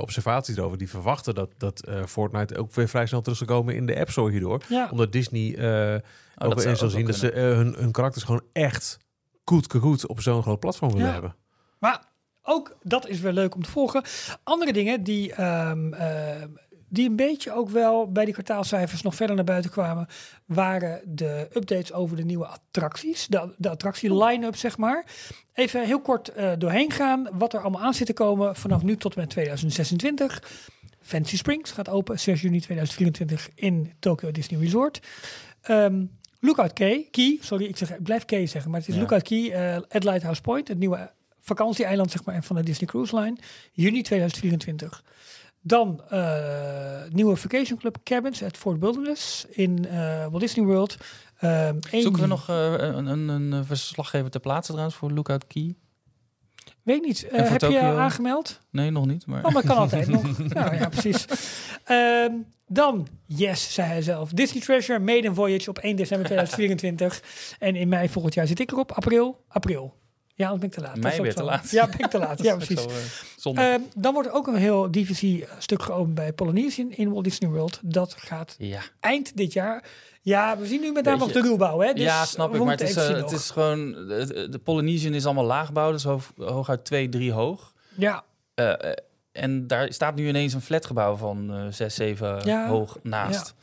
[0.00, 0.78] observaties erover.
[0.78, 3.98] Die verwachten dat, dat eh, Fortnite ook weer vrij snel terug zal komen in de
[3.98, 4.62] App Store hierdoor.
[4.68, 4.88] Ja.
[4.90, 6.00] Omdat Disney eh
[6.38, 8.98] Oh, dat ook zou eens zal zien dat ze hun, hun karakters gewoon echt
[9.50, 11.12] goed, goed op zo'n groot platform willen Ja.
[11.12, 11.34] hebben.
[11.78, 12.04] Maar
[12.42, 14.02] ook dat is weer leuk om te volgen.
[14.42, 16.48] Andere dingen die, ehm, ehm,
[16.88, 20.06] die een beetje ook wel bij die kwartaalcijfers nog verder naar buiten kwamen,
[20.44, 23.26] waren de updates over de nieuwe attracties.
[23.26, 25.04] De, de attractie line-up, zeg maar.
[25.52, 28.96] Even heel kort eh, doorheen gaan wat er allemaal aan zit te komen vanaf nu
[28.96, 30.42] tot en met 2026.
[31.00, 35.00] Fancy Springs gaat open 6 juni 2024 in Tokyo Disney Resort.
[35.62, 36.04] Ehm
[36.46, 39.00] Lookout Key, Key, sorry, ik, zeg, ik blijf Key zeggen, maar het is Ja.
[39.00, 43.16] Lookout Key eh, at Lighthouse Point, het nieuwe vakantieeiland zeg maar, van de Disney Cruise
[43.20, 43.36] Line,
[43.72, 45.02] juni 2024.
[45.60, 50.96] Dan eh, nieuwe Vacation Club Cabins at Fort Wilderness in eh, Walt Disney World.
[51.38, 55.74] Ehm, Zoeken we nog een, een, een verslaggever ter plaatse trouwens voor Lookout Key?
[56.82, 57.96] Weet niet, heb je je Tokyo?
[57.96, 58.60] aangemeld?
[58.70, 59.26] Nee, nog niet.
[59.26, 59.44] Maar...
[59.44, 60.38] Oh, maar kan altijd nog.
[60.38, 61.24] Nou ja, precies.
[61.84, 62.32] Ehm,
[62.66, 64.30] dan, yes, zei hij zelf.
[64.30, 67.22] Disney Treasure, Maiden Voyage op 1 december 2024.
[67.58, 68.92] en in mei volgend jaar zit ik erop.
[68.92, 69.94] April, april.
[70.34, 70.96] Ja, dan ben ik te laat.
[70.96, 71.70] Mei je te laat.
[71.78, 72.42] Ja, ben ik te laat.
[72.42, 72.84] Ja, precies.
[73.36, 73.74] Zo, eh.
[73.74, 77.80] Ehm, dan wordt er ook een heel DVC-stuk geopend bij Polynesian in Walt Disney World.
[77.82, 78.80] Dat gaat ja.
[79.00, 79.84] eind dit jaar.
[80.22, 81.80] Ja, we zien nu met name nog de ruwbouw.
[81.80, 81.92] Hè?
[81.92, 82.62] Dus ja, snap ik.
[82.62, 83.92] Maar het is, eh, het is gewoon...
[83.92, 85.92] De, de Polynesian is allemaal laagbouw.
[85.92, 87.72] Dus hoog, hooguit 2, 3 hoog.
[87.96, 88.96] Ja, Eh, eh,
[89.36, 92.66] en daar staat nu ineens een flatgebouw van eh 6, 7 Ja.
[92.68, 93.54] hoog naast.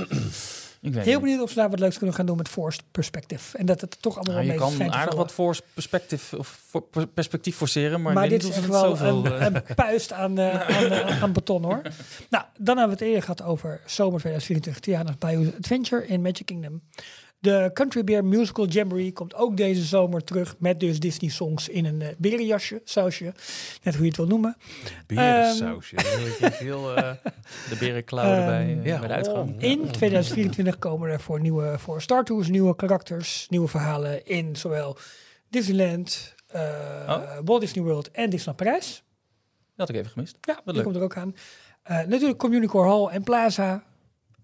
[0.82, 1.22] ik weet heel niet.
[1.22, 3.58] benieuwd of ze daar wat leuks kunnen gaan doen met Forced Perspective.
[3.58, 6.72] En dat het toch allemaal Nou, je kan aardig wat voor perspectief, of
[7.14, 10.92] perspectief forceren, maar, Maar dit is echt wel een, eh, een puist aan, eh, aan,
[10.92, 11.82] eh, aan beton hoor.
[12.30, 14.80] Nou, dan hebben we het eerder gehad over zomer 2024.
[14.80, 16.82] Tiana's Bayou Adventure in Magic Kingdom.
[17.44, 20.56] De Country Bear Musical Jamboree komt ook deze zomer terug.
[20.60, 23.34] Met dus Disney songs in een uh, berenjasje, sausje.
[23.84, 24.58] Net hoe je het wil noemen.
[25.08, 25.96] Berensausje.
[25.96, 27.12] Je veel, eh,
[27.70, 29.00] de berenklauwen erbij Ehm, eh, ja.
[29.00, 29.62] bij de uitgang.
[29.62, 34.98] In 2024 komen er voor, nieuwe, voor Star Tours nieuwe karakters, nieuwe verhalen in zowel
[35.50, 36.62] Disneyland, eh,
[37.08, 37.38] Oh.
[37.46, 39.04] Walt Disney World en Disneyland Parijs.
[39.76, 40.38] Dat had ik even gemist.
[40.41, 40.84] Ja, leuk.
[40.84, 41.36] komt er ook aan.
[41.84, 43.84] Eh, natuurlijk Communicore Hall en Plaza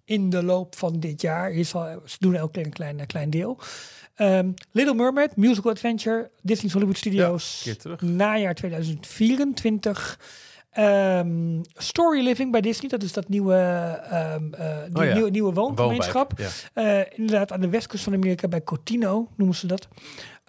[0.10, 1.50] in de loop van dit jaar.
[1.50, 3.58] Hier zal, ze doen elke keer een klein, klein deel.
[4.16, 8.02] Ehm, Little Mermaid, Musical Adventure, Disney's Hollywood Studios, terug.
[8.02, 10.20] najaar 2024.
[10.72, 13.56] Ehm, Story Living bij Disney, dat is dat nieuwe,
[14.10, 15.14] ehm, eh, die Oh ja.
[15.14, 16.32] nieuwe, nieuwe woongemeenschap.
[16.38, 16.50] Ja.
[16.74, 19.88] Eh, inderdaad, aan de westkust van Amerika bij Cotino noemen ze dat.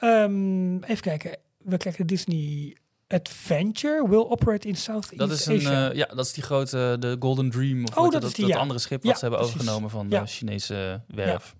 [0.00, 1.36] Even kijken.
[1.58, 2.76] We krijgen Disney
[3.12, 5.90] Adventure will operate in Southeast Dat is, een, Asia.
[5.90, 7.84] eh, ja, dat is die grote, de Golden Dream.
[7.84, 8.61] Of Oh, dat dat, is die, dat ja.
[8.61, 9.61] andere schip Ja, wat ze hebben precies.
[9.61, 10.20] overgenomen van Ja.
[10.20, 11.54] de Chinese werf.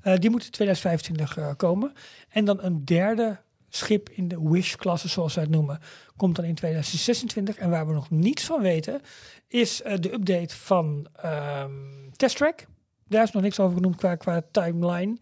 [0.00, 1.92] Eh, die moet in 2025 eh, komen.
[2.28, 5.78] En dan een derde schip in de Wish-klasse, zoals ze het noemen,
[6.16, 7.56] komt dan in 2026.
[7.56, 9.00] En waar we nog niets van weten,
[9.48, 11.70] is eh, de update van ehm
[12.16, 12.66] Test Track.
[13.08, 15.16] Daar is nog niks over genoemd qua, qua timeline.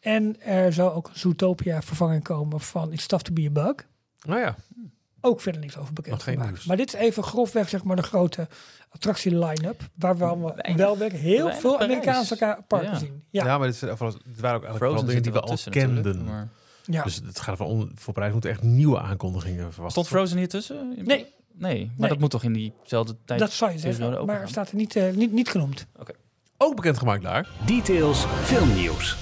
[0.00, 3.74] En er zou ook een Zootopia vervanging komen van It's Tough to be a Bug.
[4.24, 4.54] Nou ja,
[5.20, 6.64] Ook verder niks over bekend geen nieuws.
[6.64, 8.48] Maar dit is even grofweg zeg maar de grote
[8.90, 9.82] attractie line-up.
[9.94, 11.80] Waar we allemaal wel weer heel weinig veel.
[11.80, 12.98] Amerikaanse ka- parken Ja.
[12.98, 13.22] zien.
[13.30, 13.44] ja.
[13.44, 15.58] Ja, maar dit, zijn vooral- dit waren ook eigenlijk Frozen dingen die we wel al
[15.70, 16.24] kenden.
[16.24, 16.48] maar-
[16.84, 17.02] ja.
[17.02, 19.90] Dus het gaat ervan om, voor Parijs moeten echt nieuwe aankondigingen verwachten.
[19.90, 20.88] Stond Frozen hier tussen?
[20.88, 21.04] Nee.
[21.56, 22.08] Nee, maar Nee.
[22.08, 23.40] dat moet toch in diezelfde tijd...
[23.40, 24.18] dat zou je zeggen.
[24.18, 24.48] ook Maar gaan?
[24.48, 25.86] staat er niet, eh, niet, niet genoemd.
[26.58, 27.48] Ook bekendgemaakt daar.
[27.66, 29.16] Details filmnieuws.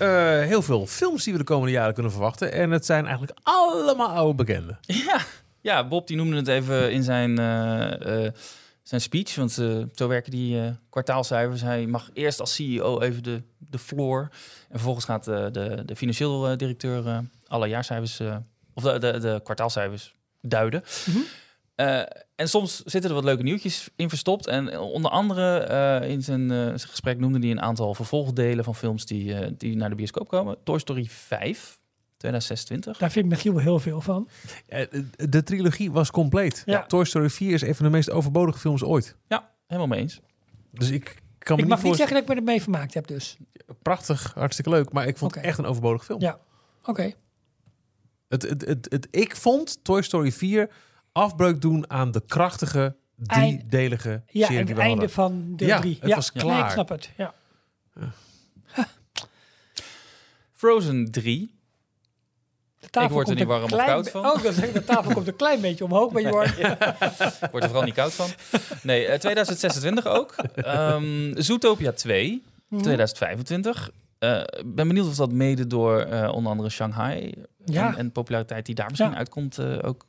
[0.00, 2.52] Eh, heel veel films die we de komende jaren kunnen verwachten.
[2.52, 4.78] En het zijn eigenlijk allemaal oude bekenden.
[4.80, 5.20] Ja,
[5.60, 8.32] ja, Bob die noemde het even in zijn, eh, eh,
[8.82, 9.34] zijn speech.
[9.34, 11.60] Want eh, zo werken die eh, kwartaalcijfers.
[11.60, 14.20] Hij mag eerst als CEO even de, de floor.
[14.68, 18.20] En vervolgens gaat de, de financieel directeur alle jaarcijfers...
[18.20, 18.36] eh,
[18.74, 20.82] of de, de, de kwartaalcijfers duiden.
[21.06, 21.18] Mhm.
[21.78, 22.00] Eh,
[22.34, 24.46] en soms zitten er wat leuke nieuwtjes in verstopt.
[24.46, 28.74] En onder andere eh, in zijn, eh, zijn gesprek noemde hij een aantal vervolgdelen van
[28.74, 30.56] films die, eh, die naar de bioscoop komen.
[30.64, 31.78] Toy Story 5,
[32.16, 32.98] 2026.
[32.98, 34.28] Daar vindt Michiel heel veel van.
[34.66, 36.62] Eh, de trilogie was compleet.
[36.66, 36.86] Ja.
[36.86, 39.16] Toy Story 4 is een van de meest overbodige films ooit.
[39.28, 40.20] Ja, helemaal mee eens.
[40.70, 41.04] Dus ik
[41.38, 43.36] kan me Ik niet mag niet zeggen dat ik me ermee vermaakt heb dus.
[43.82, 44.92] Prachtig, hartstikke leuk.
[44.92, 46.20] Maar ik vond het echt een overbodige film.
[46.20, 46.38] Ja.
[46.84, 47.12] Oké.
[48.28, 50.70] Het, het, het, het, ik vond Toy Story 4
[51.18, 55.10] afbreuk doen aan de krachtige, driedelige Ja, serie het einde hadden.
[55.10, 55.98] van deel Ja, 3.
[56.00, 56.64] het was Nee, klaar.
[56.64, 57.10] ik snap het.
[57.16, 57.34] Ja.
[60.52, 61.56] Frozen 3.
[62.80, 64.24] De tafel Ik word er niet warm of koud van.
[64.26, 66.48] Oh, dat zeg ik, de tafel komt een klein beetje omhoog bij Jorn.
[66.48, 68.28] Ik word er vooral niet koud van.
[68.82, 70.34] Nee, eh, 2026 ook.
[70.54, 72.82] Ehm Zootopia 2, Mhm.
[72.82, 73.90] 2025.
[74.18, 77.88] Eh, Ik ben benieuwd of dat mede door eh, onder andere Shanghai Ja.
[77.88, 79.16] en, en populariteit die daar misschien Ja.
[79.16, 80.06] uitkomt eh, ook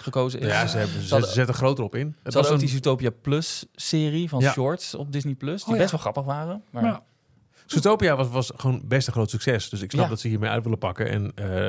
[0.00, 0.46] gekozen is.
[0.46, 2.06] Ja, ze, hebben, ze, hadden- ze zetten groter op in.
[2.06, 4.52] Het Ze was hadden ook een, die Zootopia Plus serie van Ja.
[4.52, 5.78] shorts op Disney Plus, die Oh, ja.
[5.78, 6.62] best wel grappig waren.
[6.70, 7.02] Maar Ja.
[7.66, 9.68] Zootopia was, was gewoon best een groot succes.
[9.68, 10.08] Dus ik snap Ja.
[10.10, 11.08] dat ze hiermee uit willen pakken.
[11.10, 11.66] En eh,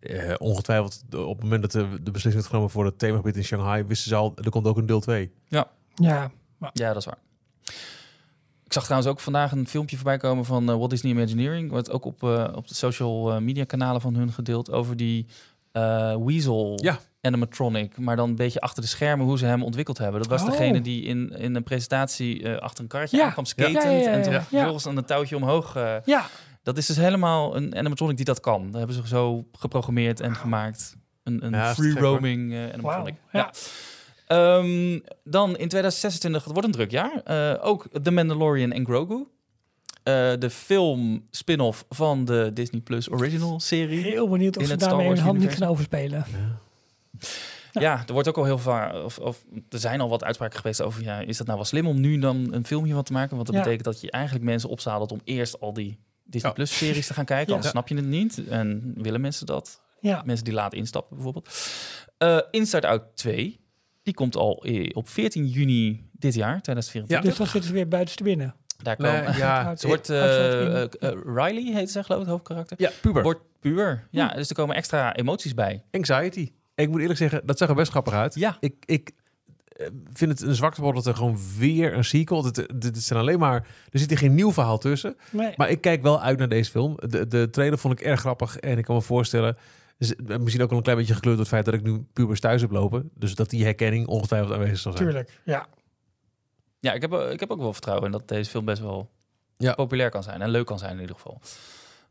[0.00, 3.36] eh, ongetwijfeld de- op het moment dat de, de beslissing werd genomen voor het themagebied
[3.36, 5.30] in Shanghai, wisten ze al, er komt ook een deel 2.
[5.48, 6.30] Ja, ja,
[6.72, 7.18] dat is waar.
[8.64, 11.70] Ik zag trouwens ook vandaag een filmpje voorbij komen van eh Walt Disney Imagineering.
[11.70, 12.22] Wordt ook op,
[12.54, 15.26] op de social media kanalen van hun gedeeld over die
[15.72, 16.98] eh, Weasel Ja.
[17.26, 17.98] Animatronic.
[17.98, 20.20] Maar dan een beetje achter de schermen hoe ze hem ontwikkeld hebben.
[20.20, 20.50] Dat was Oh.
[20.50, 23.24] degene die in, in een presentatie eh, achter een karretje Ja.
[23.24, 23.82] aankwam skatend.
[23.82, 24.42] Ja, ja, ja, En toen ja.
[24.42, 25.76] vervolgens aan een touwtje omhoog.
[25.76, 26.26] eh, ja.
[26.62, 28.64] dat is dus helemaal een animatronic die dat kan.
[28.70, 30.96] Dat hebben ze zo geprogrammeerd en gemaakt.
[31.24, 33.14] Een, een free roaming eh, animatronic.
[33.32, 33.50] Ja.
[34.26, 37.20] Ehm, dan in 2026, het wordt een druk jaar.
[37.24, 39.26] eh, ook The Mandalorian en Grogu.
[40.02, 44.02] Eh, de film spin-off van de Disney Plus original serie.
[44.02, 46.24] Heel benieuwd of ze daarmee hun Wars hand niet gaan overspelen.
[46.32, 46.58] Ja,
[47.72, 51.02] er wordt ook al heel vaak, of, of er zijn al wat uitspraken geweest over,
[51.02, 53.34] ja, is dat nou wel slim om nu dan een filmje van te maken?
[53.34, 53.62] Want dat Ja.
[53.62, 56.56] betekent dat je eigenlijk mensen opzadelt om eerst al die Disney Ja.
[56.56, 57.52] Plus series te gaan kijken, Ja.
[57.54, 58.46] anders snap je het niet.
[58.48, 59.80] En willen mensen dat?
[60.00, 60.22] Ja.
[60.24, 61.48] Mensen die laat instappen bijvoorbeeld.
[62.18, 63.60] Eh Inside Out 2,
[64.02, 67.20] die komt al op 14 juni dit jaar, 2024.
[67.28, 68.54] Dus dan zitten ze weer buiten te binnen.
[68.82, 69.36] Daar Nee, komen...
[69.36, 72.76] ja, Ze wordt, eh, eh, eh, Riley heet ze geloof ik, het hoofdkarakter.
[72.80, 73.22] ja, puber.
[73.22, 74.08] Wordt puur.
[74.10, 75.82] Ja, dus er komen extra emoties bij.
[75.90, 76.52] Anxiety.
[76.76, 78.34] Ik moet eerlijk zeggen, dat zag er best grappig uit.
[78.34, 78.56] Ja.
[78.60, 79.12] Ik, ik
[79.68, 82.42] eh, vind het een zwaktebod dat er gewoon weer een sequel...
[82.42, 83.66] Dit, dit, zijn alleen maar...
[83.90, 85.16] Er zit hier geen nieuw verhaal tussen.
[85.30, 85.52] Nee.
[85.56, 86.96] Maar ik kijk wel uit naar deze film.
[87.08, 88.56] De, de trailer vond ik erg grappig.
[88.56, 89.56] En ik kan me voorstellen...
[90.38, 92.60] Misschien ook wel een klein beetje gekleurd door het feit dat ik nu pubers thuis
[92.60, 93.10] heb lopen.
[93.14, 95.04] Dus dat die herkenning ongetwijfeld aanwezig zal zijn.
[95.04, 95.66] Tuurlijk, ja.
[96.80, 99.10] Ja, ik heb, eh, ik heb ook wel vertrouwen in dat deze film best wel
[99.56, 99.74] Ja.
[99.74, 100.42] populair kan zijn.
[100.42, 101.40] En leuk kan zijn in ieder geval.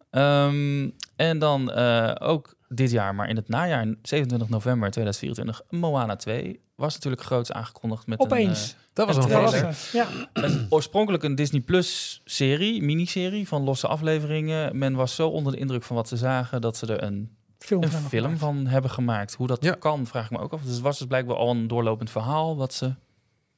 [0.10, 6.16] Ehm, en dan eh, ook dit jaar, maar in het najaar, 27 november 2024, Moana
[6.16, 6.60] 2.
[6.76, 8.72] Was natuurlijk groots aangekondigd met Opeens.
[8.72, 9.76] een, Dat was En een verrassing.
[9.92, 10.08] Ja.
[10.34, 14.78] eh, een oorspronkelijk een Disney Plus serie, miniserie van losse afleveringen.
[14.78, 17.84] Men was zo onder de indruk van wat ze zagen dat ze er een, Film,
[17.84, 18.40] een van film gemaakt.
[18.40, 19.34] van hebben gemaakt.
[19.34, 19.74] Hoe dat Ja.
[19.74, 20.62] kan, vraag ik me ook af.
[20.62, 22.94] Dus het was dus blijkbaar al een doorlopend verhaal wat ze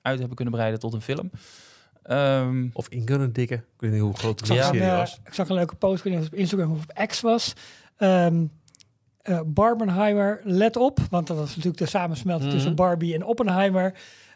[0.02, 1.32] uit hebben kunnen breiden tot een film.
[2.04, 3.58] Ehm, Of in kunnen dikken.
[3.58, 4.64] Ik weet niet hoe groot de Ja.
[4.66, 5.20] serie een, eh, was.
[5.26, 7.22] ik zag een leuke post, ik weet niet of het op Instagram of op X
[7.22, 7.54] was.
[7.98, 8.46] Ehm
[9.28, 12.56] eh, Barbenheimer, let op, want dat was natuurlijk de samensmelting Mhm.
[12.58, 13.94] tussen Barbie en Oppenheimer.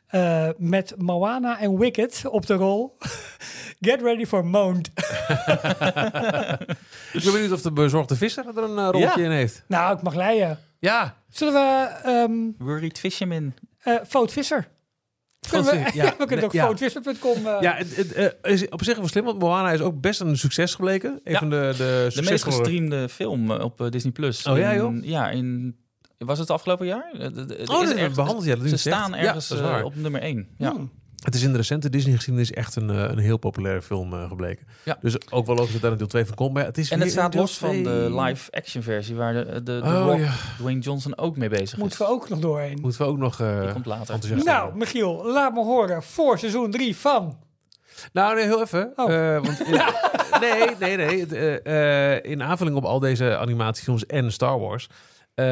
[0.07, 2.97] eh, met Moana en Wicked op de rol.
[3.87, 4.89] Get ready for Moaned.
[7.13, 9.25] Ik ben benieuwd of de bezorgde visser er een eh, rolletje Ja.
[9.25, 9.63] in heeft.
[9.67, 10.59] nou, ik mag leiden.
[10.79, 11.15] Ja.
[11.29, 13.53] Zullen we ehm Worried Fisherman.
[13.83, 14.67] eh Fout Visser?
[15.49, 16.65] Kunnen we, ja, ja, we kunnen ook ja.
[16.65, 17.45] foutvisser.com.
[17.47, 20.19] eh Ja, het, het, eh, is op zich wel slim, want Moana is ook best
[20.19, 21.19] een succes gebleken.
[21.23, 21.39] Een Ja.
[21.39, 24.45] van de, de, De meest gestreamde film eh, op Disney Plus.
[24.47, 25.03] Oh ja, In- joh?
[25.03, 25.75] Ja, in
[26.17, 27.09] was het afgelopen jaar?
[27.17, 29.57] De- de- Oh, is dat ergens- behandeld, ja, dat Ze is staan Ja, ergens is
[29.57, 29.83] eh, waar.
[29.83, 30.47] op nummer 1.
[30.57, 30.71] Ja.
[30.71, 30.91] hmm.
[31.21, 34.67] Het is in de recente Disney-geschiedenis echt een, eh, een heel populaire film eh, gebleken.
[34.83, 34.97] Ja.
[35.01, 36.53] Dus ook wel logisch dat daar een deel 2 van komt.
[36.53, 38.21] Maar het is En het staat los van de 2.
[38.21, 40.33] live-action versie, waar de, de, de Oh, Rock, ja.
[40.57, 42.05] Dwayne Johnson ook mee bezig Moeten is.
[42.05, 42.77] we ook nog doorheen.
[42.81, 44.13] Moeten we ook nog eh, Die komt later.
[44.13, 44.77] enthousiast Nou.
[44.77, 47.37] Michiel, laat me horen voor seizoen 3 van...
[48.13, 48.93] Nou, nee, heel even.
[48.95, 49.13] Oh.
[49.13, 49.59] Eh, want,
[50.41, 51.25] nee, nee, nee.
[51.25, 54.89] Eh, eh, in aanvulling op al deze animatiefilms en Star Wars...
[55.35, 55.45] eh,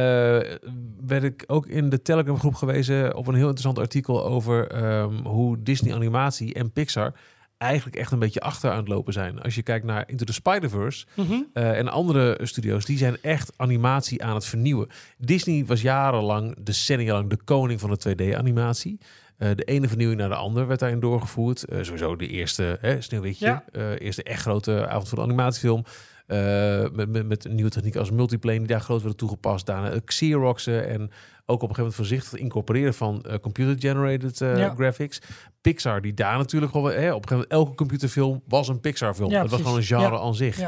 [1.06, 5.14] werd ik ook in de Telegram groep gewezen op een heel interessant artikel over ehm,
[5.26, 7.14] hoe Disney animatie en Pixar
[7.58, 9.42] eigenlijk echt een beetje achter aan het lopen zijn.
[9.42, 11.34] Als je kijkt naar Into the Spider-Verse Mhm.
[11.54, 14.88] eh, en andere studio's, die zijn echt animatie aan het vernieuwen.
[15.18, 18.98] Disney was jarenlang, decennia lang, de koning van de 2D-animatie.
[19.38, 21.66] Eh, de ene vernieuwing naar de andere werd daarin doorgevoerd.
[21.82, 23.96] Sowieso de eerste hè, Sneeuwwitje, Ja.
[23.98, 25.84] eerste echt grote avondvullende animatiefilm.
[26.30, 29.66] Eh, met, met, met een nieuwe techniek als multiplane die daar groot werden toegepast.
[29.66, 34.58] Daarna eh, Xeroxen en ook op een gegeven moment voorzichtig incorporeren van eh, computer-generated eh,
[34.58, 34.74] Ja.
[34.76, 35.22] graphics.
[35.62, 36.92] Pixar, die daar natuurlijk gewoon...
[36.92, 39.30] Hè, op een gegeven moment, elke computerfilm was een Pixar-film.
[39.32, 40.60] Ja, het was gewoon een genre aan zich.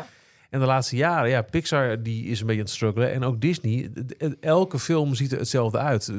[0.49, 3.11] En de laatste jaren, ja, Pixar die is een beetje aan het struggelen.
[3.11, 3.91] En ook Disney.
[4.39, 6.11] Elke film ziet er hetzelfde uit.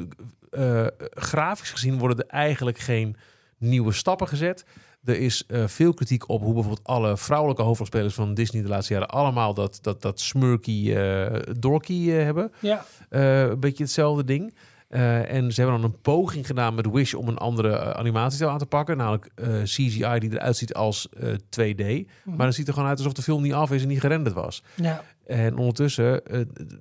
[0.51, 3.17] Eh, grafisch gezien worden er eigenlijk geen
[3.59, 4.65] nieuwe stappen gezet.
[5.05, 8.93] Er is eh, veel kritiek op hoe bijvoorbeeld alle vrouwelijke hoofdrolspelers van Disney de laatste
[8.93, 12.53] jaren allemaal dat, dat, dat smurky, eh dorky eh, hebben.
[12.59, 12.85] Ja.
[13.09, 14.55] Een beetje hetzelfde ding.
[14.89, 18.59] En ze hebben dan een poging gedaan met Wish om een andere uh, animatiestijl aan
[18.59, 18.97] te pakken.
[18.97, 19.31] Namelijk
[19.63, 21.85] CGI die eruit ziet als eh, 2D.
[21.85, 22.07] Mhm.
[22.25, 24.35] Maar dan ziet er gewoon uit alsof de film niet af is en niet gerenderd
[24.35, 24.63] was.
[24.75, 25.05] ja.
[25.27, 26.41] En ondertussen, eh,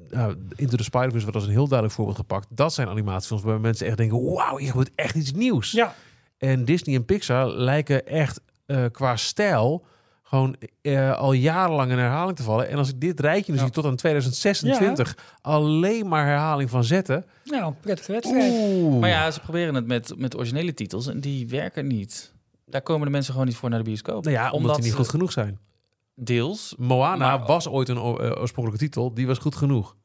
[0.09, 2.47] nou, Into the Spider-Verse wordt als een heel duidelijk voorbeeld gepakt.
[2.49, 5.71] Dat zijn animatiefilms waar mensen echt denken, wauw, hier gebeurt echt iets nieuws.
[5.71, 5.95] Ja,
[6.41, 9.85] En Disney en Pixar lijken echt eh, qua stijl
[10.23, 12.69] gewoon eh, al jarenlang in herhaling te vallen.
[12.69, 13.63] En als ik dit rijtje nu Ja.
[13.63, 17.25] zie tot aan 2026 alleen maar herhaling van zetten.
[17.43, 18.51] nou, prettige wedstrijd.
[18.53, 18.99] Oeh.
[18.99, 22.33] Maar ja, ze proberen het met, met originele titels en die werken niet.
[22.65, 24.23] Daar komen de mensen gewoon niet voor naar de bioscoop.
[24.23, 25.59] Nou ja, omdat, die niet ze- goed genoeg zijn.
[26.15, 26.75] Deels.
[26.77, 28.03] Moana Maar- was ooit een eh,
[28.41, 29.13] oorspronkelijke titel.
[29.13, 29.95] Die was goed genoeg.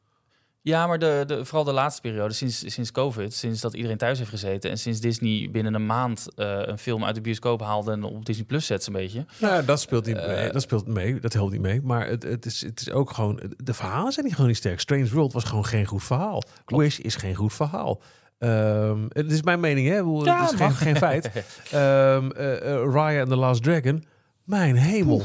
[0.68, 4.18] Ja, maar de, de, vooral de laatste periode, sinds, sinds COVID, sinds dat iedereen thuis
[4.18, 7.92] heeft gezeten en sinds Disney binnen een maand eh, een film uit de bioscoop haalde
[7.92, 9.24] en op Disney Plus zet, een beetje.
[9.38, 10.26] Nou, ja, dat speelt niet Eh.
[10.26, 10.50] mee.
[10.52, 11.20] Dat speelt mee.
[11.20, 11.80] Dat helpt niet mee.
[11.82, 13.40] Maar het, het, is, het is ook gewoon.
[13.56, 14.80] De verhalen zijn niet gewoon niet sterk.
[14.80, 16.42] Strange World was gewoon geen goed verhaal.
[16.64, 16.82] Klopt.
[16.82, 18.00] Wish is geen goed verhaal.
[18.38, 19.96] Ehm, het is mijn mening, hè?
[19.96, 21.30] Bedoel, Ja, het is geen, geen feit.
[21.70, 24.04] Eh, eh, Raya and the Last Dragon.
[24.44, 25.22] Mijn hemel.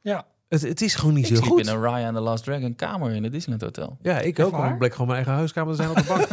[0.00, 0.26] Ja,
[0.60, 1.60] Het, het is gewoon niet Ik zo goed.
[1.60, 3.98] in een Raya and the Last Dragon kamer in het Disneyland Hotel.
[4.02, 4.56] Ja, ik ook.
[4.62, 6.26] Het bleek gewoon mijn eigen huiskamer te zijn op de bank.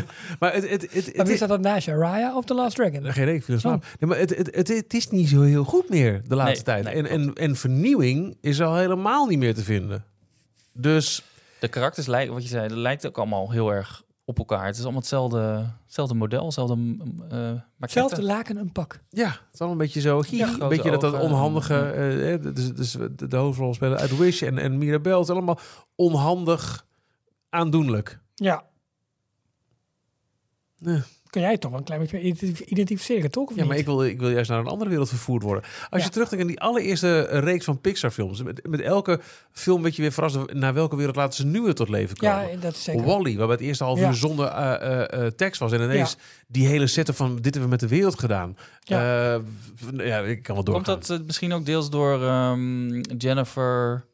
[0.40, 1.94] maar het, het, het, het, maar wie is- staat dat naast je?
[1.94, 3.04] Raya of The Last Dragon?
[3.12, 3.84] Geen idee, ik viel in slaap.
[4.00, 6.82] Nee, maar het, het, het, het is niet zo heel goed meer de laatste Nee,
[6.82, 6.94] tijd.
[6.94, 10.04] nee, en, en, en vernieuwing is al helemaal niet meer te vinden.
[10.72, 11.22] Dus
[11.58, 14.66] De karakters lijken, wat je zei, dat lijkt ook allemaal heel erg op elkaar.
[14.66, 17.64] Het is allemaal hetzelfde, hetzelfde model, hetzelfde maquette.
[17.78, 19.00] Hetzelfde laken een pak.
[19.10, 20.22] ja, het is allemaal een beetje zo.
[20.30, 21.74] Ja, een grote beetje dat, dat onhandige.
[21.74, 25.18] eh, eh, dus, dus de, de hoofdrolspeler uit Wish en, en Mirabel.
[25.18, 25.58] Het is allemaal
[25.94, 26.86] onhandig
[27.48, 28.20] aandoenlijk.
[28.34, 28.64] Ja.
[30.78, 31.02] Nee.
[31.32, 33.48] Kun jij het toch wel een klein beetje identificeren, toch?
[33.50, 33.78] Of Ja, maar niet?
[33.80, 35.62] ik wil, ik wil juist naar een andere wereld vervoerd worden.
[35.90, 36.06] Als Ja.
[36.06, 38.42] je terugdenkt aan die allereerste reeks van Pixar-films.
[38.42, 39.20] Met, met elke
[39.52, 42.50] film weet je weer verrast naar welke wereld laten ze nu weer tot leven komen.
[42.50, 43.04] Ja, dat is zeker.
[43.04, 44.08] Wally, waarbij het eerste half Ja.
[44.08, 45.72] uur zonder eh, eh, eh, tekst was.
[45.72, 48.56] En ineens die hele setten van dit hebben we met de wereld gedaan.
[48.80, 49.32] Ja,
[49.96, 50.84] ja ik kan wel doorgaan.
[50.84, 54.04] Komt dat eh, misschien ook deels door ehm, Jennifer...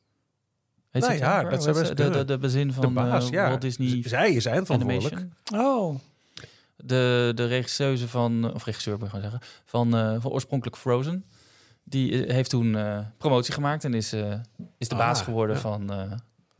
[0.90, 3.48] Heet ze ja, dat zou is- de, de, de bezin de van baas, eh, ja.
[3.48, 5.26] Walt Disney Zij is eindverantwoordelijk.
[5.54, 5.98] Oh,
[6.84, 11.24] De, de regisseuse van, of regisseur moet ik gewoon zeggen, van, eh, van oorspronkelijk Frozen.
[11.84, 14.32] Die eh, heeft toen eh, promotie gemaakt en is, eh,
[14.78, 15.60] is de Ah, baas geworden ja.
[15.62, 16.02] van eh,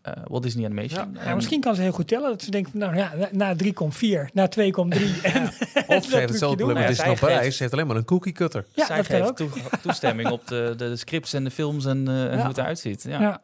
[0.03, 1.11] eh, Walt Disney Animation.
[1.15, 2.29] ja, En- misschien kan ze heel goed tellen.
[2.31, 5.21] Dat ze denken, van, nou ja, na- na drie komt vier, na twee komt drie.
[5.23, 5.47] En
[5.87, 7.57] Of ze heeft hetzelfde probleem met zij Parijs.
[7.57, 8.67] Ze heeft alleen maar een cookie cutter.
[8.75, 9.51] Ja, zij dat geeft toe-
[9.83, 12.37] toestemming op de, de scripts en de films en, eh, en Ja.
[12.39, 13.03] hoe het eruit ziet.
[13.03, 13.21] Ja.
[13.21, 13.41] Ja.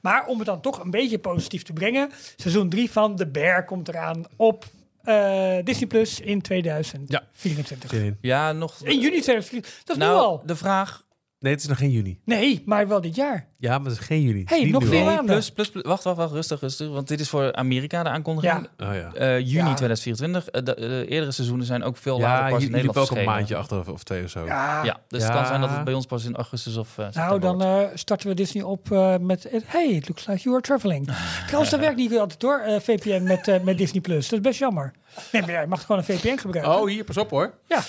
[0.00, 3.64] Maar om het dan toch een beetje positief te brengen, seizoen 3 van The Bear
[3.64, 4.64] komt eraan op
[5.06, 7.90] eh, Disney Plus in 2024.
[7.90, 8.18] Zin in.
[8.20, 8.74] ja, nog...
[8.82, 9.84] In juni 2024.
[9.84, 10.42] Dat is nu Nou, al.
[10.46, 11.04] de vraag...
[11.38, 12.20] Nee, het is nog geen juni.
[12.24, 13.46] Nee, maar wel dit jaar.
[13.58, 14.42] Ja, maar het is geen juni.
[14.46, 14.84] Hey, nog.
[14.90, 15.24] Nee, maanden.
[15.24, 16.88] plus, plus, plus, wacht, wacht, wacht, rustig, rustig.
[16.88, 18.68] Want dit is voor Amerika de aankondiging.
[18.76, 18.86] Ja.
[18.88, 19.12] Oh ja.
[19.14, 19.74] Eh, juni Ja.
[19.74, 20.48] 2024.
[20.48, 23.24] Eh, de, de eerdere seizoenen zijn ook veel Ja, later pas in Nederland ook een
[23.24, 24.44] maandje achter of, of twee of zo.
[24.44, 24.84] Ja.
[24.84, 25.26] Ja, dus Ja.
[25.28, 27.80] het kan zijn dat het bij ons pas in augustus of eh Nou, dan eh,
[27.94, 29.48] starten we Disney op eh, met...
[29.64, 31.10] Hey, it looks like you are traveling.
[31.46, 34.00] Trouwens, dat werkt niet altijd hoor, eh, VPN met, eh, met Disney+.
[34.00, 34.28] Plus.
[34.28, 34.92] Dat is best jammer.
[35.32, 36.74] Nee, maar je mag gewoon een VPN gebruiken.
[36.78, 37.54] Oh, hier, pas op hoor.
[37.68, 37.82] Ja,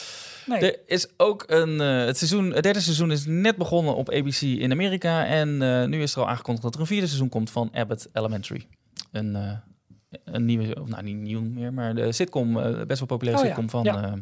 [0.47, 0.59] nee.
[0.71, 1.81] Er is ook een.
[1.81, 5.25] eh, het, seizoen, het derde seizoen is net begonnen op ABC in Amerika.
[5.25, 8.07] En eh, nu is er al aangekondigd dat er een vierde seizoen komt van Abbott
[8.13, 8.67] Elementary.
[9.11, 9.51] Een, eh,
[10.25, 13.47] een nieuwe, of nou niet nieuw meer, maar de sitcom, eh, best wel populaire Oh
[13.49, 14.03] ja, sitcom van ja.
[14.03, 14.13] eh,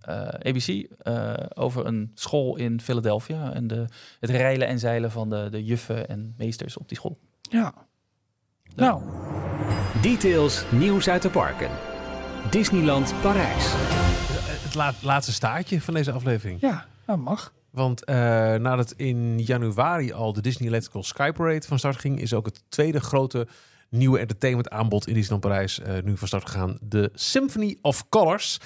[0.00, 0.86] eh, ABC.
[0.98, 3.52] eh, over een school in Philadelphia.
[3.52, 3.84] En de,
[4.20, 7.18] het reilen en zeilen van de, de juffen en meesters op die school.
[7.40, 7.74] Ja.
[8.74, 9.02] Nou,
[10.02, 11.70] Details, nieuws uit de parken.
[12.50, 13.74] Disneyland Parijs.
[15.02, 16.60] Laatste staartje van deze aflevering.
[16.60, 17.52] ja, dat mag.
[17.70, 18.16] Want eh,
[18.54, 22.62] nadat in januari al de Disney Electrical Sky Parade van start ging, is ook het
[22.68, 23.46] tweede grote
[23.90, 26.78] nieuwe entertainment aanbod in Disneyland Parijs eh, nu van start gegaan.
[26.80, 28.58] De Symphony of Colors.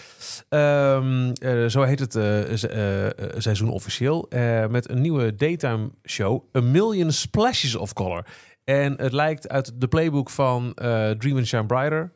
[0.48, 4.26] Ehm, eh, zo heet het se- seizoen officieel.
[4.68, 6.44] Met een nieuwe daytime show.
[6.56, 8.26] A Million Splashes of Color.
[8.64, 10.72] En het lijkt uit de playbook van
[11.18, 12.12] Dream and Shine Brighter.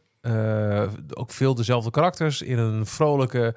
[1.15, 3.55] Ook veel dezelfde karakters in een vrolijke,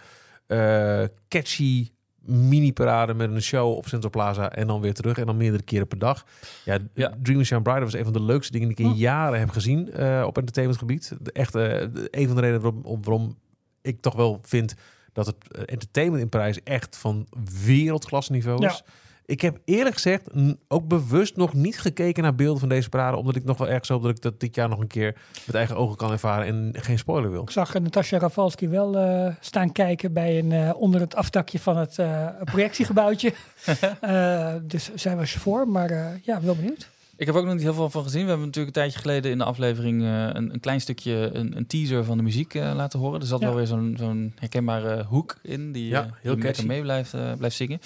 [0.47, 1.89] eh, catchy
[2.21, 5.87] mini-parade met een show op Central Plaza en dan weer terug en dan meerdere keren
[5.87, 6.25] per dag.
[6.65, 7.13] Ja, Ja.
[7.21, 8.97] Dream Shine Brighter was een van de leukste dingen die ik in Hm.
[8.99, 11.11] jaren heb gezien eh, op entertainmentgebied.
[11.33, 13.37] Echt eh, de- een van de redenen waarom, om- waarom
[13.81, 14.73] ik toch wel vind
[15.13, 17.27] dat het eh, entertainment in Parijs echt van
[17.65, 18.83] wereldklasse niveau is.
[19.27, 20.27] Ik heb eerlijk gezegd
[20.67, 23.89] ook bewust nog niet gekeken naar beelden van deze parade, omdat ik nog wel ergens
[23.89, 26.81] hoop dat ik dat dit jaar nog een keer met eigen ogen kan ervaren en
[26.83, 27.41] geen spoiler wil.
[27.41, 31.59] Ik zag eh, Natasja Rafalski wel eh, staan kijken bij een, eh, onder het afdakje
[31.59, 33.33] van het eh, projectiegebouwtje.
[34.01, 36.89] Eh, dus zij was voor, maar eh, ja, wel benieuwd.
[37.15, 38.21] Ik heb ook nog niet heel veel van gezien.
[38.21, 41.57] We hebben natuurlijk een tijdje geleden in de aflevering eh, een, een klein stukje, een,
[41.57, 43.19] een teaser van de muziek eh, laten horen.
[43.21, 43.45] Er zat Ja.
[43.47, 47.33] wel weer zo'n zo'n herkenbare hoek in die, Ja, heel die lekker mee blijft, eh,
[47.37, 47.79] blijft zingen.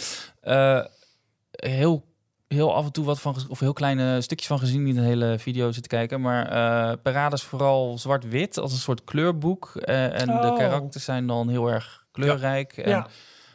[1.51, 2.09] Eh, heel
[2.47, 5.35] heel af en toe wat van, of heel kleine stukjes van gezien, niet een hele
[5.39, 6.21] video zitten kijken.
[6.21, 9.71] Maar eh Parade is vooral zwart-wit als een soort kleurboek.
[9.75, 10.57] eh, en de Oh.
[10.57, 12.77] karakters zijn dan heel erg kleurrijk.
[12.77, 13.07] En Ja.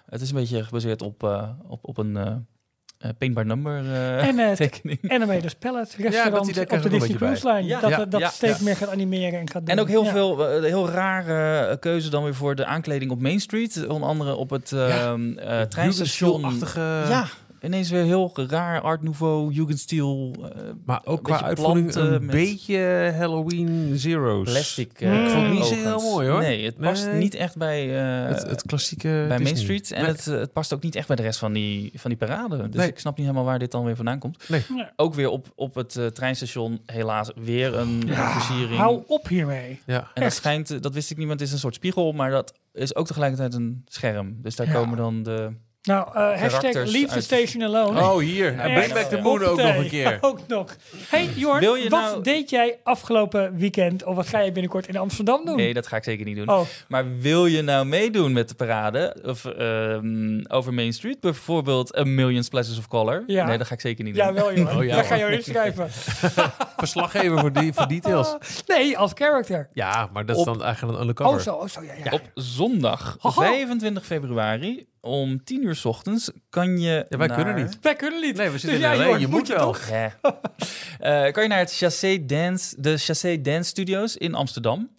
[0.06, 2.32] Het is een beetje gebaseerd op, eh, op, op een eh
[2.98, 4.98] eh, paint by number eh, En, eh, tekening.
[5.12, 7.64] Animators Palette restaurant idee op de Disney beetje Cruise Line.
[7.64, 7.81] Ja.
[7.81, 8.05] dat Ja.
[8.05, 8.28] dat Ja.
[8.28, 8.64] steeds Ja.
[8.64, 9.74] meer gaat animeren en gaat doen.
[9.74, 10.10] En ook heel Ja.
[10.10, 13.86] veel, heel rare keuze dan weer voor de aankleding op Main Street.
[13.86, 16.59] Onder andere op het ehm eh treinstation.
[17.09, 17.27] Ja,
[17.62, 20.35] ineens weer heel raar Art Nouveau, Jugendstil.
[20.43, 24.51] eh, Maar ook een qua beetje uitvoering een met beetje Halloween Zero's.
[24.51, 25.01] plastic.
[25.01, 25.11] Mm.
[25.12, 25.85] eh, Ik vond het niet zo ogend.
[25.85, 26.41] heel mooi, hoor.
[26.41, 27.15] Nee, het past Nee.
[27.19, 29.57] niet echt bij, eh, Het, het klassieke bij Main.
[29.57, 29.91] Street.
[29.93, 30.11] En Nee.
[30.12, 32.57] het, eh, het past ook niet echt bij de rest van die, van die parade.
[32.69, 32.89] Dus Nee.
[32.89, 34.45] ik snap niet helemaal waar dit dan weer vandaan komt.
[34.97, 38.78] Ook weer op, op het eh, treinstation helaas weer een Ja, versiering.
[38.78, 39.81] hou op hiermee.
[39.87, 40.11] Ja.
[40.15, 42.55] En dat schijnt, dat wist ik niet, want het is een soort spiegel, maar dat
[42.73, 44.37] is ook tegelijkertijd een scherm.
[44.43, 44.73] Dus daar Ja.
[44.73, 45.51] komen dan de...
[45.86, 48.00] Nou, eh hashtag Leave the station alone.
[48.00, 48.58] Oh, hier.
[48.58, 50.18] En Bring Back the eh, Moon ook nog een keer.
[50.20, 50.76] Ook nog.
[51.08, 54.04] Hey Jorn, Wil je wat nou- deed jij afgelopen weekend?
[54.04, 55.56] Of wat ga je binnenkort in Amsterdam doen?
[55.56, 56.48] Nee, dat ga ik zeker niet doen.
[56.48, 61.20] Oh, Maar wil je nou meedoen met de parade of, ehm, over Main Street?
[61.20, 63.22] Bijvoorbeeld A Million Splashes of Color?
[63.26, 63.46] Ja.
[63.46, 64.24] Nee, dat ga ik zeker niet doen.
[64.24, 64.76] ja wel Jorn.
[64.76, 65.90] Oh, ja, Daar ga je inschrijven.
[66.76, 68.36] Verslaggever voor, die, voor details.
[68.66, 69.68] Nee, als character.
[69.72, 71.36] Ja, maar dat is Op- dan eigenlijk een undercover.
[71.36, 72.10] Oh zo, oh zo, ja, ja.
[72.10, 73.40] Op zondag, Haha.
[73.42, 77.78] 25 februari, om 10 uur 's ochtends, kan je Ja, wij naar- kunnen niet.
[77.81, 78.37] Wij kunnen niet.
[78.37, 79.59] Nee, we zitten Dus in ja, Je moet wel.
[79.59, 79.89] toch?
[79.89, 80.15] Ja.
[81.01, 84.91] Eh, kan je naar het Chassé Dance, de Chassé Dance Studios in Amsterdam.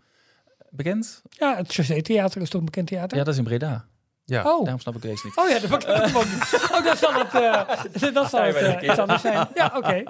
[0.69, 1.21] Bekend?
[1.29, 3.17] Ja, het Chassé Theater is toch een bekend theater?
[3.17, 3.85] Ja, dat is in Breda.
[4.25, 4.39] Ja.
[4.43, 4.61] Oh.
[4.63, 5.37] Daarom snap ik deze niet.
[5.37, 6.67] Oh ja, dat begrijp ik ook niet.
[6.71, 8.89] Oh, dat zal het, eh dat zal je het bij de eh, keer.
[8.89, 9.47] iets anders zijn.
[9.53, 10.03] Ja, oké.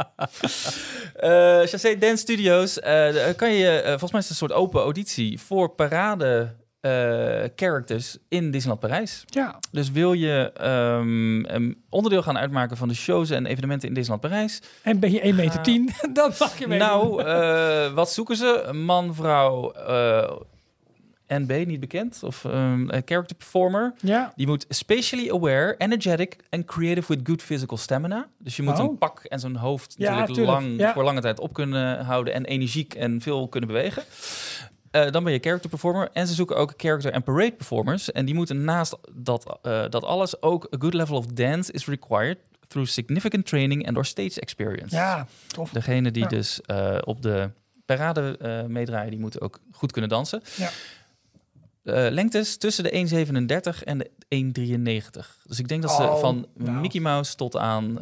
[1.13, 5.39] Eh Chassé Dance Studios, eh, kan je, volgens mij is het een soort open auditie
[5.41, 6.55] voor parade
[6.87, 9.23] eh, characters in Disneyland Parijs.
[9.25, 9.59] Ja.
[9.71, 14.29] Dus wil je ehm, een onderdeel gaan uitmaken van de shows en evenementen in Disneyland
[14.29, 14.61] Parijs?
[14.81, 16.79] En ben je 1,10 meter, 10, dan mag je mee.
[16.79, 18.69] Nou, eh, wat zoeken ze?
[18.73, 20.31] Man, vrouw, eh,
[21.29, 23.93] NB, niet bekend, of een character performer.
[24.01, 24.33] ja.
[24.35, 28.27] Die moet spatially aware, energetic and creative with good physical stamina.
[28.39, 28.89] Dus je moet Oh.
[28.89, 30.59] een pak en zo'n hoofd Ja, natuurlijk tuurlijk.
[30.61, 30.93] lang, Ja.
[30.93, 34.03] voor lange tijd op kunnen houden en energiek en veel kunnen bewegen.
[35.05, 36.09] Eh, dan ben je character performer.
[36.13, 38.11] En ze zoeken ook character en parade performers.
[38.11, 41.85] En die moeten naast dat, eh, dat alles ook a good level of dance is
[41.85, 42.37] required
[42.67, 44.95] through significant training and or stage experience.
[44.95, 45.69] Ja, tof.
[45.69, 46.29] Degene die Ja.
[46.29, 47.49] dus eh, op de
[47.85, 48.37] parade
[48.67, 50.41] meedraaien, die moeten ook goed kunnen dansen.
[50.55, 50.69] Ja.
[52.09, 55.37] Lengtes tussen de 1,37 en de 1,93.
[55.43, 56.71] Dus ik denk dat ze Oh, van nou.
[56.77, 57.97] Mickey Mouse tot aan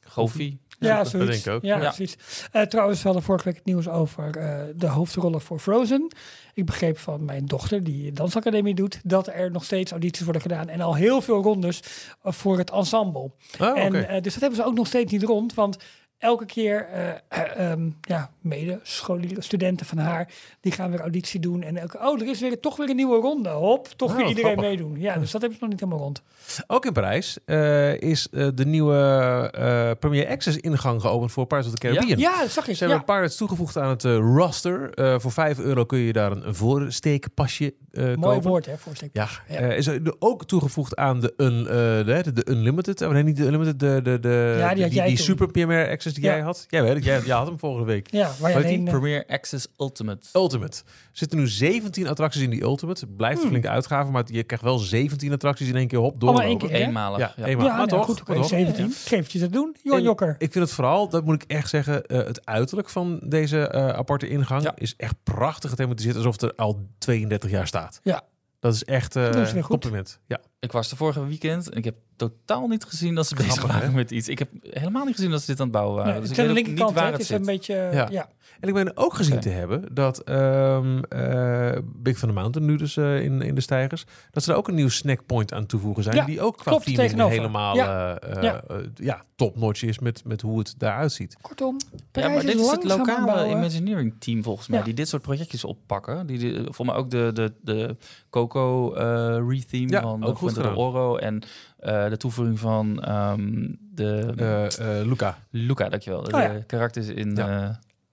[0.00, 0.56] Goofy.
[0.88, 1.30] Ja, dat zoiets.
[1.30, 1.62] denk ik ook.
[1.62, 2.16] Ja, precies.
[2.52, 6.12] Eh, trouwens, we hadden vorige week het nieuws over eh, de hoofdrollen voor Frozen.
[6.54, 10.68] Ik begreep van mijn dochter, die dansacademie doet, dat er nog steeds audities worden gedaan.
[10.68, 11.82] En al heel veel rondes
[12.22, 13.30] eh, voor het ensemble.
[13.60, 13.92] Oh, en,
[14.22, 15.54] dus dat hebben ze ook nog steeds niet rond.
[15.54, 15.76] Want
[16.20, 16.86] elke keer,
[17.28, 20.28] ehm, ja, mede scholieren, studenten van haar,
[20.60, 21.62] die gaan weer auditie doen.
[21.62, 23.48] En elke, oh, er is weer, toch weer een nieuwe ronde.
[23.48, 24.70] Hop, toch Oh, weer iedereen grappig.
[24.70, 25.00] meedoen.
[25.00, 26.22] Ja, dus dat hebben ze nog niet helemaal rond.
[26.66, 31.86] Ook in Parijs eh, is de nieuwe Premier Access ingang geopend voor Pirates of the
[31.86, 32.18] Caribbean.
[32.18, 32.76] Ja, dat zag ik.
[32.76, 33.12] Ze hebben Ja.
[33.14, 34.90] Pirates toegevoegd aan het roster.
[35.20, 38.42] Voor 5 euro kun je daar een voorsteekpasje Mooi kopen.
[38.50, 39.10] woord, hè, voorstek.
[39.12, 39.58] Ja, Ja.
[39.58, 43.02] is er ook toegevoegd aan de, un, de, de Unlimited.
[43.02, 45.16] Oh, nee, niet de Unlimited, de, de, de, Ja, die die.
[45.16, 46.30] Super Premier Access die Ja.
[46.30, 46.64] jij had.
[46.68, 48.10] Jij weet het, jij, jij had hem vorige week.
[48.10, 48.54] Ja, die?
[48.54, 48.86] alleen...
[48.86, 50.26] eh, Premier Access Ultimate.
[50.32, 50.76] Ultimate.
[50.86, 53.00] Er zitten nu 17 attracties in die Ultimate.
[53.04, 53.50] Het blijft een Hmm.
[53.50, 56.48] flinke uitgave, maar je krijgt wel 17 attracties in één keer op Allemaal doorlopen.
[56.48, 56.86] één keer?
[56.86, 57.18] Eenmalig.
[57.18, 57.66] Ja, Ja, eenmaal.
[57.66, 58.48] ja, maar nou, toch, goed, oké, maar toch.
[58.48, 58.92] 17.
[59.04, 60.34] Geef je te doen, Johan En Jokker.
[60.38, 63.88] Ik vind het vooral, dat moet ik echt zeggen, eh, het uiterlijk van deze eh,
[63.88, 64.72] aparte ingang Ja.
[64.76, 68.00] is echt prachtig gethematiseerd, alsof het er al 32 jaar staat.
[68.02, 68.22] Ja.
[68.60, 69.62] Dat is echt eh weer goed.
[69.66, 70.18] compliment.
[70.26, 70.40] Ja.
[70.60, 73.88] Ik was de vorige weekend en ik heb totaal niet gezien dat ze bezig waren
[73.88, 73.94] hè?
[73.94, 74.28] met iets.
[74.28, 76.14] Ik heb helemaal niet gezien dat ze dit aan het bouwen waren.
[76.14, 77.38] Ja, dus ik de weet niet waar het het is zit.
[77.38, 77.74] een beetje...
[77.92, 78.08] Ja.
[78.10, 78.28] Ja.
[78.60, 82.76] En ik ben ook gezien te hebben dat ehm eh, Big Van the Mountain, nu
[82.76, 86.02] dus eh, in, in de stijgers, dat ze er ook een nieuw snackpoint aan toevoegen
[86.02, 86.16] zijn.
[86.16, 87.36] Ja, die ook qua tegenover.
[87.36, 88.18] helemaal Ja.
[88.18, 88.62] eh, Ja.
[88.94, 91.36] ja, top-notch is met, met hoe het daaruit ziet.
[91.40, 91.76] Kortom,
[92.12, 93.56] Ja, maar dit is het lokale aanbouwen.
[93.56, 94.84] Imagineering team volgens mij, Ja.
[94.84, 96.26] die dit soort projectjes oppakken.
[96.26, 97.96] Die, die volgens mij ook de, de, de
[98.30, 100.76] Coco eh retheme Ja, van ook de goed gedaan.
[100.76, 101.42] Oro en
[101.78, 105.38] eh, de toevoeging van ehm, de Eh, eh, Luca.
[105.50, 106.22] Luca, dankjewel.
[106.22, 106.58] De Oh ja.
[106.66, 107.48] karakters in Ja.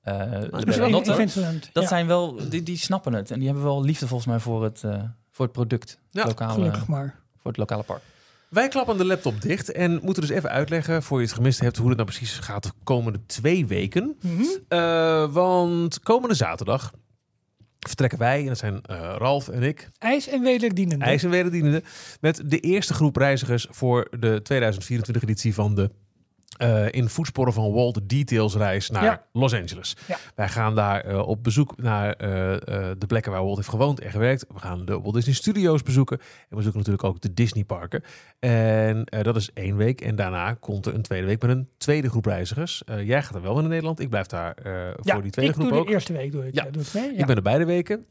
[0.01, 3.31] eh eh, Dus de Dus in, Vincent, Dat ja, zijn wel, die, die snappen het
[3.31, 6.53] en die hebben wel liefde volgens mij voor het, eh, voor het product, Ja, lokale,
[6.53, 7.19] gelukkig maar.
[7.41, 8.01] voor het lokale park.
[8.49, 11.77] Wij klappen de laptop dicht en moeten dus even uitleggen, voor je het gemist hebt,
[11.77, 14.17] hoe het nou precies gaat de komende twee weken.
[14.21, 14.43] Mhm.
[14.67, 16.91] Eh, want komende zaterdag
[17.79, 21.05] vertrekken wij, en dat zijn eh, Ralf en ik, IJs en wederdienende.
[21.05, 21.83] IJs en wederdienende,
[22.21, 25.91] met de eerste groep reizigers voor de 2024 editie van de
[26.57, 29.23] eh, in voetsporen van Walt de Details reis naar Ja.
[29.31, 29.95] Los Angeles.
[30.07, 30.17] Ja.
[30.35, 32.27] Wij gaan daar eh, op bezoek naar eh,
[32.97, 34.45] de plekken waar Walt heeft gewoond en gewerkt.
[34.53, 36.17] We gaan de Walt Disney Studios bezoeken.
[36.19, 38.03] En we bezoeken natuurlijk ook de Disney parken.
[38.39, 40.01] En dat is één week.
[40.01, 42.83] En daarna komt er een tweede week met een tweede groep reizigers.
[43.03, 43.99] Jij gaat er wel in Nederland.
[43.99, 44.55] Ik blijf daar
[45.01, 45.87] Ja, voor die tweede ik groep doe ook.
[45.87, 47.13] de eerste week doe ik, doe ik mee.
[47.15, 48.05] Ik ben er beide weken.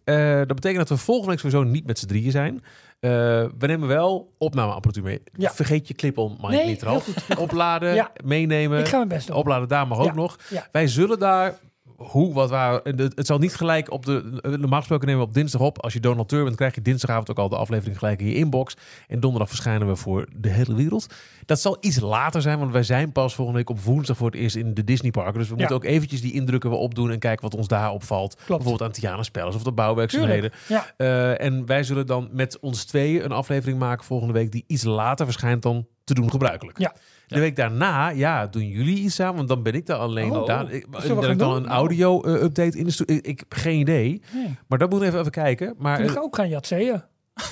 [0.47, 2.63] Dat betekent dat we volgende week sowieso niet met z'n drieën zijn.
[3.01, 3.11] Eh,
[3.59, 5.23] we nemen wel opnameapparatuur mee.
[5.33, 5.51] Ja.
[5.53, 7.09] Vergeet je clip-on mic Nee, niet eraf.
[7.39, 8.11] Opladen, Ja.
[8.25, 8.79] meenemen.
[8.81, 9.37] Ik ga mijn best doen.
[9.37, 10.39] Opladen daar mag ook nog.
[10.73, 11.55] Wij zullen daar...
[11.97, 12.81] Hoe, wat, waar.
[12.85, 14.39] Het zal niet gelijk op de...
[14.43, 15.83] Normaal gesproken nemen we op dinsdag op.
[15.83, 18.77] Als je donateur bent, krijg je dinsdagavond ook al de aflevering gelijk in je inbox.
[19.09, 21.07] En donderdag verschijnen we voor de hele wereld.
[21.47, 24.41] Dat zal iets later zijn, want wij zijn pas volgende week op woensdag voor het
[24.41, 25.39] eerst in de Disney parken.
[25.39, 25.59] Dus we Ja.
[25.59, 28.37] moeten ook eventjes die indrukken we opdoen en kijken wat ons daar opvalt.
[28.47, 30.51] Bijvoorbeeld aan Tiana's Palace of de bouwwerkzaamheden.
[30.69, 30.87] Ja.
[30.97, 34.85] Eh, en wij zullen dan met ons tweeën een aflevering maken volgende week die iets
[34.85, 36.79] later verschijnt dan te doen gebruikelijk.
[36.79, 36.95] Ja.
[37.27, 40.31] De week daarna, ja, doen jullie iets aan, want dan ben ik daar alleen.
[40.31, 40.47] Oh.
[40.47, 41.63] daar, ik, Zullen we dat ik dan doen?
[41.63, 43.17] een audio-update in de studio.
[43.17, 44.59] Ik, ik heb geen idee, Nee.
[44.67, 45.75] maar dat moeten we even, even kijken.
[45.79, 47.03] Maar Toen eh, ga ik ook gaan jatseeën.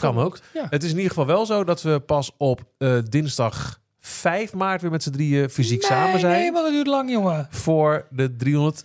[0.00, 0.38] kan ook.
[0.54, 0.66] Ja.
[0.70, 4.82] Het is in ieder geval wel zo dat we pas op eh, dinsdag 5 maart
[4.82, 6.40] weer met z'n drieën fysiek nee, samen zijn.
[6.40, 7.46] Nee, maar dat duurt lang, jongen.
[7.50, 8.84] Voor de 300.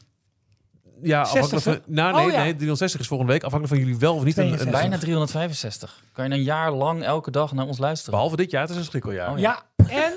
[1.02, 1.76] Ja, afhankelijk van.
[1.76, 1.86] 60ste?
[1.86, 2.38] Nou, nee, Oh, ja.
[2.38, 3.44] nee, 360 is volgende week.
[3.44, 4.38] Afhankelijk van jullie wel of niet.
[4.38, 4.82] Een, een, 62.
[4.82, 6.04] Bijna 365.
[6.14, 8.14] Kan je een jaar lang elke dag naar ons luisteren?
[8.14, 9.32] behalve dit jaar, het is een schrikkeljaar.
[9.32, 10.14] Oh, Ja, en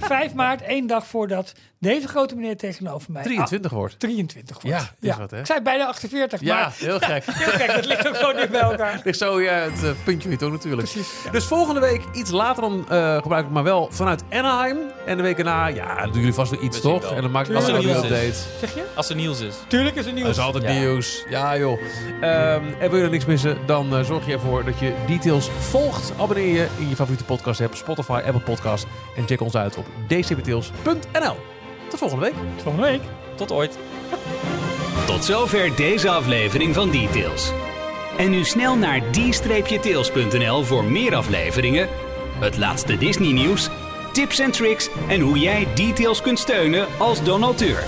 [0.00, 3.22] 5 maart, één dag voordat deze grote meneer tegenover mij...
[3.22, 3.92] 23 wordt.
[3.92, 4.78] Ah, 23 wordt.
[5.00, 5.38] Ja, is wat, hè?
[5.38, 7.24] Ik zei bijna 48, Ja, maar heel gek.
[7.58, 9.00] kijk, dat ligt ook gewoon niet bij elkaar.
[9.04, 10.88] Ligt zo ja, het eh, puntje weer toch natuurlijk.
[10.90, 11.08] Precies.
[11.24, 11.30] ja.
[11.30, 14.78] Dus volgende week iets later dan eh gebruikelijk, maar wel vanuit Anaheim.
[15.06, 17.02] En de week erna, ja, dan doen jullie vast weer iets, toch?
[17.02, 17.12] wel.
[17.16, 18.34] En dan maak ik altijd een update.
[18.60, 18.84] Zeg je?
[18.94, 19.54] Als er nieuws is.
[19.68, 20.36] Tuurlijk is er Dat nieuws.
[20.36, 20.72] is altijd Ja.
[20.72, 21.24] nieuws.
[21.28, 21.80] Ja, joh.
[22.20, 25.48] Ehm, en wil je er niks missen, dan eh, zorg je ervoor dat je details
[25.58, 26.12] volgt.
[26.18, 28.86] Abonneer je in je favoriete podcast app, Spotify, Apple Podcast.
[29.16, 31.36] En check ons uit op dcptails.nl.
[31.88, 32.34] Tot volgende week.
[32.34, 33.00] Tot volgende week.
[33.34, 33.78] Tot ooit.
[35.06, 37.52] Tot zover deze aflevering van Details.
[38.18, 41.88] En nu snel naar d-tails.nl voor meer afleveringen,
[42.40, 43.68] het laatste Disney nieuws,
[44.12, 47.82] tips en tricks en hoe jij Details kunt steunen als donateur.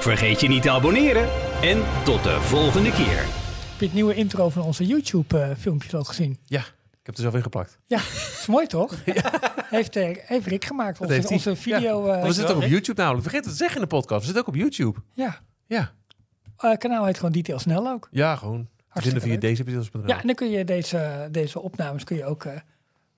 [0.00, 1.28] Vergeet je niet te abonneren
[1.62, 3.18] en tot de volgende keer.
[3.18, 6.38] Heb je het nieuwe intro van onze YouTube-filmpjes al gezien?
[6.46, 6.64] Ja,
[7.00, 7.78] ik heb er zelf in geplakt.
[7.86, 7.98] Ja,
[8.40, 8.94] is mooi toch?
[9.70, 11.00] Heeft, eh, heeft Rick gemaakt.
[11.00, 12.06] Onze, heeft onze video.
[12.06, 12.16] Ja.
[12.16, 12.68] eh, we zitten ook op?
[12.68, 13.22] YouTube namelijk.
[13.22, 14.20] Vergeet het te zeggen in de podcast.
[14.20, 15.00] We zitten ook op YouTube.
[15.14, 15.40] ja.
[15.66, 15.92] Ja,
[16.56, 18.08] Eh, kanaal heet gewoon Detail Snel ook.
[18.10, 18.68] ja gewoon.
[18.92, 20.06] We vinden via dcptails.nl.
[20.06, 22.52] Ja, en dan kun je deze, deze opnames kun je ook eh,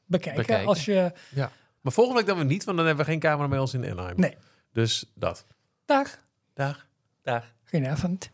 [0.07, 0.41] bekijken.
[0.43, 0.67] Bekijken.
[0.69, 1.13] Als je...
[1.35, 1.51] Ja.
[1.81, 3.91] Maar volgende week dan weer niet, want dan hebben we geen camera met ons in
[3.91, 4.17] Anaheim.
[4.21, 4.37] Nee.
[4.73, 5.47] Dus dat.
[5.85, 6.19] Dag.
[6.55, 6.87] Dag.
[7.23, 7.53] Dag.
[7.71, 8.31] Goedenavond.